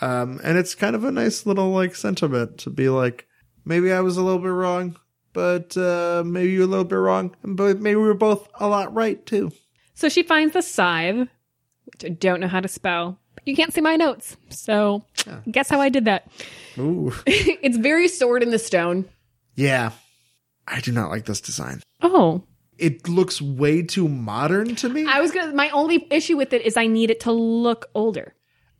[0.00, 3.28] Um, and it's kind of a nice little like sentiment to be like,
[3.64, 4.96] maybe I was a little bit wrong,
[5.32, 8.92] but uh, maybe you're a little bit wrong, but maybe we were both a lot
[8.94, 9.52] right too.
[9.94, 11.28] So she finds the scythe,
[11.86, 13.18] which I don't know how to spell.
[13.44, 15.04] You can't see my notes, so
[15.50, 16.26] guess how I did that.
[16.78, 19.04] Ooh, it's very sword in the stone.
[19.54, 19.90] yeah,
[20.66, 21.82] I do not like this design.
[22.00, 22.42] Oh,
[22.78, 25.52] It looks way too modern to me, I was gonna.
[25.54, 28.34] My only issue with it is I need it to look older.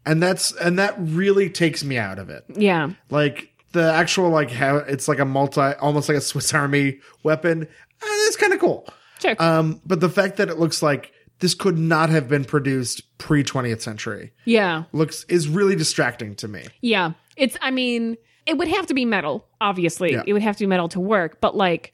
[0.06, 2.44] and that's and that really takes me out of it.
[2.56, 6.98] Yeah, like the actual like how it's like a multi almost like a swiss army
[7.22, 7.68] weapon
[8.02, 8.88] it's kind of cool
[9.20, 9.36] sure.
[9.38, 13.44] um but the fact that it looks like this could not have been produced pre
[13.44, 17.12] 20th century yeah, looks is really distracting to me yeah.
[17.36, 17.56] It's.
[17.60, 19.44] I mean, it would have to be metal.
[19.60, 20.22] Obviously, Yeah.
[20.24, 21.40] it would have to be metal to work.
[21.40, 21.92] But like,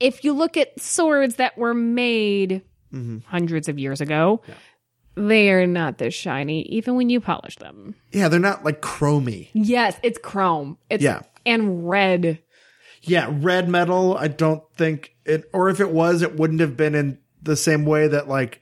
[0.00, 2.62] if you look at swords that were made
[3.26, 4.40] hundreds of years ago,
[5.28, 7.94] they are not this shiny, even when you polish them.
[8.12, 10.78] yeah they're not like chromy Yes, it's chrome.
[10.88, 11.20] It's Yeah.
[11.46, 12.38] and red.
[13.02, 16.94] yeah red metal i don't think it or if it was it wouldn't have been
[16.94, 18.60] in the same way that like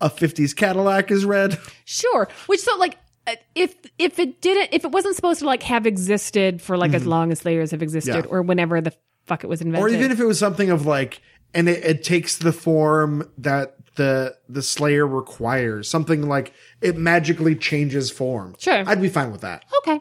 [0.00, 2.28] a 50s cadillac is red Sure.
[2.46, 2.96] Which so like
[3.26, 6.94] uh, if if it didn't if it wasn't supposed to like have existed for like
[6.94, 8.26] as long as layers have existed Mm-hmm.
[8.28, 8.38] Yeah.
[8.38, 8.92] or whenever the
[9.26, 9.82] fuck it was invented.
[9.84, 11.20] or even if it was something of like
[11.54, 17.54] and it, it takes the form that the the slayer requires something like it magically
[17.54, 18.82] changes form Sure.
[18.86, 20.00] i'd be fine with that okay.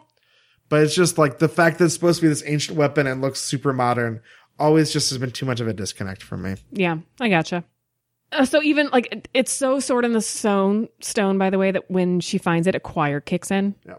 [0.69, 3.21] but it's just like the fact that it's supposed to be this ancient weapon and
[3.21, 4.21] looks super modern
[4.57, 7.63] always just has been too much of a disconnect for me Yeah, I gotcha.
[8.31, 11.71] Uh, so even like it- it's so sword in the stone stone by the way
[11.71, 13.75] that when she finds it a choir kicks in.
[13.85, 13.95] yeah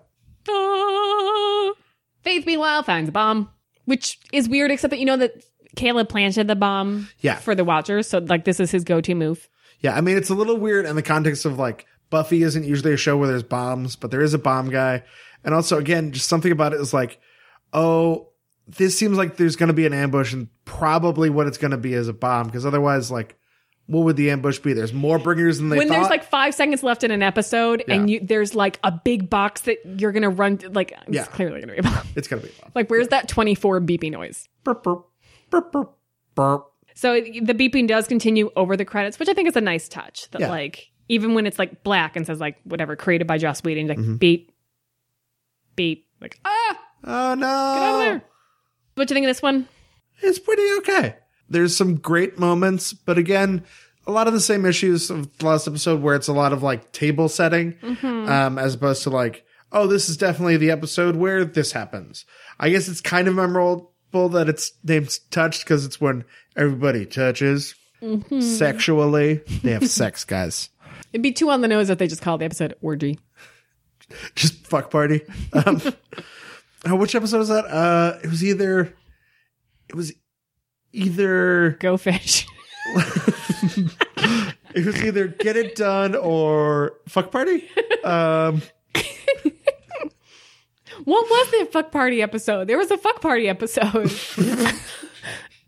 [0.50, 1.72] Ah.
[2.22, 3.48] Faith meanwhile finds a bomb,
[3.84, 5.32] which is weird except that you know that
[5.76, 7.36] Caleb planted the bomb Yeah.
[7.36, 9.48] for the watchers, so like this is his go-to move.
[9.80, 12.92] Yeah i mean it's a little weird in the context of like buffy isn't usually
[12.92, 15.02] a show where there's bombs but there is a bomb guy
[15.44, 17.20] and also again just something about it is like
[17.72, 18.28] oh
[18.66, 21.76] this seems like there's going to be an ambush and probably what it's going to
[21.78, 23.34] be is a bomb because otherwise like
[23.86, 26.54] what would the ambush be there's more bringers than they when thought there's like five
[26.54, 30.28] seconds left in an episode and you there's like a big box that you're gonna
[30.28, 31.24] run like it's Yeah.
[31.24, 32.06] clearly gonna be a bomb.
[32.14, 35.06] it's going to be a bomb like where's that 24 beeping noise burp, burp,
[35.50, 35.96] burp, burp,
[36.34, 36.66] burp.
[36.98, 40.28] So the beeping does continue over the credits, which I think is a nice touch.
[40.32, 40.48] That Yeah.
[40.50, 43.98] like even when it's like black and says like whatever created by Joss Whedon, like
[43.98, 44.16] Mm-hmm.
[44.16, 44.50] beep,
[45.76, 47.36] beep, like ah, Oh no!
[47.36, 48.22] get out of there.
[48.96, 49.68] What do you think of this one?
[50.22, 51.14] It's pretty okay.
[51.48, 53.62] There's some great moments, but again,
[54.04, 56.64] a lot of the same issues of the last episode where it's a lot of
[56.64, 61.44] like table setting, um, as opposed to like, oh, this is definitely the episode where
[61.44, 62.24] this happens.
[62.58, 66.24] I guess it's kind of memorable that it's named Touched because it's when
[66.56, 67.74] everybody touches
[68.40, 69.42] sexually.
[69.62, 70.70] They have sex, guys.
[71.12, 73.18] It'd be too on the nose if they just called the episode orgy.
[74.34, 75.22] Just fuck party.
[75.52, 75.82] Um,
[76.86, 77.66] oh, which episode was that?
[77.66, 78.94] Uh, it was either,
[79.88, 80.12] it was
[80.92, 82.46] either Go fish.
[84.74, 87.68] It was either get it done or fuck party.
[88.04, 88.62] Um,
[91.04, 92.66] what was the fuck party episode?
[92.68, 93.84] There was a fuck party episode.
[94.36, 94.44] the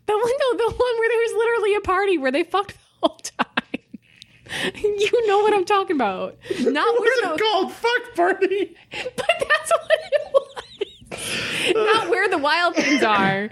[0.07, 3.17] one, no, the one where there was literally a party where they fucked the whole
[3.17, 3.47] time.
[4.75, 6.37] You know what I'm talking about.
[6.59, 7.71] Not where the, called?
[7.71, 8.75] Fuck party.
[8.91, 11.73] but that's what it was.
[11.73, 13.49] Not where the wild things are,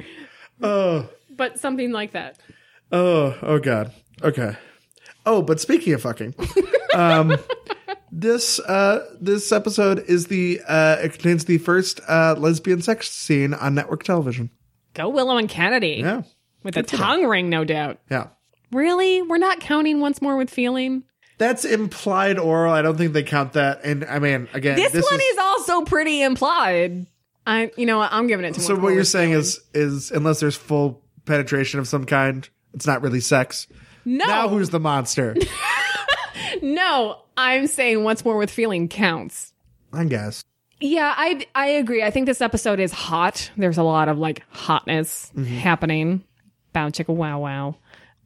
[0.62, 2.38] Oh, but something like that.
[2.92, 3.94] oh, oh, god.
[4.22, 4.58] Okay.
[5.26, 6.36] Oh, but speaking of fucking,
[6.94, 7.38] um,
[8.12, 13.54] this uh, this episode is the uh, it contains the first uh, lesbian sex scene
[13.54, 14.50] on network television.
[14.94, 16.24] Go Willow and Kennedy Yeah,
[16.64, 18.00] with a tongue ring, no doubt.
[18.10, 18.28] yeah.
[18.72, 19.22] Really?
[19.24, 21.04] We're not counting once more with feeling.
[21.40, 22.72] That's implied oral.
[22.74, 23.84] I don't think they count that.
[23.84, 27.08] And I mean, again, This, one is, also pretty implied.
[27.48, 28.12] I, you know what?
[28.12, 28.60] I'm giving it to.
[28.62, 29.40] So what you're saying Feeling.
[29.42, 33.68] is is unless there's full penetration of some kind, it's not really sex.
[34.06, 35.36] no, Now who's the monster?
[36.62, 37.22] no.
[37.38, 39.54] I'm saying once more with feeling counts.
[39.94, 40.44] I guess.
[40.82, 42.04] Yeah, I I agree.
[42.04, 43.50] I think this episode is hot.
[43.58, 45.44] There's a lot of like hotness Mm-hmm.
[45.58, 46.24] happening.
[46.74, 47.76] Bow chicka wow wow.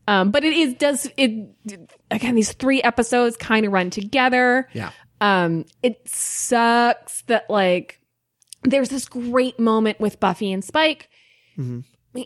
[0.08, 1.48] Um, but it is does it
[2.12, 2.36] again?
[2.36, 4.68] These three episodes kind of run together.
[4.74, 4.92] Yeah.
[5.22, 8.00] Um, it sucks that like
[8.64, 11.10] there's this great moment with Buffy and Spike.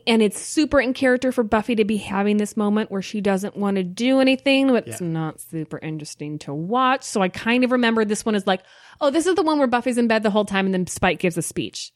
[0.06, 3.56] And it's super in character for Buffy to be having this moment where she doesn't
[3.56, 5.08] want to do anything, but it's Yeah.
[5.08, 7.04] not super interesting to watch.
[7.04, 8.64] So I kind of remember this one is like,
[9.00, 11.20] oh, this is the one where Buffy's in bed the whole time and then Spike
[11.20, 11.94] gives a speech,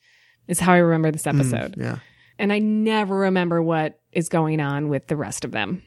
[0.47, 1.75] is how I remember this episode.
[1.77, 1.97] Yeah.
[2.39, 5.83] And I never remember what is going on with the rest of them.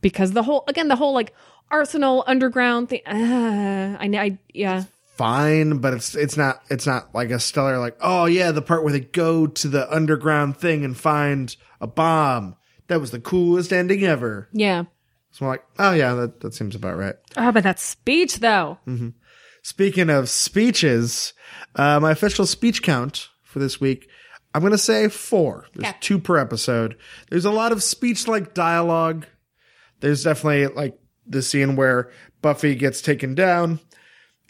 [0.00, 1.34] Because the whole, again, the whole like
[1.70, 4.84] Arsenal underground thing, uh, I, I, yeah.
[5.22, 8.82] Fine, but it's it's not it's not like a stellar like, oh yeah, the part
[8.82, 12.56] where they go to the underground thing and find a bomb.
[12.88, 14.48] That was the coolest ending ever.
[14.52, 14.84] Yeah.
[15.30, 17.14] So I'm like, oh yeah, that, that seems about right.
[17.36, 18.78] Oh, but that speech though.
[19.62, 21.32] Speaking of speeches,
[21.76, 24.08] uh, my official speech count for this week,
[24.54, 25.66] I'm going to say four.
[25.74, 25.98] There's Okay.
[26.00, 26.96] two per episode.
[27.30, 29.26] There's a lot of speech like dialogue.
[30.00, 32.10] There's definitely like the scene where
[32.42, 33.78] Buffy gets taken down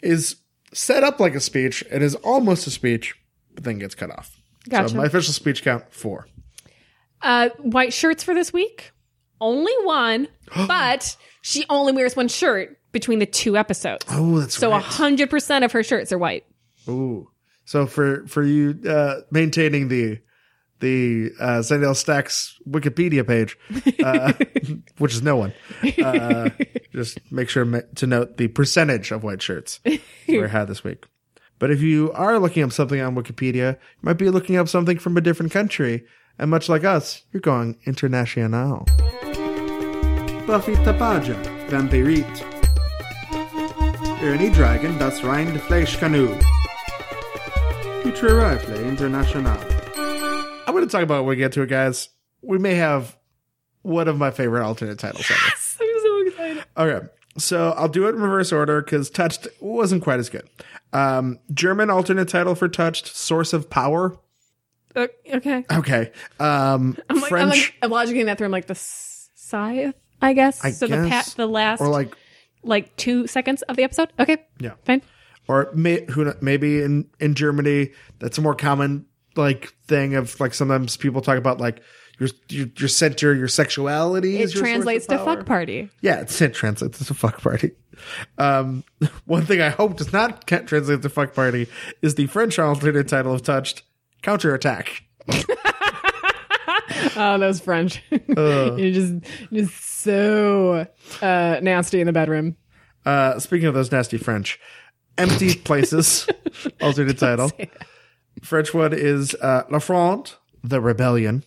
[0.01, 0.37] is
[0.73, 3.15] set up like a speech and is almost a speech,
[3.53, 4.37] but then gets cut off.
[4.69, 4.89] Gotcha.
[4.89, 6.27] So my official speech count, four.
[7.21, 8.91] Uh, white shirts for this week?
[9.39, 14.05] Only one, but she only wears one shirt between the two episodes.
[14.09, 16.45] Oh, that's so a hundred percent of her shirts are white.
[16.87, 17.29] Ooh.
[17.65, 20.19] So for for you uh, maintaining the
[20.83, 23.57] the uh, Sunnydale Stacks Wikipedia page,
[24.03, 24.33] uh,
[24.97, 25.53] which is no one,
[26.03, 26.49] uh,
[26.91, 27.65] just make sure
[27.95, 29.79] to note the percentage of white shirts
[30.27, 31.05] we had this week.
[31.57, 34.99] But if you are looking up something on Wikipedia, you might be looking up something
[34.99, 36.05] from a different country,
[36.37, 38.85] and much like us, you're going international.
[40.45, 42.43] Buffy Tapaja, Vampirit.
[44.21, 46.37] Ernie Dragon, das rein de Fleisch Canoe.
[48.01, 49.82] Future Rifle International.
[50.65, 52.09] I'm going to talk about when we get to it, guys.
[52.41, 53.17] We may have
[53.81, 55.39] one of my favorite alternate titles ever.
[55.39, 56.65] I'm so excited.
[56.77, 57.07] Okay.
[57.37, 60.47] So I'll do it in reverse order because Touched wasn't quite as good.
[60.91, 64.17] Um, German alternate title for Touched, Source of Power.
[64.95, 65.65] Uh, okay.
[65.71, 66.11] Okay.
[66.39, 68.45] Um, I'm like, I'm French like, I'm logicking that through.
[68.45, 70.63] I'm like the scythe, I guess.
[70.63, 72.15] I so the pat, the last or like,
[72.61, 74.13] like, two seconds of the episode.
[74.19, 74.73] Okay, yeah.
[74.85, 75.01] fine.
[75.47, 80.53] Or may, who maybe in, in Germany, that's a more common like thing of like
[80.53, 81.81] sometimes people talk about like
[82.19, 84.37] your, your, your center, your sexuality.
[84.37, 85.89] It is your translates to fuck party.
[86.01, 87.71] Yeah, it's, it translates to fuck party.
[88.37, 88.83] Um,
[89.25, 91.67] one thing I hope does not translate to fuck party
[92.01, 93.83] is the French alternate title of Touched,
[94.21, 95.03] Counterattack.
[97.15, 98.01] Oh, those French.
[98.09, 99.13] You're just
[99.51, 100.87] just so
[101.21, 102.55] uh, nasty in the bedroom.
[103.05, 104.59] Uh, speaking of those nasty French,
[105.17, 106.27] Empty Places,
[106.81, 107.51] alternate title.
[108.43, 110.33] French one is uh, La Fronde,
[110.63, 111.43] The Rebellion.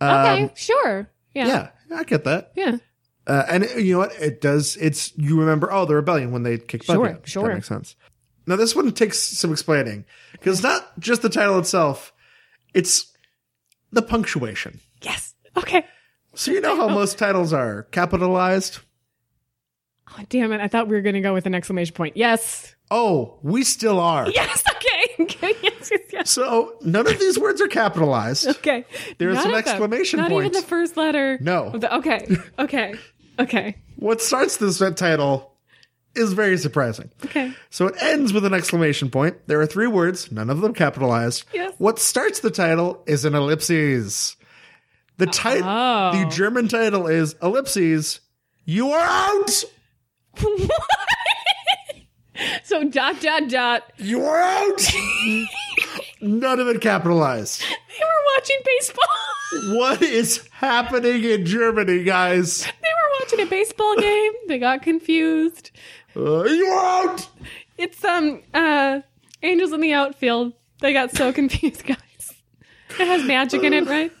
[0.00, 1.10] Okay, sure.
[1.34, 1.42] Yeah.
[1.44, 2.52] Um, Yeah, I get that.
[2.54, 2.76] Yeah.
[3.26, 4.12] Uh, and it- you know what?
[4.20, 4.76] It does.
[4.76, 5.72] It's you remember.
[5.72, 7.28] Oh, the rebellion when they kicked Buffy Sure, out.
[7.28, 7.48] sure.
[7.48, 7.96] That makes sense.
[8.46, 12.12] Now this one takes some explaining because not just the title itself.
[12.74, 13.12] It's
[13.92, 14.80] the punctuation.
[15.02, 15.34] Yes.
[15.56, 15.84] Okay.
[16.34, 18.78] So you know how most titles are capitalized.
[20.10, 20.60] Oh, damn it.
[20.60, 22.16] I thought we were going to go with an exclamation point.
[22.16, 22.74] Yes.
[22.90, 24.30] Oh, we still are.
[24.30, 24.64] Yes.
[25.20, 25.54] Okay.
[26.28, 28.46] So none of these words are capitalized.
[28.58, 28.84] Okay.
[29.18, 30.46] There's None an exclamation Not point.
[30.48, 31.38] even the first letter.
[31.40, 31.70] No.
[31.70, 32.26] the- okay.
[32.58, 32.94] Okay.
[33.38, 33.76] Okay.
[33.96, 35.54] What starts this title
[36.14, 37.10] is very surprising.
[37.24, 37.52] Okay.
[37.70, 39.36] So it ends with an exclamation point.
[39.46, 41.44] There are three words, none of them capitalized.
[41.54, 41.72] Yes.
[41.78, 44.36] What starts the title is an ellipses.
[45.16, 46.12] The title, Oh.
[46.24, 48.20] the German title is ellipses.
[48.64, 49.64] You are out.
[52.62, 53.92] So dot dot dot.
[53.96, 54.80] You are out.
[56.20, 57.62] None of it capitalized.
[57.98, 59.74] They were watching baseball.
[59.78, 62.62] What is happening in Germany, guys?
[62.64, 64.32] they were watching a baseball game.
[64.46, 65.70] They got confused.
[66.14, 67.26] Uh, you out.
[67.76, 69.00] It's um uh
[69.42, 70.52] angels in the outfield.
[70.80, 72.32] They got so confused, guys.
[73.00, 74.12] It has magic in it, right?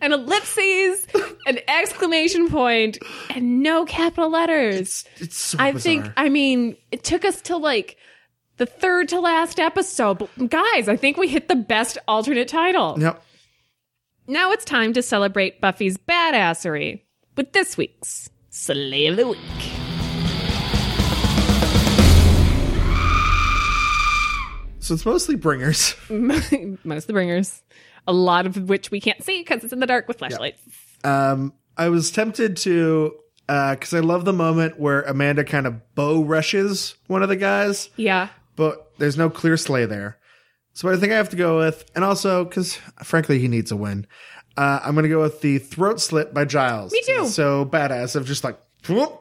[0.00, 1.06] an ellipses,
[1.46, 2.98] an exclamation point,
[3.30, 5.04] and no capital letters.
[5.18, 5.80] It's so I bizarre.
[6.02, 7.96] think I mean it took us to like
[8.62, 10.28] the third to last episode.
[10.48, 12.96] Guys, I think we hit the best alternate title.
[12.96, 13.20] Yep.
[14.28, 17.00] Now it's time to celebrate Buffy's badassery
[17.36, 19.38] with this week's Slay of the Week.
[24.78, 25.96] So it's mostly bringers.
[26.08, 27.64] Most of the bringers,
[28.06, 30.62] a lot of which we can't see because it's in the dark with flashlights.
[31.02, 33.16] Um, I was tempted to,
[33.48, 37.34] uh, cause I love the moment where Amanda kind of bow rushes one of the
[37.36, 38.28] guys, Yeah.
[38.56, 40.18] But there's no clear slay there.
[40.74, 43.76] So I think I have to go with, and also cause frankly he needs a
[43.76, 44.06] win.
[44.56, 46.92] Uh, I'm gonna go with the throat slit by Giles.
[46.92, 47.26] Me too.
[47.26, 48.58] So badass of just like,
[48.88, 49.20] whoop.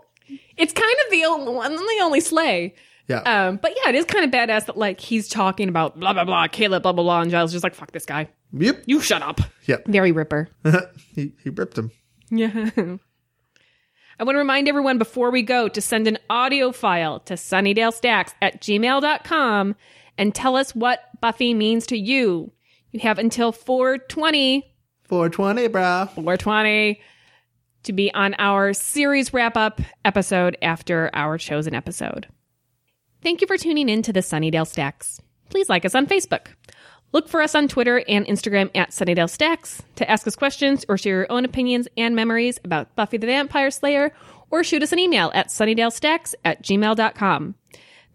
[0.58, 2.76] It's kind of the only one, the only slay.
[3.08, 3.20] yeah.
[3.22, 6.24] Um, but yeah, it is kind of badass that like he's talking about blah blah
[6.26, 8.30] blah, Caleb blah blah blah, and Giles is just like fuck this guy.
[8.53, 8.84] yep.
[8.86, 9.41] You shut up.
[9.66, 9.88] Yep.
[9.88, 10.49] Very Ripper.
[11.16, 11.91] he, he ripped him.
[12.30, 12.70] Yeah.
[14.22, 18.35] I want to remind everyone before we go to send an audio file to sunnydalestacks
[18.39, 19.76] at gmail.com
[20.15, 22.52] and tell us what Buffy means to you.
[22.91, 24.76] You have until 420,
[25.06, 26.07] 420, bro.
[26.14, 27.02] 420
[27.81, 32.27] to be on our series wrap up episode after our chosen episode.
[33.23, 35.19] Thank you for tuning in to the Sunnydale Stacks.
[35.49, 36.45] Please like us on Facebook.
[37.14, 40.98] Look for us on Twitter and Instagram at Sunnydale Stacks to ask us questions or
[40.98, 44.14] share your own opinions and memories about Buffy the Vampire Slayer,
[44.50, 47.56] or shoot us an email at sunnydalestacks at gmail.com.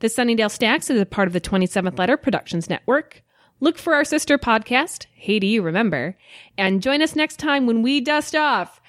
[0.01, 3.23] The Sunnydale Stacks is a part of the 27th Letter Productions Network.
[3.61, 6.17] Look for our sister podcast, Hey Do You Remember?
[6.59, 8.81] And join us next time when we dust off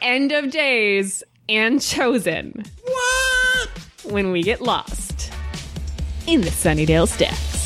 [0.00, 3.68] End of Days and Chosen What?
[4.04, 5.30] when we get lost
[6.26, 7.57] in the Sunnydale Stacks.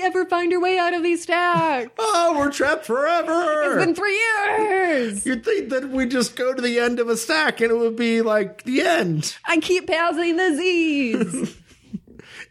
[0.00, 1.90] Ever find our way out of these stacks?
[1.98, 3.74] Oh, we're trapped forever.
[3.76, 5.26] It's been three years.
[5.26, 7.96] You'd think that we just go to the end of a stack and it would
[7.96, 9.36] be like the end.
[9.44, 11.56] I keep passing the Z's.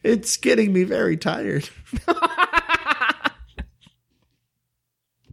[0.03, 1.69] It's getting me very tired.